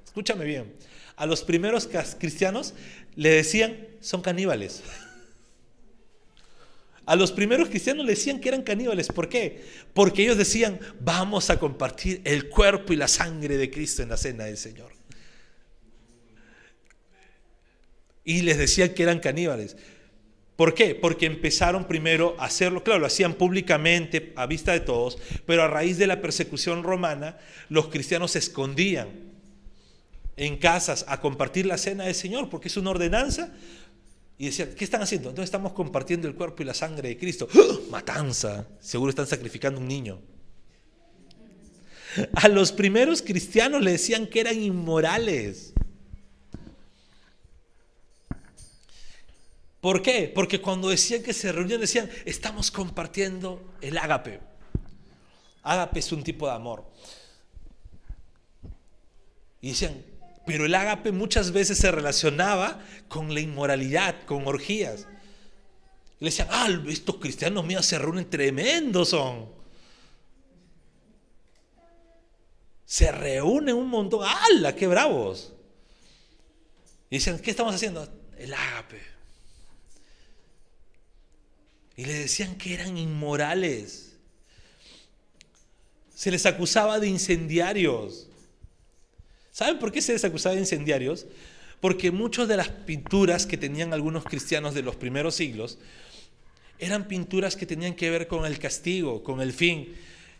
escúchame 0.04 0.44
bien, 0.44 0.74
a 1.14 1.24
los 1.24 1.44
primeros 1.44 1.88
cristianos 2.18 2.74
le 3.14 3.30
decían, 3.30 3.86
son 4.00 4.20
caníbales. 4.20 4.82
A 7.06 7.16
los 7.16 7.32
primeros 7.32 7.68
cristianos 7.68 8.06
le 8.06 8.12
decían 8.12 8.40
que 8.40 8.48
eran 8.48 8.62
caníbales. 8.62 9.08
¿Por 9.08 9.28
qué? 9.28 9.62
Porque 9.92 10.22
ellos 10.22 10.38
decían, 10.38 10.80
vamos 11.00 11.50
a 11.50 11.58
compartir 11.58 12.22
el 12.24 12.48
cuerpo 12.48 12.94
y 12.94 12.96
la 12.96 13.08
sangre 13.08 13.58
de 13.58 13.70
Cristo 13.70 14.02
en 14.02 14.08
la 14.08 14.16
cena 14.16 14.44
del 14.44 14.56
Señor. 14.56 14.90
Y 18.24 18.40
les 18.40 18.56
decían 18.56 18.94
que 18.94 19.02
eran 19.02 19.18
caníbales. 19.20 19.76
¿Por 20.56 20.74
qué? 20.74 20.94
Porque 20.94 21.26
empezaron 21.26 21.86
primero 21.86 22.36
a 22.38 22.44
hacerlo, 22.44 22.84
claro, 22.84 23.00
lo 23.00 23.06
hacían 23.06 23.34
públicamente 23.34 24.32
a 24.36 24.46
vista 24.46 24.72
de 24.72 24.80
todos, 24.80 25.18
pero 25.46 25.64
a 25.64 25.68
raíz 25.68 25.98
de 25.98 26.06
la 26.06 26.20
persecución 26.20 26.84
romana, 26.84 27.38
los 27.68 27.88
cristianos 27.88 28.32
se 28.32 28.38
escondían 28.38 29.08
en 30.36 30.56
casas 30.56 31.04
a 31.08 31.20
compartir 31.20 31.66
la 31.66 31.78
cena 31.78 32.04
del 32.04 32.14
Señor, 32.14 32.50
porque 32.50 32.68
es 32.68 32.76
una 32.76 32.90
ordenanza. 32.90 33.52
Y 34.36 34.46
decían, 34.46 34.70
¿qué 34.76 34.84
están 34.84 35.02
haciendo? 35.02 35.28
Entonces 35.28 35.48
estamos 35.48 35.72
compartiendo 35.72 36.26
el 36.26 36.34
cuerpo 36.34 36.62
y 36.62 36.66
la 36.66 36.74
sangre 36.74 37.08
de 37.08 37.16
Cristo. 37.16 37.48
¡Ah! 37.54 37.78
Matanza. 37.90 38.66
Seguro 38.80 39.10
están 39.10 39.28
sacrificando 39.28 39.80
un 39.80 39.86
niño. 39.86 40.20
A 42.32 42.48
los 42.48 42.72
primeros 42.72 43.22
cristianos 43.22 43.82
le 43.82 43.92
decían 43.92 44.26
que 44.26 44.40
eran 44.40 44.60
inmorales. 44.60 45.73
¿Por 49.84 50.00
qué? 50.00 50.32
Porque 50.34 50.62
cuando 50.62 50.88
decían 50.88 51.22
que 51.22 51.34
se 51.34 51.52
reunían 51.52 51.78
decían, 51.78 52.08
estamos 52.24 52.70
compartiendo 52.70 53.62
el 53.82 53.98
ágape. 53.98 54.40
Ágape 55.62 55.98
es 55.98 56.10
un 56.10 56.24
tipo 56.24 56.46
de 56.46 56.54
amor. 56.54 56.90
Y 59.60 59.68
decían, 59.68 60.02
pero 60.46 60.64
el 60.64 60.74
ágape 60.74 61.12
muchas 61.12 61.52
veces 61.52 61.76
se 61.76 61.90
relacionaba 61.90 62.80
con 63.08 63.34
la 63.34 63.40
inmoralidad, 63.40 64.24
con 64.24 64.46
orgías. 64.46 65.06
Y 66.18 66.24
le 66.24 66.30
decían, 66.30 66.48
ah, 66.50 66.66
estos 66.88 67.16
cristianos 67.16 67.66
míos 67.66 67.84
se 67.84 67.98
reúnen 67.98 68.30
tremendos 68.30 69.10
son. 69.10 69.50
Se 72.86 73.12
reúnen 73.12 73.74
un 73.74 73.88
montón, 73.88 74.26
¡hala, 74.26 74.74
qué 74.74 74.86
bravos! 74.86 75.52
Y 77.10 77.16
decían, 77.16 77.38
¿qué 77.38 77.50
estamos 77.50 77.74
haciendo? 77.74 78.08
El 78.38 78.54
ágape. 78.54 79.12
Y 81.96 82.04
le 82.04 82.14
decían 82.14 82.56
que 82.56 82.74
eran 82.74 82.96
inmorales. 82.96 84.12
Se 86.14 86.30
les 86.30 86.46
acusaba 86.46 86.98
de 86.98 87.08
incendiarios. 87.08 88.28
¿Saben 89.52 89.78
por 89.78 89.92
qué 89.92 90.02
se 90.02 90.12
les 90.12 90.24
acusaba 90.24 90.54
de 90.54 90.62
incendiarios? 90.62 91.26
Porque 91.80 92.10
muchas 92.10 92.48
de 92.48 92.56
las 92.56 92.68
pinturas 92.68 93.46
que 93.46 93.56
tenían 93.56 93.92
algunos 93.92 94.24
cristianos 94.24 94.74
de 94.74 94.82
los 94.82 94.96
primeros 94.96 95.34
siglos 95.34 95.78
eran 96.78 97.06
pinturas 97.06 97.56
que 97.56 97.66
tenían 97.66 97.94
que 97.94 98.10
ver 98.10 98.26
con 98.26 98.46
el 98.46 98.58
castigo, 98.58 99.22
con 99.22 99.40
el 99.40 99.52
fin. 99.52 99.94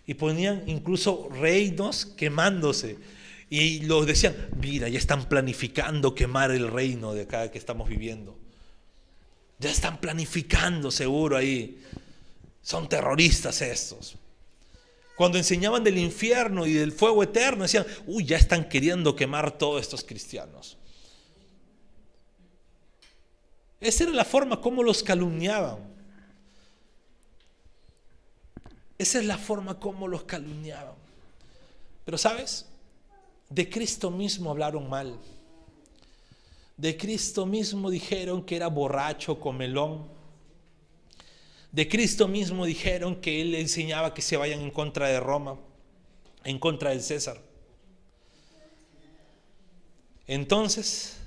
Y 0.07 0.15
ponían 0.15 0.65
incluso 0.67 1.29
reinos 1.31 2.07
quemándose. 2.07 2.99
Y 3.49 3.81
los 3.81 4.07
decían, 4.07 4.35
mira, 4.61 4.89
ya 4.89 4.99
están 4.99 5.29
planificando 5.29 6.15
quemar 6.15 6.51
el 6.51 6.69
reino 6.69 7.15
de 7.15 7.23
acá 7.23 7.51
que 7.51 7.59
estamos 7.59 7.89
viviendo. 7.89 8.37
Ya 9.59 9.71
están 9.71 10.01
planificando 10.01 10.91
seguro 10.91 11.37
ahí. 11.37 11.83
Son 12.63 12.89
terroristas 12.89 13.61
estos. 13.63 14.17
Cuando 15.17 15.39
enseñaban 15.39 15.85
del 15.85 15.99
infierno 15.99 16.67
y 16.67 16.73
del 16.73 16.93
fuego 16.93 17.23
eterno, 17.23 17.63
decían, 17.63 17.87
uy, 18.07 18.25
ya 18.25 18.37
están 18.37 18.69
queriendo 18.69 19.15
quemar 19.15 19.57
todos 19.57 19.81
estos 19.81 20.03
cristianos. 20.03 20.77
Esa 23.81 24.05
era 24.05 24.13
la 24.13 24.25
forma 24.25 24.61
como 24.61 24.83
los 24.83 25.03
calumniaban. 25.03 25.79
Esa 28.99 29.19
es 29.19 29.27
la 29.27 29.39
forma 29.39 29.79
como 29.79 30.09
los 30.09 30.25
calumniaban. 30.25 30.95
Pero 32.05 32.19
sabes, 32.19 32.67
de 33.51 33.69
Cristo 33.69 34.11
mismo 34.11 34.51
hablaron 34.51 34.89
mal. 34.89 35.19
De 36.77 36.97
Cristo 36.97 37.47
mismo 37.47 37.91
dijeron 37.91 38.45
que 38.45 38.57
era 38.57 38.69
borracho, 38.69 39.39
comelón. 39.39 40.09
De 41.71 41.89
Cristo 41.89 42.29
mismo 42.29 42.65
dijeron 42.67 43.17
que 43.17 43.41
Él 43.41 43.55
enseñaba 43.55 44.15
que 44.15 44.23
se 44.23 44.37
vayan 44.37 44.61
en 44.61 44.71
contra 44.71 45.09
de 45.09 45.21
Roma, 45.21 45.59
en 46.45 46.59
contra 46.59 46.91
del 46.91 47.03
César. 47.03 47.41
Entonces, 50.27 51.19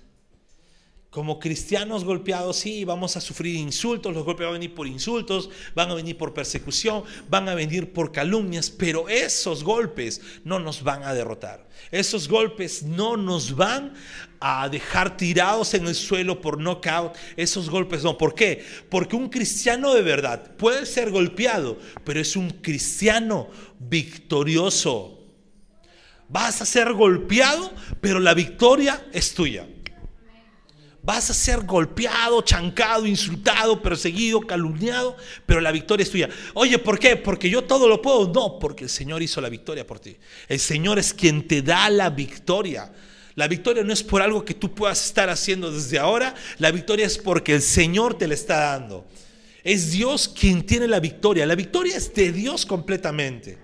como 1.10 1.40
cristianos 1.40 2.04
golpeados, 2.04 2.58
sí, 2.58 2.84
vamos 2.84 3.16
a 3.16 3.22
sufrir 3.22 3.56
insultos, 3.56 4.14
los 4.14 4.26
golpes 4.26 4.46
van 4.46 4.56
a 4.56 4.60
venir 4.60 4.76
por 4.76 4.88
insultos, 4.88 5.50
van 5.74 5.90
a 5.90 5.96
venir 5.96 6.18
por 6.18 6.34
persecución, 6.34 7.04
van 7.30 7.48
a 7.48 7.56
venir 7.56 7.94
por 7.94 8.12
calumnias, 8.12 8.70
pero 8.70 9.08
esos 9.08 9.64
golpes 9.64 10.22
no 10.44 10.60
nos 10.60 10.84
van 10.84 11.04
a 11.04 11.14
derrotar. 11.14 11.68
Esos 11.92 12.28
golpes 12.28 12.84
no 12.84 13.16
nos 13.16 13.56
van 13.56 13.94
a 14.40 14.68
dejar 14.70 15.16
tirados 15.18 15.74
en 15.74 15.88
el 15.88 15.96
suelo 15.96 16.42
por 16.42 16.60
knockout. 16.60 17.16
Esos 17.36 17.70
golpes 17.70 18.04
no. 18.04 18.18
¿Por 18.18 18.36
qué? 18.36 18.64
Porque 18.90 19.16
un 19.16 19.30
cristiano 19.30 19.94
de 19.94 20.02
verdad 20.02 20.56
puede 20.58 20.86
ser 20.86 21.12
golpeado, 21.12 21.78
pero 22.04 22.20
es 22.20 22.36
un 22.36 22.50
cristiano 22.50 23.50
victorioso. 23.80 25.14
Vas 26.30 26.62
a 26.62 26.66
ser 26.66 26.92
golpeado, 26.92 27.72
pero 28.02 28.20
la 28.20 28.34
victoria 28.34 29.08
es 29.14 29.34
tuya. 29.34 29.68
Vas 31.08 31.30
a 31.30 31.34
ser 31.34 31.62
golpeado, 31.62 32.42
chancado, 32.42 33.06
insultado, 33.06 33.82
perseguido, 33.82 34.42
calumniado, 34.42 35.16
pero 35.46 35.62
la 35.62 35.72
victoria 35.72 36.04
es 36.04 36.12
tuya. 36.12 36.28
Oye, 36.54 36.78
¿por 36.80 37.00
qué? 37.00 37.16
Porque 37.16 37.50
yo 37.50 37.64
todo 37.64 37.88
lo 37.88 38.02
puedo. 38.02 38.28
No, 38.28 38.60
porque 38.60 38.84
el 38.84 38.90
Señor 38.90 39.22
hizo 39.22 39.40
la 39.40 39.48
victoria 39.48 39.88
por 39.88 40.00
ti. 40.00 40.18
El 40.50 40.60
Señor 40.60 41.00
es 41.00 41.14
quien 41.14 41.48
te 41.48 41.62
da 41.62 41.90
la 41.90 42.10
victoria. 42.10 42.92
La 43.36 43.48
victoria 43.48 43.86
no 43.86 43.94
es 43.94 44.04
por 44.04 44.22
algo 44.22 44.44
que 44.44 44.54
tú 44.54 44.76
puedas 44.76 45.06
estar 45.06 45.30
haciendo 45.30 45.72
desde 45.72 45.98
ahora. 45.98 46.36
La 46.58 46.72
victoria 46.72 47.06
es 47.06 47.18
porque 47.18 47.56
el 47.56 47.62
Señor 47.62 48.18
te 48.18 48.28
la 48.28 48.34
está 48.34 48.58
dando. 48.72 49.08
Es 49.64 49.92
Dios 49.94 50.28
quien 50.28 50.66
tiene 50.66 50.90
la 50.90 51.00
victoria. 51.00 51.46
La 51.46 51.56
victoria 51.56 51.96
es 51.96 52.14
de 52.14 52.34
Dios 52.34 52.66
completamente. 52.66 53.58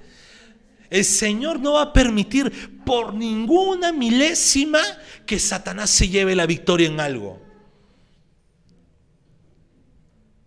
El 0.90 1.04
Señor 1.04 1.60
no 1.60 1.74
va 1.74 1.82
a 1.82 1.92
permitir 1.92 2.80
por 2.86 3.14
ninguna 3.14 3.92
milésima 3.92 4.80
que 5.26 5.40
Satanás 5.40 5.90
se 5.90 6.10
lleve 6.10 6.36
la 6.36 6.46
victoria 6.46 6.88
en 6.88 7.00
algo. 7.00 7.42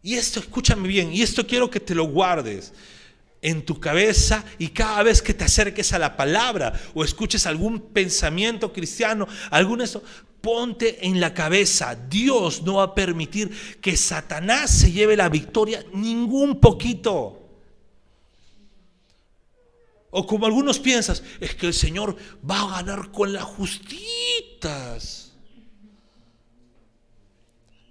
Y 0.03 0.14
esto, 0.14 0.39
escúchame 0.39 0.87
bien, 0.87 1.12
y 1.12 1.22
esto 1.22 1.47
quiero 1.47 1.68
que 1.68 1.81
te 1.81 1.95
lo 1.95 2.05
guardes 2.05 2.72
en 3.43 3.64
tu 3.64 3.79
cabeza 3.79 4.45
y 4.59 4.68
cada 4.68 5.03
vez 5.03 5.20
que 5.20 5.35
te 5.35 5.45
acerques 5.45 5.93
a 5.93 5.99
la 5.99 6.16
palabra 6.16 6.72
o 6.95 7.05
escuches 7.05 7.47
algún 7.47 7.81
pensamiento 7.81 8.72
cristiano, 8.72 9.27
algún 9.51 9.81
eso, 9.81 10.03
ponte 10.41 11.07
en 11.07 11.20
la 11.20 11.35
cabeza, 11.35 11.97
Dios 12.09 12.62
no 12.62 12.74
va 12.74 12.85
a 12.85 12.95
permitir 12.95 13.51
que 13.81 13.97
Satanás 13.97 14.70
se 14.70 14.93
lleve 14.93 15.16
la 15.16 15.29
victoria 15.29 15.85
ningún 15.93 16.61
poquito. 16.61 17.36
O 20.18 20.26
como 20.26 20.46
algunos 20.46 20.78
piensan, 20.78 21.18
es 21.40 21.54
que 21.54 21.66
el 21.66 21.74
Señor 21.74 22.16
va 22.50 22.62
a 22.62 22.82
ganar 22.82 23.10
con 23.12 23.34
las 23.34 23.44
justitas. 23.44 25.34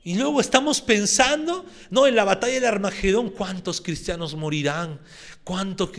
Y 0.03 0.15
luego 0.15 0.41
estamos 0.41 0.81
pensando, 0.81 1.67
no, 1.91 2.07
en 2.07 2.15
la 2.15 2.23
batalla 2.23 2.59
de 2.59 2.65
Armagedón, 2.65 3.29
¿cuántos 3.29 3.79
cristianos 3.79 4.33
morirán? 4.33 4.99
¿Cuántos 5.43 5.91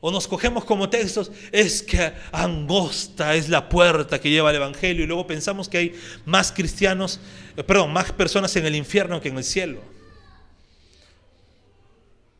O 0.00 0.10
nos 0.10 0.26
cogemos 0.26 0.64
como 0.64 0.88
textos, 0.88 1.30
es 1.52 1.82
que 1.82 2.14
angosta 2.32 3.34
es 3.34 3.50
la 3.50 3.68
puerta 3.68 4.18
que 4.18 4.30
lleva 4.30 4.48
al 4.48 4.56
Evangelio 4.56 5.04
y 5.04 5.06
luego 5.06 5.26
pensamos 5.26 5.68
que 5.68 5.76
hay 5.76 5.94
más 6.24 6.50
cristianos, 6.50 7.20
eh, 7.54 7.62
perdón, 7.62 7.92
más 7.92 8.12
personas 8.12 8.56
en 8.56 8.64
el 8.64 8.74
infierno 8.76 9.20
que 9.20 9.28
en 9.28 9.36
el 9.36 9.44
cielo. 9.44 9.91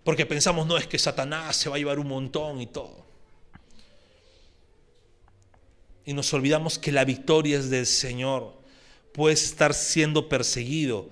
Porque 0.05 0.27
pensamos, 0.27 0.67
no 0.67 0.77
es 0.77 0.87
que 0.87 0.99
Satanás 0.99 1.57
se 1.57 1.69
va 1.69 1.77
a 1.77 1.79
llevar 1.79 1.99
un 1.99 2.09
montón 2.09 2.61
y 2.61 2.67
todo. 2.67 3.05
Y 6.05 6.13
nos 6.13 6.33
olvidamos 6.35 6.79
que 6.79 6.91
la 6.91 7.05
victoria 7.05 7.59
es 7.59 7.71
del 7.71 7.87
Señor. 7.87 8.55
Puedes 9.13 9.45
estar 9.45 9.75
siendo 9.75 10.29
perseguido, 10.29 11.09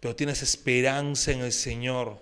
pero 0.00 0.16
tienes 0.16 0.42
esperanza 0.42 1.32
en 1.32 1.40
el 1.40 1.52
Señor. 1.52 2.18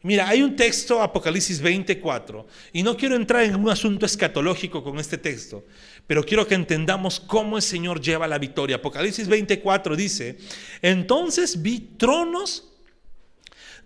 Mira, 0.00 0.28
hay 0.28 0.42
un 0.42 0.54
texto, 0.54 1.02
Apocalipsis 1.02 1.60
24, 1.62 2.46
y 2.74 2.82
no 2.82 2.94
quiero 2.94 3.16
entrar 3.16 3.42
en 3.42 3.54
un 3.54 3.70
asunto 3.70 4.04
escatológico 4.04 4.84
con 4.84 4.98
este 4.98 5.16
texto, 5.16 5.64
pero 6.06 6.22
quiero 6.22 6.46
que 6.46 6.54
entendamos 6.54 7.18
cómo 7.20 7.56
el 7.56 7.62
Señor 7.62 8.02
lleva 8.02 8.28
la 8.28 8.38
victoria. 8.38 8.76
Apocalipsis 8.76 9.26
24 9.28 9.96
dice, 9.96 10.36
entonces 10.82 11.62
vi 11.62 11.80
tronos 11.96 12.73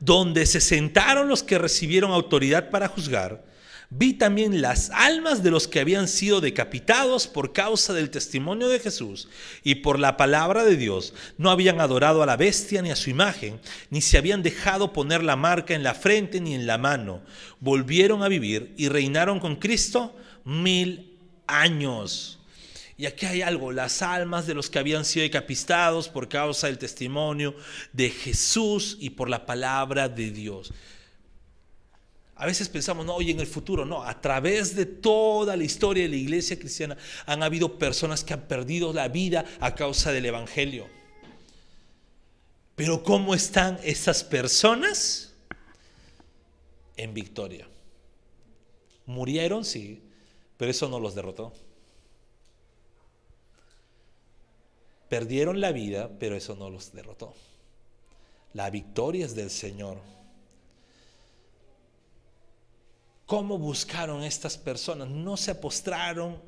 donde 0.01 0.47
se 0.47 0.61
sentaron 0.61 1.29
los 1.29 1.43
que 1.43 1.59
recibieron 1.59 2.13
autoridad 2.13 2.71
para 2.71 2.89
juzgar, 2.89 3.45
vi 3.91 4.13
también 4.13 4.61
las 4.61 4.91
almas 4.91 5.43
de 5.43 5.51
los 5.51 5.67
que 5.67 5.81
habían 5.81 6.09
sido 6.09 6.41
decapitados 6.41 7.27
por 7.27 7.53
causa 7.53 7.93
del 7.95 8.11
testimonio 8.11 8.69
de 8.69 8.81
Jesús 8.81 9.29
y 9.65 9.77
por 9.77 9.99
la 9.99 10.17
palabra 10.17 10.65
de 10.65 10.77
Dios. 10.77 11.15
No 11.39 11.51
habían 11.51 11.81
adorado 11.81 12.23
a 12.23 12.27
la 12.27 12.37
bestia 12.37 12.83
ni 12.83 12.91
a 12.91 12.97
su 12.97 13.11
imagen, 13.11 13.61
ni 13.91 14.01
se 14.01 14.19
habían 14.19 14.43
dejado 14.43 14.93
poner 14.93 15.25
la 15.25 15.37
marca 15.37 15.75
en 15.75 15.83
la 15.83 15.95
frente 15.95 16.41
ni 16.41 16.55
en 16.55 16.67
la 16.67 16.79
mano. 16.79 17.23
Volvieron 17.61 18.23
a 18.23 18.29
vivir 18.29 18.75
y 18.77 18.89
reinaron 18.89 19.41
con 19.41 19.57
Cristo 19.57 20.15
mil 20.45 21.19
años. 21.47 22.38
Y 22.99 23.07
aquí 23.07 23.27
hay 23.27 23.43
algo, 23.43 23.71
las 23.71 24.03
almas 24.03 24.49
de 24.49 24.55
los 24.55 24.69
que 24.69 24.81
habían 24.81 25.05
sido 25.05 25.23
decapitados 25.23 26.09
por 26.09 26.29
causa 26.29 26.67
del 26.67 26.79
testimonio 26.79 27.55
de 27.93 28.11
Jesús 28.11 28.97
y 28.99 29.11
por 29.11 29.31
la 29.31 29.47
palabra 29.47 30.09
de 30.09 30.33
Dios. 30.33 30.73
A 32.35 32.45
veces 32.45 32.69
pensamos, 32.69 33.07
no, 33.07 33.15
oye, 33.15 33.31
en 33.31 33.39
el 33.39 33.47
futuro, 33.47 33.85
no, 33.85 34.03
a 34.03 34.21
través 34.21 34.75
de 34.75 34.85
toda 34.85 35.57
la 35.57 35.63
historia 35.63 36.03
de 36.03 36.09
la 36.09 36.17
iglesia 36.17 36.59
cristiana 36.59 36.97
han 37.25 37.45
habido 37.45 37.79
personas 37.79 38.25
que 38.25 38.35
han 38.35 38.49
perdido 38.49 38.93
la 38.93 39.07
vida 39.07 39.45
a 39.61 39.77
causa 39.77 40.11
del 40.11 40.27
Evangelio. 40.27 40.89
Pero 42.75 43.05
¿cómo 43.05 43.33
están 43.33 43.79
esas 43.85 44.25
personas? 44.25 45.35
En 46.97 47.15
victoria. 47.15 47.69
Murieron, 49.07 49.65
sí, 49.65 50.03
pero 50.57 50.73
eso 50.73 50.89
no 50.89 50.99
los 50.99 51.15
derrotó. 51.15 51.53
Perdieron 55.09 55.61
la 55.61 55.73
vida, 55.73 56.11
pero 56.19 56.37
eso 56.37 56.55
no 56.55 56.69
los 56.71 56.93
derrotó. 56.93 57.35
La 58.55 58.71
victoria 58.71 59.25
es 59.25 59.35
del 59.35 59.51
Señor. 59.51 59.99
¿Cómo 63.27 63.59
buscaron 63.59 64.23
estas 64.23 64.57
personas? 64.57 65.09
No 65.09 65.37
se 65.37 65.55
postraron 65.55 66.41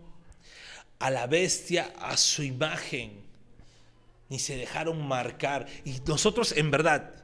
a 0.98 1.10
la 1.10 1.26
bestia, 1.26 1.92
a 1.98 2.16
su 2.16 2.42
imagen, 2.42 3.22
ni 4.28 4.38
se 4.38 4.56
dejaron 4.56 5.06
marcar. 5.06 5.66
Y 5.84 6.00
nosotros 6.06 6.52
en 6.52 6.70
verdad, 6.70 7.14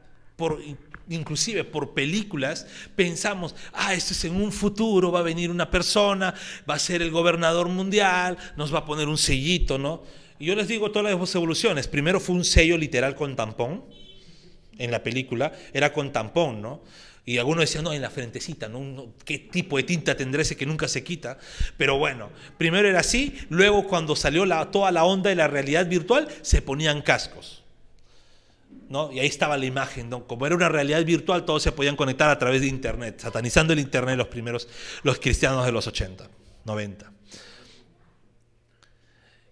inclusive 1.09 1.65
por 1.65 1.95
películas, 1.95 2.67
pensamos, 2.95 3.55
ah, 3.73 3.95
esto 3.95 4.13
es 4.13 4.25
en 4.25 4.41
un 4.41 4.53
futuro, 4.53 5.13
va 5.13 5.21
a 5.21 5.23
venir 5.23 5.51
una 5.51 5.71
persona, 5.71 6.35
va 6.69 6.75
a 6.75 6.79
ser 6.79 7.01
el 7.01 7.11
gobernador 7.11 7.69
mundial, 7.69 8.37
nos 8.57 8.75
va 8.75 8.81
a 8.81 8.85
poner 8.85 9.09
un 9.09 9.19
sellito, 9.19 9.79
¿no? 9.79 10.03
Y 10.39 10.47
yo 10.47 10.55
les 10.55 10.69
digo 10.69 10.91
todas 10.91 11.13
las 11.13 11.35
evoluciones. 11.35 11.89
Primero 11.89 12.21
fue 12.21 12.35
un 12.35 12.45
sello 12.45 12.77
literal 12.77 13.15
con 13.15 13.37
tampón, 13.37 13.85
en 14.79 14.91
la 14.91 15.03
película, 15.03 15.53
era 15.73 15.93
con 15.93 16.13
tampón, 16.13 16.61
¿no? 16.61 16.83
Y 17.25 17.39
algunos 17.39 17.63
decían, 17.63 17.83
no, 17.83 17.93
en 17.93 18.03
la 18.03 18.11
frentecita, 18.11 18.69
¿no? 18.69 19.15
¿Qué 19.25 19.39
tipo 19.39 19.77
de 19.79 19.83
tinta 19.83 20.17
tendrá 20.17 20.43
ese 20.43 20.57
que 20.57 20.65
nunca 20.65 20.87
se 20.87 21.03
quita? 21.03 21.39
Pero 21.77 21.99
bueno, 21.99 22.31
primero 22.57 22.87
era 22.87 23.01
así, 23.01 23.37
luego 23.49 23.89
cuando 23.89 24.15
salió 24.15 24.47
la, 24.47 24.71
toda 24.71 24.93
la 24.93 25.05
onda 25.05 25.31
de 25.31 25.37
la 25.37 25.49
realidad 25.49 25.87
virtual, 25.89 26.29
se 26.43 26.63
ponían 26.63 27.03
cascos. 27.03 27.65
¿no? 28.89 29.11
Y 29.11 29.19
ahí 29.19 29.27
estaba 29.27 29.57
la 29.57 29.67
imagen. 29.67 30.09
Como 30.11 30.47
era 30.47 30.55
una 30.55 30.69
realidad 30.69 31.05
virtual, 31.05 31.45
todos 31.45 31.65
se 31.65 31.73
podían 31.73 31.97
conectar 31.97 32.31
a 32.31 32.39
través 32.39 32.61
de 32.61 32.69
Internet, 32.69 33.19
satanizando 33.19 33.73
el 33.73 33.81
Internet 33.81 34.17
los 34.17 34.29
primeros, 34.29 34.69
los 35.03 35.19
cristianos 35.19 35.67
de 35.67 35.73
los 35.73 35.87
80, 35.89 36.29
90. 36.65 37.16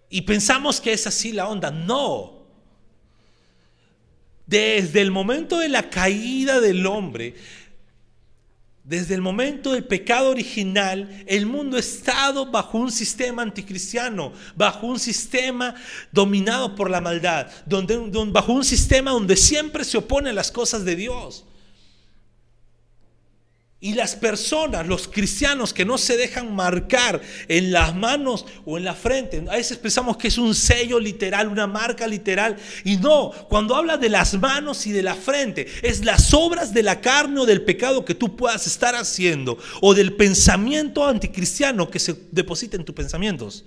Y 0.09 0.21
pensamos 0.21 0.79
que 0.79 0.93
es 0.93 1.07
así 1.07 1.31
la 1.31 1.47
onda. 1.47 1.71
No. 1.71 2.45
Desde 4.45 5.01
el 5.01 5.11
momento 5.11 5.57
de 5.57 5.69
la 5.69 5.89
caída 5.89 6.61
del 6.61 6.85
hombre, 6.85 7.35
desde 8.85 9.15
el 9.15 9.21
momento 9.21 9.71
del 9.71 9.83
pecado 9.83 10.29
original, 10.29 11.23
el 11.25 11.47
mundo 11.47 11.75
ha 11.75 11.79
estado 11.79 12.51
bajo 12.51 12.77
un 12.77 12.91
sistema 12.91 13.41
anticristiano, 13.41 14.31
bajo 14.55 14.85
un 14.85 14.99
sistema 14.99 15.73
dominado 16.11 16.75
por 16.75 16.91
la 16.91 17.01
maldad, 17.01 17.47
donde, 17.65 17.97
bajo 18.27 18.53
un 18.53 18.63
sistema 18.63 19.09
donde 19.09 19.35
siempre 19.35 19.83
se 19.83 19.97
opone 19.97 20.29
a 20.29 20.33
las 20.33 20.51
cosas 20.51 20.85
de 20.85 20.95
Dios. 20.95 21.45
Y 23.85 23.93
las 23.93 24.15
personas, 24.15 24.87
los 24.87 25.07
cristianos 25.07 25.71
que 25.71 25.85
no 25.85 25.99
se 25.99 26.17
dejan 26.17 26.55
marcar 26.55 27.21
en 27.47 27.71
las 27.71 27.95
manos 27.95 28.47
o 28.65 28.79
en 28.79 28.83
la 28.83 28.95
frente, 28.95 29.45
a 29.47 29.57
veces 29.57 29.77
pensamos 29.77 30.17
que 30.17 30.29
es 30.29 30.39
un 30.39 30.55
sello 30.55 30.99
literal, 30.99 31.47
una 31.47 31.67
marca 31.67 32.07
literal. 32.07 32.57
Y 32.83 32.97
no, 32.97 33.29
cuando 33.47 33.75
habla 33.75 33.97
de 33.97 34.09
las 34.09 34.33
manos 34.39 34.87
y 34.87 34.91
de 34.91 35.03
la 35.03 35.13
frente, 35.13 35.67
es 35.83 36.03
las 36.03 36.33
obras 36.33 36.73
de 36.73 36.81
la 36.81 36.99
carne 36.99 37.41
o 37.41 37.45
del 37.45 37.61
pecado 37.61 38.03
que 38.03 38.15
tú 38.15 38.35
puedas 38.35 38.65
estar 38.65 38.95
haciendo 38.95 39.55
o 39.81 39.93
del 39.93 40.13
pensamiento 40.13 41.05
anticristiano 41.05 41.87
que 41.87 41.99
se 41.99 42.15
deposita 42.31 42.77
en 42.77 42.85
tus 42.85 42.95
pensamientos. 42.95 43.65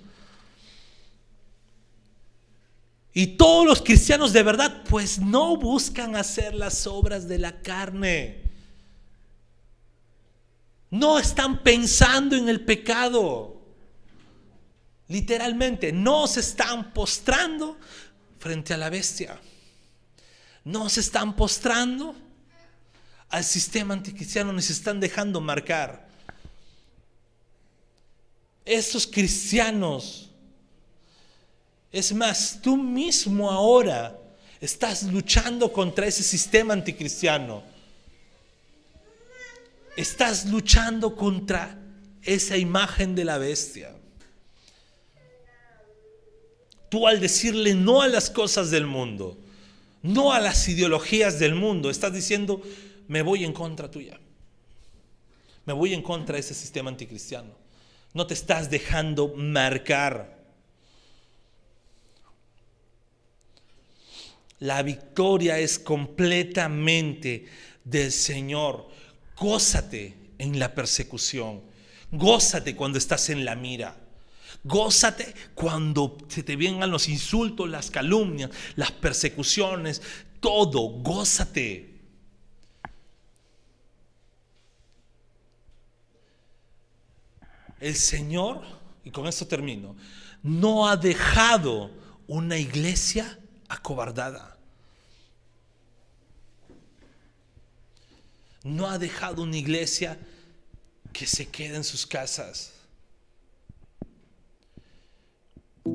Y 3.13 3.37
todos 3.37 3.65
los 3.65 3.81
cristianos 3.81 4.33
de 4.33 4.43
verdad, 4.43 4.83
pues 4.89 5.19
no 5.19 5.55
buscan 5.55 6.17
hacer 6.17 6.55
las 6.55 6.87
obras 6.87 7.29
de 7.29 7.37
la 7.37 7.61
carne. 7.61 8.48
No 10.89 11.19
están 11.19 11.61
pensando 11.61 12.35
en 12.35 12.49
el 12.49 12.61
pecado. 12.61 13.61
Literalmente, 15.07 15.91
no 15.91 16.27
se 16.27 16.39
están 16.39 16.93
postrando 16.93 17.77
frente 18.39 18.73
a 18.73 18.77
la 18.77 18.89
bestia. 18.89 19.39
No 20.63 20.89
se 20.89 21.01
están 21.01 21.35
postrando 21.35 22.15
al 23.29 23.43
sistema 23.43 23.93
anticristiano, 23.93 24.51
ni 24.51 24.61
se 24.61 24.73
están 24.73 24.99
dejando 24.99 25.39
marcar. 25.39 26.07
Estos 28.65 29.05
cristianos, 29.07 30.29
es 31.91 32.13
más, 32.13 32.59
tú 32.61 32.77
mismo 32.77 33.49
ahora 33.49 34.19
estás 34.59 35.03
luchando 35.03 35.71
contra 35.71 36.07
ese 36.07 36.23
sistema 36.23 36.73
anticristiano 36.73 37.63
estás 39.99 40.45
luchando 40.45 41.15
contra 41.15 41.77
esa 42.21 42.55
imagen 42.57 43.15
de 43.15 43.25
la 43.25 43.37
bestia. 43.37 43.95
Tú 46.89 47.05
al 47.05 47.19
decirle 47.19 47.75
no 47.75 48.01
a 48.01 48.07
las 48.07 48.29
cosas 48.29 48.71
del 48.71 48.87
mundo, 48.87 49.37
no 50.01 50.31
a 50.31 50.39
las 50.39 50.67
ideologías 50.69 51.37
del 51.37 51.53
mundo, 51.53 51.89
estás 51.89 52.13
diciendo, 52.13 52.61
me 53.07 53.21
voy 53.21 53.43
en 53.43 53.51
contra 53.51 53.91
tuya. 53.91 54.19
Me 55.65 55.73
voy 55.73 55.93
en 55.93 56.01
contra 56.01 56.35
de 56.35 56.39
ese 56.39 56.55
sistema 56.55 56.89
anticristiano. 56.89 57.51
No 58.13 58.25
te 58.25 58.33
estás 58.33 58.71
dejando 58.71 59.27
marcar. 59.35 60.39
La 64.59 64.81
victoria 64.81 65.59
es 65.59 65.77
completamente 65.77 67.45
del 67.83 68.11
Señor. 68.11 68.87
Gózate 69.39 70.33
en 70.37 70.59
la 70.59 70.75
persecución. 70.75 71.61
Gózate 72.11 72.75
cuando 72.75 72.97
estás 72.97 73.29
en 73.29 73.45
la 73.45 73.55
mira. 73.55 73.95
Gózate 74.63 75.33
cuando 75.55 76.17
se 76.27 76.43
te 76.43 76.55
vengan 76.55 76.91
los 76.91 77.07
insultos, 77.07 77.69
las 77.69 77.89
calumnias, 77.89 78.49
las 78.75 78.91
persecuciones, 78.91 80.01
todo. 80.41 80.81
Gózate. 81.01 81.97
El 87.79 87.95
Señor, 87.95 88.61
y 89.05 89.11
con 89.11 89.25
esto 89.27 89.47
termino, 89.47 89.95
no 90.43 90.89
ha 90.89 90.97
dejado 90.97 91.91
una 92.27 92.57
iglesia 92.57 93.39
acobardada. 93.69 94.48
No 98.69 98.87
ha 98.87 98.97
dejado 98.97 99.43
una 99.43 99.57
iglesia 99.57 100.17
que 101.11 101.25
se 101.25 101.47
quede 101.47 101.75
en 101.75 101.83
sus 101.83 102.05
casas. 102.05 102.73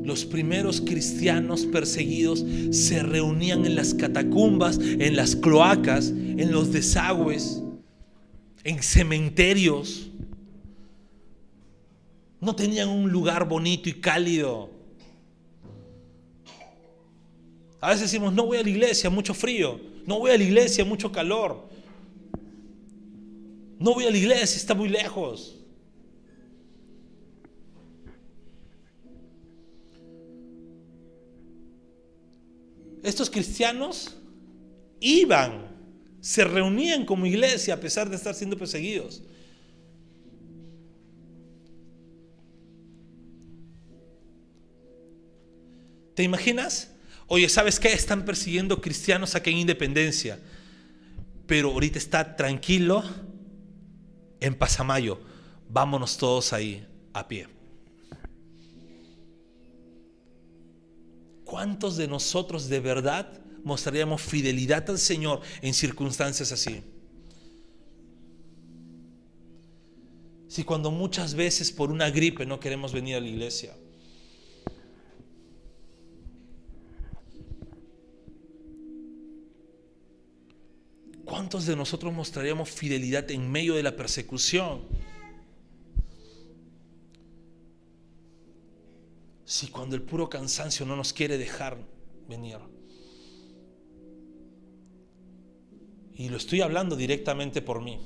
Los 0.02 0.24
primeros 0.24 0.80
cristianos 0.80 1.66
perseguidos 1.66 2.44
se 2.72 3.02
reunían 3.02 3.64
en 3.64 3.76
las 3.76 3.94
catacumbas, 3.94 4.78
en 4.78 5.14
las 5.16 5.36
cloacas, 5.36 6.08
en 6.08 6.50
los 6.50 6.72
desagües, 6.72 7.62
en 8.64 8.82
cementerios. 8.82 10.10
No 12.40 12.56
tenían 12.56 12.88
un 12.88 13.10
lugar 13.10 13.48
bonito 13.48 13.88
y 13.88 13.94
cálido. 13.94 14.70
A 17.80 17.88
veces 17.88 18.10
decimos, 18.10 18.32
no 18.32 18.46
voy 18.46 18.58
a 18.58 18.62
la 18.62 18.70
iglesia, 18.70 19.10
mucho 19.10 19.32
frío. 19.32 19.80
No 20.06 20.18
voy 20.18 20.32
a 20.32 20.38
la 20.38 20.44
iglesia, 20.44 20.84
mucho 20.84 21.12
calor. 21.12 21.68
No 23.84 23.92
voy 23.92 24.06
a 24.06 24.10
la 24.10 24.16
iglesia, 24.16 24.56
está 24.56 24.74
muy 24.74 24.88
lejos. 24.88 25.60
Estos 33.02 33.28
cristianos 33.28 34.16
iban, 35.00 35.68
se 36.22 36.44
reunían 36.44 37.04
como 37.04 37.26
iglesia 37.26 37.74
a 37.74 37.76
pesar 37.76 38.08
de 38.08 38.16
estar 38.16 38.34
siendo 38.34 38.56
perseguidos. 38.56 39.22
¿Te 46.14 46.22
imaginas? 46.22 46.90
Oye, 47.26 47.50
¿sabes 47.50 47.78
qué? 47.78 47.92
Están 47.92 48.24
persiguiendo 48.24 48.80
cristianos 48.80 49.34
aquí 49.34 49.50
en 49.50 49.58
Independencia, 49.58 50.38
pero 51.46 51.70
ahorita 51.70 51.98
está 51.98 52.34
tranquilo 52.34 53.04
en 54.40 54.54
Pasamayo, 54.54 55.20
vámonos 55.68 56.16
todos 56.16 56.52
ahí 56.52 56.86
a 57.12 57.26
pie. 57.26 57.48
¿Cuántos 61.44 61.96
de 61.96 62.08
nosotros 62.08 62.68
de 62.68 62.80
verdad 62.80 63.40
mostraríamos 63.62 64.22
fidelidad 64.22 64.88
al 64.90 64.98
Señor 64.98 65.40
en 65.62 65.74
circunstancias 65.74 66.52
así? 66.52 66.82
Si 70.48 70.64
cuando 70.64 70.90
muchas 70.90 71.34
veces 71.34 71.72
por 71.72 71.90
una 71.90 72.10
gripe 72.10 72.46
no 72.46 72.60
queremos 72.60 72.92
venir 72.92 73.16
a 73.16 73.20
la 73.20 73.28
iglesia. 73.28 73.74
¿Cuántos 81.34 81.66
de 81.66 81.74
nosotros 81.74 82.12
mostraríamos 82.12 82.70
fidelidad 82.70 83.28
en 83.32 83.50
medio 83.50 83.74
de 83.74 83.82
la 83.82 83.96
persecución? 83.96 84.82
Si 89.44 89.66
cuando 89.66 89.96
el 89.96 90.02
puro 90.02 90.28
cansancio 90.30 90.86
no 90.86 90.94
nos 90.94 91.12
quiere 91.12 91.36
dejar 91.36 91.76
venir. 92.28 92.58
Y 96.14 96.28
lo 96.28 96.36
estoy 96.36 96.60
hablando 96.60 96.94
directamente 96.94 97.60
por 97.60 97.82
mí. 97.82 97.98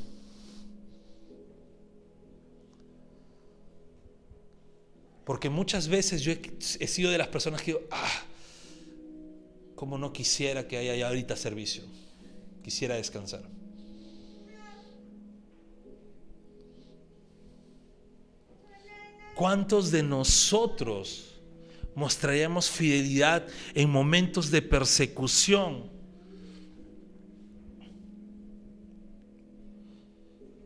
Porque 5.27 5.51
muchas 5.51 5.89
veces 5.89 6.23
yo 6.23 6.33
he, 6.33 6.87
sido 6.87 7.11
de 7.11 7.19
las 7.19 7.29
personas 7.29 7.61
que 7.61 7.73
digo, 7.73 7.83
ah, 7.91 8.23
como 9.75 9.99
no 9.99 10.15
quisiera 10.15 10.67
que 10.67 10.79
haya 10.79 11.07
ahorita 11.07 11.37
servicio. 11.37 11.85
Quisiera 12.69 12.97
descansar. 12.97 13.49
¿Cuántos 19.35 19.91
de 19.91 20.03
nosotros 20.03 21.41
mostraríamos 21.95 22.69
fidelidad 22.69 23.47
en 23.73 23.89
momentos 23.89 24.51
de 24.51 24.61
persecución? 24.61 25.91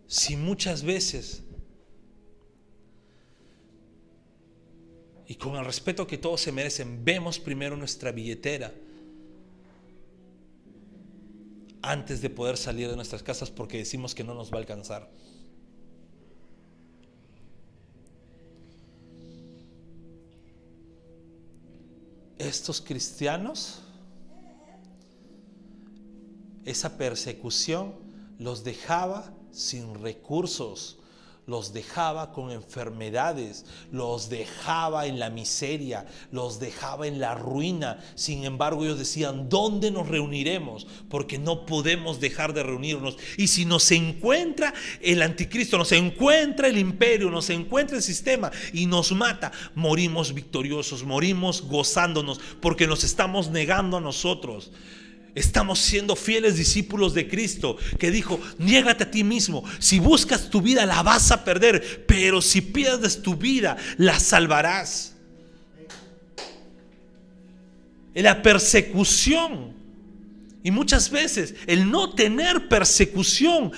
Si 0.09 0.35
muchas 0.35 0.83
veces, 0.83 1.45
y 5.29 5.37
con 5.37 5.55
el 5.55 5.65
respeto 5.65 6.05
que 6.05 6.19
todos 6.19 6.41
se 6.41 6.51
merecen, 6.51 7.05
vemos 7.05 7.39
primero 7.39 7.77
nuestra 7.77 8.11
billetera 8.11 8.75
antes 11.83 12.23
de 12.23 12.31
poder 12.31 12.57
salir 12.57 12.89
de 12.89 12.97
nuestras 12.97 13.23
casas 13.23 13.51
porque 13.51 13.79
decimos 13.79 14.15
que 14.15 14.25
no 14.25 14.35
nos 14.35 14.53
va 14.53 14.57
a 14.57 14.61
alcanzar. 14.61 15.11
estos 22.49 22.81
cristianos, 22.81 23.81
esa 26.65 26.97
persecución 26.97 27.95
los 28.39 28.65
dejaba 28.65 29.33
sin 29.53 29.95
recursos, 29.95 30.99
los 31.47 31.73
dejaba 31.73 32.33
con 32.33 32.53
enfermedades, 32.53 33.65
los 33.91 34.29
dejaba 34.29 35.07
en 35.07 35.19
la 35.19 35.29
miseria, 35.29 36.07
los 36.31 36.61
dejaba 36.61 37.09
en 37.09 37.21
la 37.21 37.35
ruina. 37.35 37.99
Sin 38.15 38.45
embargo, 38.45 38.85
ellos 38.85 38.99
decían, 38.99 39.49
¿dónde 39.49 39.91
nos 39.91 40.09
reuniremos? 40.09 40.87
Porque 41.09 41.39
no 41.39 41.67
podemos 41.67 42.21
dejar 42.21 42.55
de 42.55 42.63
reunirnos. 42.63 43.17
Y 43.37 43.49
si 43.49 43.65
nos 43.65 43.91
encuentra 43.91 44.73
el 45.01 45.21
anticristo, 45.21 45.79
nos 45.79 45.91
encuentra 45.93 46.69
el 46.69 46.79
imperio, 46.79 47.29
nos 47.31 47.51
encuentra 47.51 47.97
el 47.97 48.03
sistema 48.03 48.53
y 48.73 48.87
nos 48.87 49.11
mata, 49.11 49.51
morimos 49.75 50.35
victoriosos, 50.35 51.03
morimos 51.03 51.63
gozándonos, 51.63 52.41
porque 52.61 52.87
nos 52.87 53.03
estamos 53.03 53.51
negando 53.51 53.97
a 53.97 54.01
nosotros. 54.01 54.71
Estamos 55.35 55.79
siendo 55.79 56.15
fieles 56.15 56.57
discípulos 56.57 57.15
de 57.15 57.27
Cristo, 57.27 57.79
que 57.99 58.11
dijo, 58.11 58.39
niégate 58.59 59.05
a 59.05 59.11
ti 59.11 59.25
mismo. 59.25 59.65
Si 59.79 59.99
buscas 59.99 60.51
tu 60.51 60.61
vida, 60.61 60.85
la 60.85 61.03
vas 61.03 61.31
a 61.31 61.43
perder, 61.43 62.05
pero 62.07 62.43
si 62.43 62.61
pierdes 62.61 63.23
tu 63.23 63.35
vida, 63.37 63.79
la 63.97 64.19
salvarás. 64.21 65.15
La 68.15 68.43
persecución. 68.43 69.73
Y 70.63 70.71
muchas 70.71 71.11
veces 71.11 71.55
el 71.67 71.91
no 71.91 72.15
tener 72.15 72.69
persecución 72.69 73.73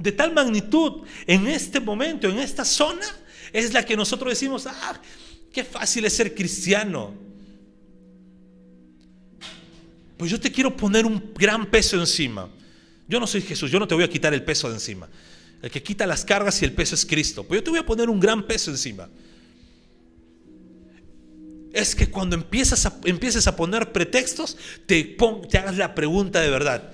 de 0.00 0.12
tal 0.12 0.34
magnitud 0.34 1.02
en 1.26 1.46
este 1.48 1.80
momento, 1.80 2.28
en 2.28 2.38
esta 2.38 2.64
zona, 2.64 3.06
es 3.54 3.72
la 3.72 3.84
que 3.84 3.96
nosotros 3.96 4.30
decimos, 4.30 4.66
ah, 4.66 5.00
qué 5.50 5.64
fácil 5.64 6.04
es 6.04 6.12
ser 6.12 6.34
cristiano. 6.34 7.29
Pues 10.20 10.30
yo 10.30 10.38
te 10.38 10.52
quiero 10.52 10.76
poner 10.76 11.06
un 11.06 11.32
gran 11.34 11.64
peso 11.64 11.98
encima. 11.98 12.46
Yo 13.08 13.18
no 13.18 13.26
soy 13.26 13.40
Jesús, 13.40 13.70
yo 13.70 13.78
no 13.78 13.88
te 13.88 13.94
voy 13.94 14.04
a 14.04 14.10
quitar 14.10 14.34
el 14.34 14.44
peso 14.44 14.68
de 14.68 14.74
encima. 14.74 15.08
El 15.62 15.70
que 15.70 15.82
quita 15.82 16.06
las 16.06 16.26
cargas 16.26 16.60
y 16.60 16.66
el 16.66 16.72
peso 16.72 16.94
es 16.94 17.06
Cristo. 17.06 17.42
Pues 17.42 17.60
yo 17.60 17.64
te 17.64 17.70
voy 17.70 17.78
a 17.78 17.86
poner 17.86 18.10
un 18.10 18.20
gran 18.20 18.46
peso 18.46 18.70
encima. 18.70 19.08
Es 21.72 21.94
que 21.94 22.10
cuando 22.10 22.36
empiezas 22.36 22.84
a, 22.84 23.00
empieces 23.04 23.46
a 23.46 23.56
poner 23.56 23.92
pretextos, 23.92 24.58
te, 24.84 25.16
te 25.48 25.56
hagas 25.56 25.78
la 25.78 25.94
pregunta 25.94 26.42
de 26.42 26.50
verdad. 26.50 26.92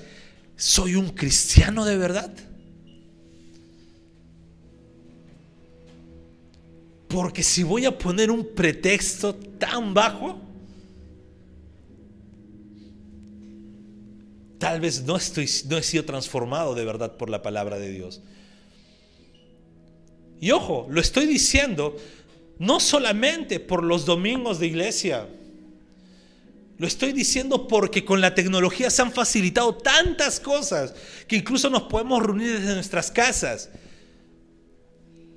¿Soy 0.54 0.94
un 0.94 1.08
cristiano 1.08 1.84
de 1.84 1.96
verdad? 1.96 2.32
Porque 7.08 7.42
si 7.42 7.64
voy 7.64 7.86
a 7.86 7.98
poner 7.98 8.30
un 8.30 8.54
pretexto 8.54 9.34
tan 9.34 9.94
bajo, 9.94 10.45
Tal 14.58 14.80
vez 14.80 15.02
no, 15.02 15.16
estoy, 15.16 15.48
no 15.68 15.76
he 15.76 15.82
sido 15.82 16.04
transformado 16.04 16.74
de 16.74 16.84
verdad 16.84 17.16
por 17.16 17.28
la 17.28 17.42
palabra 17.42 17.78
de 17.78 17.90
Dios. 17.90 18.22
Y 20.40 20.50
ojo, 20.50 20.86
lo 20.90 21.00
estoy 21.00 21.26
diciendo 21.26 21.96
no 22.58 22.80
solamente 22.80 23.60
por 23.60 23.82
los 23.82 24.06
domingos 24.06 24.58
de 24.58 24.66
iglesia. 24.66 25.28
Lo 26.78 26.86
estoy 26.86 27.12
diciendo 27.12 27.68
porque 27.68 28.04
con 28.04 28.20
la 28.20 28.34
tecnología 28.34 28.90
se 28.90 29.02
han 29.02 29.12
facilitado 29.12 29.74
tantas 29.74 30.40
cosas 30.40 30.94
que 31.26 31.36
incluso 31.36 31.70
nos 31.70 31.82
podemos 31.84 32.22
reunir 32.22 32.58
desde 32.58 32.74
nuestras 32.74 33.10
casas. 33.10 33.70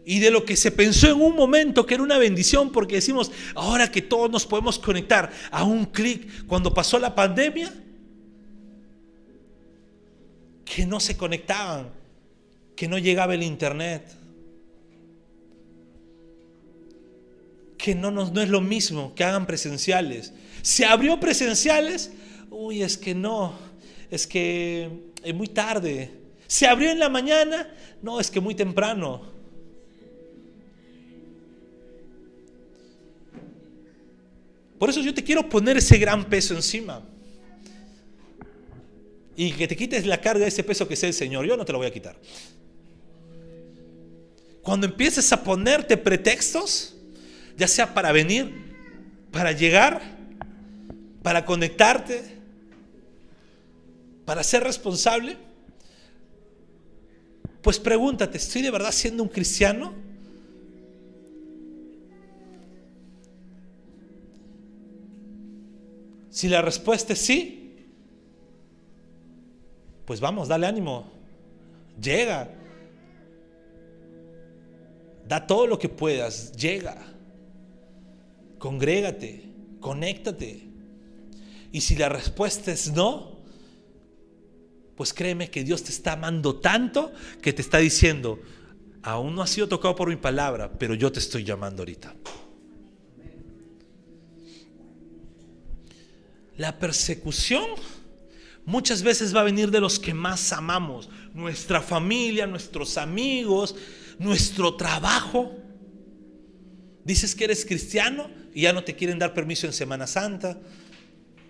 Y 0.05 0.19
de 0.19 0.31
lo 0.31 0.43
que 0.43 0.55
se 0.55 0.71
pensó 0.71 1.07
en 1.07 1.21
un 1.21 1.35
momento 1.35 1.85
que 1.85 1.93
era 1.93 2.03
una 2.03 2.17
bendición 2.17 2.71
porque 2.71 2.95
decimos, 2.95 3.31
ahora 3.55 3.91
que 3.91 4.01
todos 4.01 4.29
nos 4.29 4.45
podemos 4.45 4.79
conectar 4.79 5.31
a 5.51 5.63
un 5.63 5.85
clic, 5.85 6.45
cuando 6.47 6.73
pasó 6.73 6.99
la 6.99 7.15
pandemia, 7.15 7.71
que 10.69 10.85
no 10.85 10.99
se 10.99 11.17
conectaban, 11.17 11.89
que 12.75 12.87
no 12.87 12.99
llegaba 12.99 13.33
el 13.33 13.41
internet, 13.41 14.03
que 17.75 17.95
no, 17.95 18.11
no, 18.11 18.41
es 18.41 18.49
lo 18.49 18.61
mismo 18.61 19.15
que 19.15 19.23
hagan 19.23 19.47
presenciales. 19.47 20.31
¿Se 20.61 20.85
abrió 20.85 21.19
presenciales? 21.19 22.11
Uy, 22.51 22.83
es 22.83 22.97
que 22.97 23.15
no, 23.15 23.57
es 24.11 24.27
que 24.27 24.91
es 25.23 25.33
muy 25.33 25.47
tarde. 25.47 26.11
¿Se 26.45 26.67
abrió 26.67 26.91
en 26.91 26.99
la 26.99 27.09
mañana? 27.09 27.67
No, 28.03 28.19
es 28.19 28.29
que 28.29 28.39
muy 28.39 28.53
temprano. 28.53 29.23
Por 34.77 34.91
eso 34.91 35.01
yo 35.01 35.15
te 35.15 35.23
quiero 35.23 35.49
poner 35.49 35.77
ese 35.77 35.97
gran 35.97 36.25
peso 36.25 36.53
encima 36.53 37.03
y 39.41 39.53
que 39.53 39.69
te 39.69 39.77
quites 39.77 40.05
la 40.05 40.19
carga 40.19 40.41
de 40.41 40.49
ese 40.49 40.65
peso 40.65 40.85
que 40.85 40.95
es 40.95 41.03
el 41.03 41.13
Señor. 41.13 41.45
Yo 41.45 41.55
no 41.55 41.63
te 41.63 41.71
lo 41.71 41.77
voy 41.77 41.87
a 41.87 41.93
quitar. 41.93 42.13
Cuando 44.61 44.85
empieces 44.85 45.31
a 45.31 45.41
ponerte 45.41 45.95
pretextos, 45.95 46.97
ya 47.55 47.65
sea 47.65 47.93
para 47.93 48.11
venir, 48.11 48.53
para 49.31 49.53
llegar, 49.53 50.01
para 51.23 51.45
conectarte, 51.45 52.21
para 54.25 54.43
ser 54.43 54.61
responsable, 54.61 55.37
pues 57.61 57.79
pregúntate, 57.79 58.39
¿estoy 58.39 58.61
de 58.61 58.71
verdad 58.71 58.91
siendo 58.91 59.23
un 59.23 59.29
cristiano? 59.29 59.93
Si 66.29 66.49
la 66.49 66.61
respuesta 66.61 67.13
es 67.13 67.19
sí, 67.19 67.58
pues 70.09 70.19
vamos, 70.19 70.47
dale 70.47 70.65
ánimo. 70.65 71.05
Llega. 72.01 72.49
Da 75.27 75.45
todo 75.45 75.67
lo 75.67 75.77
que 75.77 75.87
puedas. 75.87 76.51
Llega. 76.53 76.97
Congrégate. 78.57 79.43
Conéctate. 79.79 80.67
Y 81.71 81.81
si 81.81 81.95
la 81.95 82.09
respuesta 82.09 82.71
es 82.71 82.91
no, 82.91 83.37
pues 84.95 85.13
créeme 85.13 85.51
que 85.51 85.63
Dios 85.63 85.83
te 85.83 85.91
está 85.91 86.13
amando 86.13 86.55
tanto 86.55 87.11
que 87.39 87.53
te 87.53 87.61
está 87.61 87.77
diciendo, 87.77 88.39
aún 89.03 89.35
no 89.35 89.43
has 89.43 89.51
sido 89.51 89.67
tocado 89.67 89.95
por 89.95 90.09
mi 90.09 90.15
palabra, 90.15 90.71
pero 90.79 90.95
yo 90.95 91.11
te 91.11 91.19
estoy 91.19 91.43
llamando 91.43 91.83
ahorita. 91.83 92.15
La 96.57 96.79
persecución 96.79 97.67
muchas 98.69 99.01
veces 99.01 99.35
va 99.35 99.41
a 99.41 99.43
venir 99.43 99.71
de 99.71 99.81
los 99.81 99.97
que 99.99 100.13
más 100.13 100.53
amamos, 100.53 101.09
nuestra 101.33 101.81
familia, 101.81 102.45
nuestros 102.45 102.97
amigos, 102.97 103.75
nuestro 104.19 104.75
trabajo. 104.75 105.55
Dices 107.03 107.33
que 107.33 107.45
eres 107.45 107.65
cristiano 107.65 108.29
y 108.53 108.61
ya 108.61 108.73
no 108.73 108.83
te 108.83 108.95
quieren 108.95 109.17
dar 109.17 109.33
permiso 109.33 109.65
en 109.65 109.73
Semana 109.73 110.05
Santa, 110.05 110.59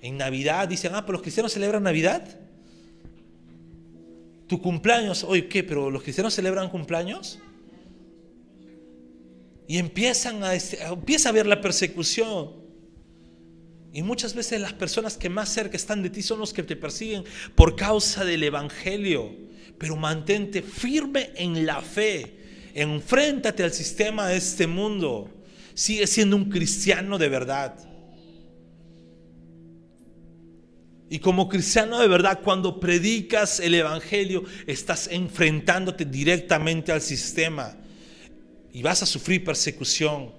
en 0.02 0.16
Navidad. 0.16 0.70
Dicen, 0.70 0.96
ah, 0.96 1.02
pero 1.02 1.14
los 1.14 1.22
cristianos 1.22 1.52
celebran 1.52 1.84
Navidad. 1.84 2.40
Tu 4.48 4.62
cumpleaños, 4.62 5.26
oye, 5.26 5.50
¿qué? 5.50 5.62
¿Pero 5.62 5.92
los 5.92 6.02
cristianos 6.02 6.34
celebran 6.34 6.70
cumpleaños? 6.70 7.40
Y 9.68 9.78
empiezan 9.78 10.42
a, 10.46 10.54
empieza 10.56 11.30
a 11.30 11.32
ver 11.34 11.46
la 11.46 11.60
persecución. 11.60 12.59
Y 13.92 14.04
muchas 14.04 14.36
veces 14.36 14.62
las 14.62 14.74
personas 14.74 15.18
que 15.18 15.30
más 15.30 15.50
cerca 15.50 15.76
están 15.76 16.04
de 16.04 16.10
ti 16.10 16.22
son 16.22 16.40
los 16.40 16.54
que 16.54 16.64
te 16.64 16.76
persiguen 16.76 17.24
por 17.56 17.76
causa 17.76 18.24
del 18.24 18.44
Evangelio. 18.44 19.36
Pero 19.78 19.96
mantente 19.96 20.62
firme 20.62 21.32
en 21.36 21.66
la 21.66 21.82
fe. 21.82 22.38
Enfréntate 22.76 23.64
al 23.64 23.74
sistema 23.74 24.28
de 24.28 24.38
este 24.38 24.68
mundo. 24.68 25.30
sigue 25.74 26.08
siendo 26.08 26.36
un 26.36 26.50
cristiano 26.50 27.18
de 27.18 27.30
verdad. 27.30 27.90
Y 31.10 31.20
como 31.20 31.50
cristiano 31.50 32.00
de 32.00 32.08
verdad, 32.08 32.42
cuando 32.44 32.80
predicas 32.80 33.60
el 33.60 33.74
Evangelio, 33.74 34.44
estás 34.68 35.08
enfrentándote 35.08 36.06
directamente 36.06 36.92
al 36.92 37.02
sistema 37.02 37.76
y 38.72 38.84
vas 38.84 39.02
a 39.02 39.08
sufrir 39.08 39.44
persecución. 39.44 40.32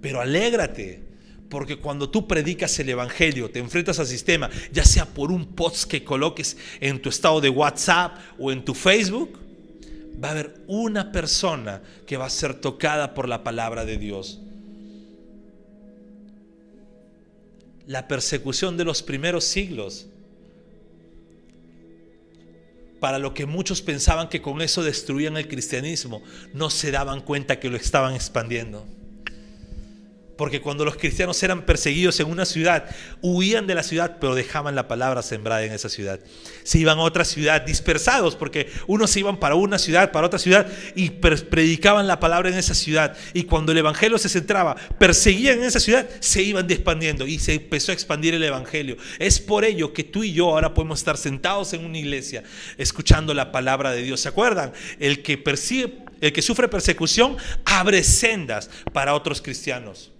Pero 0.00 0.20
alégrate, 0.20 1.13
porque 1.54 1.76
cuando 1.76 2.10
tú 2.10 2.26
predicas 2.26 2.76
el 2.80 2.88
Evangelio, 2.88 3.48
te 3.48 3.60
enfrentas 3.60 4.00
al 4.00 4.08
sistema, 4.08 4.50
ya 4.72 4.84
sea 4.84 5.06
por 5.06 5.30
un 5.30 5.54
post 5.54 5.88
que 5.88 6.02
coloques 6.02 6.56
en 6.80 7.00
tu 7.00 7.10
estado 7.10 7.40
de 7.40 7.48
WhatsApp 7.48 8.18
o 8.40 8.50
en 8.50 8.64
tu 8.64 8.74
Facebook, 8.74 9.38
va 10.22 10.30
a 10.30 10.30
haber 10.32 10.56
una 10.66 11.12
persona 11.12 11.80
que 12.08 12.16
va 12.16 12.26
a 12.26 12.30
ser 12.30 12.54
tocada 12.54 13.14
por 13.14 13.28
la 13.28 13.44
palabra 13.44 13.84
de 13.84 13.98
Dios. 13.98 14.40
La 17.86 18.08
persecución 18.08 18.76
de 18.76 18.84
los 18.84 19.04
primeros 19.04 19.44
siglos, 19.44 20.08
para 22.98 23.20
lo 23.20 23.32
que 23.32 23.46
muchos 23.46 23.80
pensaban 23.80 24.28
que 24.28 24.42
con 24.42 24.60
eso 24.60 24.82
destruían 24.82 25.36
el 25.36 25.46
cristianismo, 25.46 26.20
no 26.52 26.68
se 26.68 26.90
daban 26.90 27.20
cuenta 27.20 27.60
que 27.60 27.70
lo 27.70 27.76
estaban 27.76 28.16
expandiendo. 28.16 28.84
Porque 30.36 30.60
cuando 30.60 30.84
los 30.84 30.96
cristianos 30.96 31.40
eran 31.42 31.64
perseguidos 31.64 32.18
en 32.18 32.26
una 32.26 32.44
ciudad, 32.44 32.86
huían 33.22 33.68
de 33.68 33.74
la 33.76 33.84
ciudad, 33.84 34.16
pero 34.20 34.34
dejaban 34.34 34.74
la 34.74 34.88
palabra 34.88 35.22
sembrada 35.22 35.62
en 35.62 35.72
esa 35.72 35.88
ciudad. 35.88 36.18
Se 36.64 36.78
iban 36.78 36.98
a 36.98 37.02
otra 37.02 37.24
ciudad 37.24 37.62
dispersados, 37.62 38.34
porque 38.34 38.68
unos 38.88 39.10
se 39.10 39.20
iban 39.20 39.38
para 39.38 39.54
una 39.54 39.78
ciudad, 39.78 40.10
para 40.10 40.26
otra 40.26 40.40
ciudad, 40.40 40.66
y 40.96 41.10
predicaban 41.10 42.08
la 42.08 42.18
palabra 42.18 42.48
en 42.48 42.56
esa 42.56 42.74
ciudad. 42.74 43.16
Y 43.32 43.44
cuando 43.44 43.70
el 43.70 43.78
evangelio 43.78 44.18
se 44.18 44.28
centraba, 44.28 44.74
perseguían 44.98 45.58
en 45.58 45.64
esa 45.64 45.78
ciudad, 45.78 46.08
se 46.18 46.42
iban 46.42 46.68
expandiendo 46.68 47.26
y 47.26 47.38
se 47.38 47.54
empezó 47.54 47.92
a 47.92 47.94
expandir 47.94 48.34
el 48.34 48.42
evangelio. 48.42 48.96
Es 49.20 49.38
por 49.38 49.64
ello 49.64 49.92
que 49.92 50.02
tú 50.02 50.24
y 50.24 50.32
yo 50.32 50.50
ahora 50.50 50.74
podemos 50.74 50.98
estar 50.98 51.16
sentados 51.16 51.72
en 51.74 51.84
una 51.84 51.98
iglesia, 51.98 52.42
escuchando 52.76 53.34
la 53.34 53.52
palabra 53.52 53.92
de 53.92 54.02
Dios. 54.02 54.20
¿Se 54.20 54.28
acuerdan? 54.28 54.72
El 54.98 55.22
que 55.22 55.38
persigue, 55.38 55.98
el 56.20 56.32
que 56.32 56.42
sufre 56.42 56.66
persecución, 56.66 57.36
abre 57.64 58.02
sendas 58.02 58.68
para 58.92 59.14
otros 59.14 59.40
cristianos. 59.40 60.13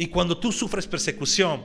Y 0.00 0.06
cuando 0.06 0.38
tú 0.38 0.50
sufres 0.50 0.86
persecución 0.86 1.62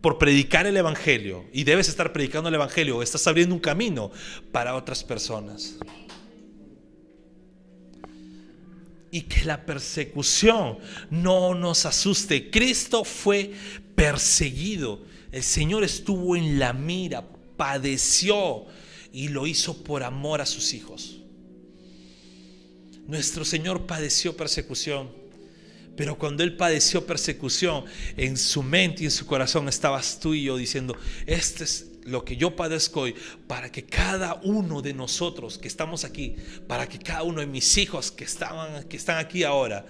por 0.00 0.16
predicar 0.16 0.64
el 0.66 0.78
Evangelio, 0.78 1.44
y 1.52 1.64
debes 1.64 1.90
estar 1.90 2.14
predicando 2.14 2.48
el 2.48 2.54
Evangelio, 2.54 3.02
estás 3.02 3.26
abriendo 3.26 3.54
un 3.54 3.60
camino 3.60 4.10
para 4.52 4.74
otras 4.74 5.04
personas. 5.04 5.76
Y 9.10 9.20
que 9.20 9.44
la 9.44 9.66
persecución 9.66 10.78
no 11.10 11.54
nos 11.54 11.84
asuste. 11.84 12.50
Cristo 12.50 13.04
fue 13.04 13.52
perseguido. 13.94 15.02
El 15.30 15.42
Señor 15.42 15.84
estuvo 15.84 16.36
en 16.36 16.58
la 16.58 16.72
mira, 16.72 17.28
padeció 17.58 18.64
y 19.12 19.28
lo 19.28 19.46
hizo 19.46 19.84
por 19.84 20.04
amor 20.04 20.40
a 20.40 20.46
sus 20.46 20.72
hijos. 20.72 21.18
Nuestro 23.06 23.44
Señor 23.44 23.84
padeció 23.84 24.34
persecución. 24.38 25.27
Pero 25.98 26.16
cuando 26.16 26.44
él 26.44 26.56
padeció 26.56 27.04
persecución, 27.04 27.84
en 28.16 28.36
su 28.36 28.62
mente 28.62 29.02
y 29.02 29.06
en 29.06 29.10
su 29.10 29.26
corazón 29.26 29.68
estabas 29.68 30.20
tú 30.20 30.32
y 30.32 30.44
yo 30.44 30.56
diciendo, 30.56 30.96
este 31.26 31.64
es 31.64 31.88
lo 32.04 32.24
que 32.24 32.36
yo 32.36 32.54
padezco 32.54 33.00
hoy, 33.00 33.16
para 33.48 33.72
que 33.72 33.84
cada 33.84 34.36
uno 34.44 34.80
de 34.80 34.94
nosotros 34.94 35.58
que 35.58 35.66
estamos 35.66 36.04
aquí, 36.04 36.36
para 36.68 36.88
que 36.88 37.00
cada 37.00 37.24
uno 37.24 37.40
de 37.40 37.48
mis 37.48 37.76
hijos 37.78 38.12
que, 38.12 38.22
estaban, 38.22 38.84
que 38.84 38.96
están 38.96 39.18
aquí 39.18 39.42
ahora, 39.42 39.86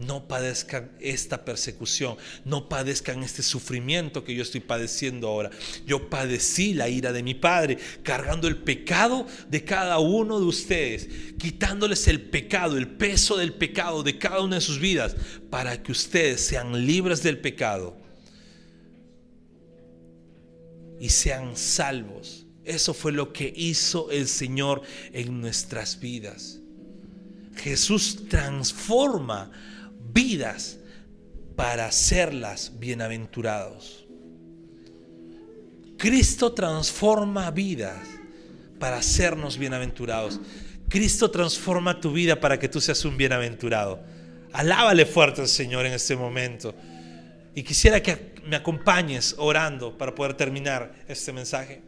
no 0.00 0.26
padezcan 0.26 0.90
esta 0.98 1.44
persecución, 1.44 2.16
no 2.44 2.68
padezcan 2.68 3.22
este 3.22 3.42
sufrimiento 3.42 4.24
que 4.24 4.34
yo 4.34 4.42
estoy 4.42 4.60
padeciendo 4.60 5.28
ahora. 5.28 5.50
Yo 5.86 6.08
padecí 6.08 6.72
la 6.72 6.88
ira 6.88 7.12
de 7.12 7.22
mi 7.22 7.34
Padre, 7.34 7.78
cargando 8.02 8.48
el 8.48 8.56
pecado 8.56 9.26
de 9.48 9.62
cada 9.62 9.98
uno 9.98 10.40
de 10.40 10.46
ustedes, 10.46 11.08
quitándoles 11.38 12.08
el 12.08 12.22
pecado, 12.22 12.78
el 12.78 12.88
peso 12.88 13.36
del 13.36 13.52
pecado 13.52 14.02
de 14.02 14.18
cada 14.18 14.40
una 14.40 14.56
de 14.56 14.62
sus 14.62 14.78
vidas, 14.78 15.14
para 15.50 15.82
que 15.82 15.92
ustedes 15.92 16.40
sean 16.40 16.86
libres 16.86 17.22
del 17.22 17.38
pecado 17.38 17.96
y 20.98 21.10
sean 21.10 21.56
salvos. 21.56 22.46
Eso 22.64 22.94
fue 22.94 23.12
lo 23.12 23.32
que 23.32 23.52
hizo 23.54 24.10
el 24.10 24.28
Señor 24.28 24.82
en 25.12 25.40
nuestras 25.40 26.00
vidas. 26.00 26.60
Jesús 27.56 28.28
transforma 28.28 29.50
vidas 30.12 30.78
para 31.56 31.86
hacerlas 31.86 32.72
bienaventurados. 32.78 34.06
Cristo 35.98 36.52
transforma 36.52 37.50
vidas 37.50 37.98
para 38.78 38.96
hacernos 38.96 39.58
bienaventurados. 39.58 40.40
Cristo 40.88 41.30
transforma 41.30 42.00
tu 42.00 42.12
vida 42.12 42.40
para 42.40 42.58
que 42.58 42.68
tú 42.68 42.80
seas 42.80 43.04
un 43.04 43.16
bienaventurado. 43.16 44.00
Alábale 44.52 45.04
fuerte 45.06 45.42
al 45.42 45.48
Señor 45.48 45.86
en 45.86 45.92
este 45.92 46.16
momento. 46.16 46.74
Y 47.54 47.62
quisiera 47.62 48.02
que 48.02 48.34
me 48.46 48.56
acompañes 48.56 49.34
orando 49.38 49.96
para 49.96 50.14
poder 50.14 50.34
terminar 50.34 50.94
este 51.06 51.32
mensaje. 51.32 51.82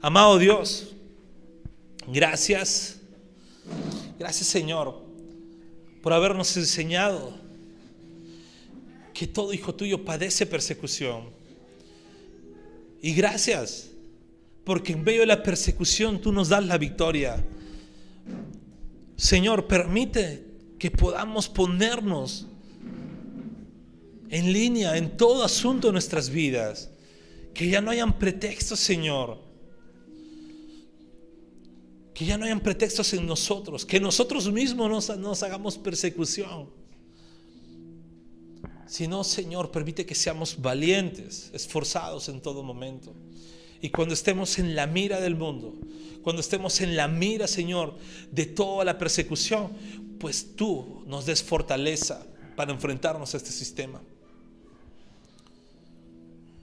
Amado 0.00 0.38
Dios, 0.38 0.94
gracias. 2.06 3.00
Gracias 4.18 4.48
Señor 4.48 5.04
por 6.02 6.12
habernos 6.12 6.56
enseñado 6.56 7.47
que 9.18 9.26
todo 9.26 9.52
hijo 9.52 9.74
tuyo 9.74 10.04
padece 10.04 10.46
persecución. 10.46 11.24
Y 13.02 13.14
gracias, 13.14 13.90
porque 14.62 14.92
en 14.92 15.02
medio 15.02 15.22
de 15.22 15.26
la 15.26 15.42
persecución 15.42 16.20
tú 16.20 16.30
nos 16.30 16.50
das 16.50 16.64
la 16.64 16.78
victoria. 16.78 17.44
Señor, 19.16 19.66
permite 19.66 20.44
que 20.78 20.92
podamos 20.92 21.48
ponernos 21.48 22.46
en 24.30 24.52
línea 24.52 24.96
en 24.96 25.16
todo 25.16 25.42
asunto 25.42 25.88
de 25.88 25.94
nuestras 25.94 26.30
vidas. 26.30 26.88
Que 27.52 27.68
ya 27.68 27.80
no 27.80 27.90
hayan 27.90 28.20
pretextos, 28.20 28.78
Señor. 28.78 29.42
Que 32.14 32.24
ya 32.24 32.38
no 32.38 32.44
hayan 32.44 32.60
pretextos 32.60 33.12
en 33.14 33.26
nosotros. 33.26 33.84
Que 33.84 33.98
nosotros 33.98 34.48
mismos 34.52 34.88
nos, 34.88 35.18
nos 35.18 35.42
hagamos 35.42 35.76
persecución 35.76 36.77
sino 38.88 39.22
Señor, 39.22 39.70
permite 39.70 40.06
que 40.06 40.14
seamos 40.14 40.60
valientes, 40.60 41.50
esforzados 41.52 42.28
en 42.28 42.40
todo 42.40 42.62
momento. 42.62 43.14
Y 43.80 43.90
cuando 43.90 44.14
estemos 44.14 44.58
en 44.58 44.74
la 44.74 44.86
mira 44.86 45.20
del 45.20 45.36
mundo, 45.36 45.74
cuando 46.22 46.40
estemos 46.40 46.80
en 46.80 46.96
la 46.96 47.06
mira, 47.06 47.46
Señor, 47.46 47.94
de 48.32 48.46
toda 48.46 48.84
la 48.84 48.98
persecución, 48.98 49.72
pues 50.18 50.56
tú 50.56 51.04
nos 51.06 51.26
des 51.26 51.42
fortaleza 51.42 52.26
para 52.56 52.72
enfrentarnos 52.72 53.34
a 53.34 53.36
este 53.36 53.52
sistema. 53.52 54.00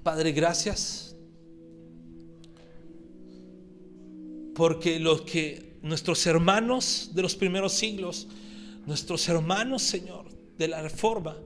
Padre, 0.04 0.34
gracias. 0.34 1.16
Porque 4.56 5.00
los 5.00 5.22
que 5.22 5.78
nuestros 5.84 6.26
hermanos 6.26 7.12
de 7.14 7.22
los 7.22 7.36
primeros 7.36 7.74
siglos, 7.74 8.28
nuestros 8.86 9.28
hermanos, 9.30 9.84
Señor, 9.84 10.26
de 10.58 10.68
la 10.68 10.82
reforma, 10.82 11.38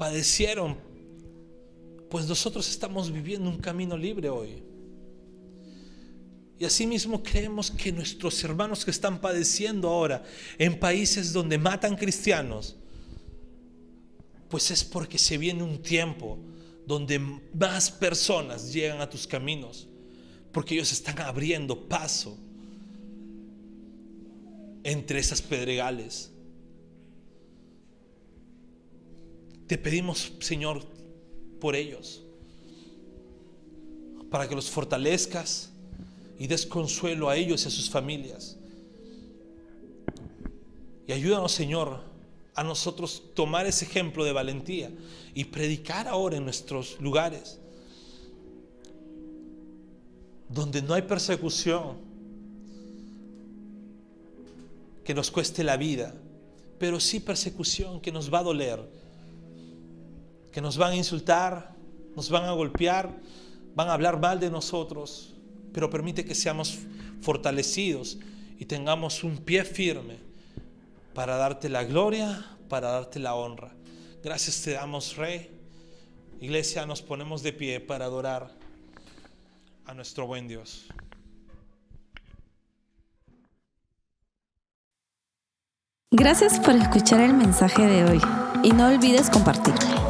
padecieron, 0.00 0.78
pues 2.08 2.24
nosotros 2.24 2.66
estamos 2.70 3.12
viviendo 3.12 3.50
un 3.50 3.58
camino 3.58 3.98
libre 3.98 4.30
hoy. 4.30 4.62
Y 6.58 6.64
asimismo 6.64 7.22
creemos 7.22 7.70
que 7.70 7.92
nuestros 7.92 8.42
hermanos 8.42 8.82
que 8.82 8.92
están 8.92 9.20
padeciendo 9.20 9.90
ahora 9.90 10.24
en 10.56 10.80
países 10.80 11.34
donde 11.34 11.58
matan 11.58 11.98
cristianos, 11.98 12.76
pues 14.48 14.70
es 14.70 14.82
porque 14.82 15.18
se 15.18 15.36
viene 15.36 15.62
un 15.62 15.82
tiempo 15.82 16.38
donde 16.86 17.18
más 17.18 17.90
personas 17.90 18.72
llegan 18.72 19.02
a 19.02 19.10
tus 19.10 19.26
caminos, 19.26 19.86
porque 20.50 20.76
ellos 20.76 20.92
están 20.92 21.20
abriendo 21.20 21.86
paso 21.90 22.38
entre 24.82 25.18
esas 25.18 25.42
pedregales. 25.42 26.29
Te 29.70 29.78
pedimos, 29.78 30.32
Señor, 30.40 30.82
por 31.60 31.76
ellos, 31.76 32.24
para 34.28 34.48
que 34.48 34.56
los 34.56 34.68
fortalezcas 34.68 35.70
y 36.40 36.48
des 36.48 36.66
consuelo 36.66 37.28
a 37.28 37.36
ellos 37.36 37.62
y 37.62 37.68
a 37.68 37.70
sus 37.70 37.88
familias. 37.88 38.58
Y 41.06 41.12
ayúdanos, 41.12 41.52
Señor, 41.52 42.00
a 42.56 42.64
nosotros 42.64 43.22
tomar 43.32 43.64
ese 43.64 43.84
ejemplo 43.84 44.24
de 44.24 44.32
valentía 44.32 44.90
y 45.34 45.44
predicar 45.44 46.08
ahora 46.08 46.38
en 46.38 46.42
nuestros 46.42 47.00
lugares, 47.00 47.60
donde 50.48 50.82
no 50.82 50.94
hay 50.94 51.02
persecución 51.02 51.96
que 55.04 55.14
nos 55.14 55.30
cueste 55.30 55.62
la 55.62 55.76
vida, 55.76 56.12
pero 56.80 56.98
sí 56.98 57.20
persecución 57.20 58.00
que 58.00 58.10
nos 58.10 58.34
va 58.34 58.40
a 58.40 58.42
doler, 58.42 58.99
que 60.52 60.60
nos 60.60 60.76
van 60.76 60.92
a 60.92 60.96
insultar, 60.96 61.74
nos 62.16 62.30
van 62.30 62.44
a 62.44 62.52
golpear, 62.52 63.10
van 63.74 63.88
a 63.88 63.94
hablar 63.94 64.20
mal 64.20 64.40
de 64.40 64.50
nosotros, 64.50 65.34
pero 65.72 65.90
permite 65.90 66.24
que 66.24 66.34
seamos 66.34 66.78
fortalecidos 67.20 68.18
y 68.58 68.64
tengamos 68.66 69.24
un 69.24 69.38
pie 69.38 69.64
firme 69.64 70.18
para 71.14 71.36
darte 71.36 71.68
la 71.68 71.84
gloria, 71.84 72.46
para 72.68 72.90
darte 72.90 73.18
la 73.18 73.34
honra. 73.34 73.72
Gracias 74.22 74.62
te 74.62 74.72
damos, 74.72 75.16
Rey. 75.16 75.50
Iglesia, 76.40 76.86
nos 76.86 77.02
ponemos 77.02 77.42
de 77.42 77.52
pie 77.52 77.80
para 77.80 78.06
adorar 78.06 78.50
a 79.86 79.94
nuestro 79.94 80.26
buen 80.26 80.48
Dios. 80.48 80.86
Gracias 86.12 86.58
por 86.58 86.74
escuchar 86.74 87.20
el 87.20 87.34
mensaje 87.34 87.86
de 87.86 88.04
hoy 88.04 88.20
y 88.64 88.72
no 88.72 88.88
olvides 88.88 89.30
compartirlo. 89.30 90.09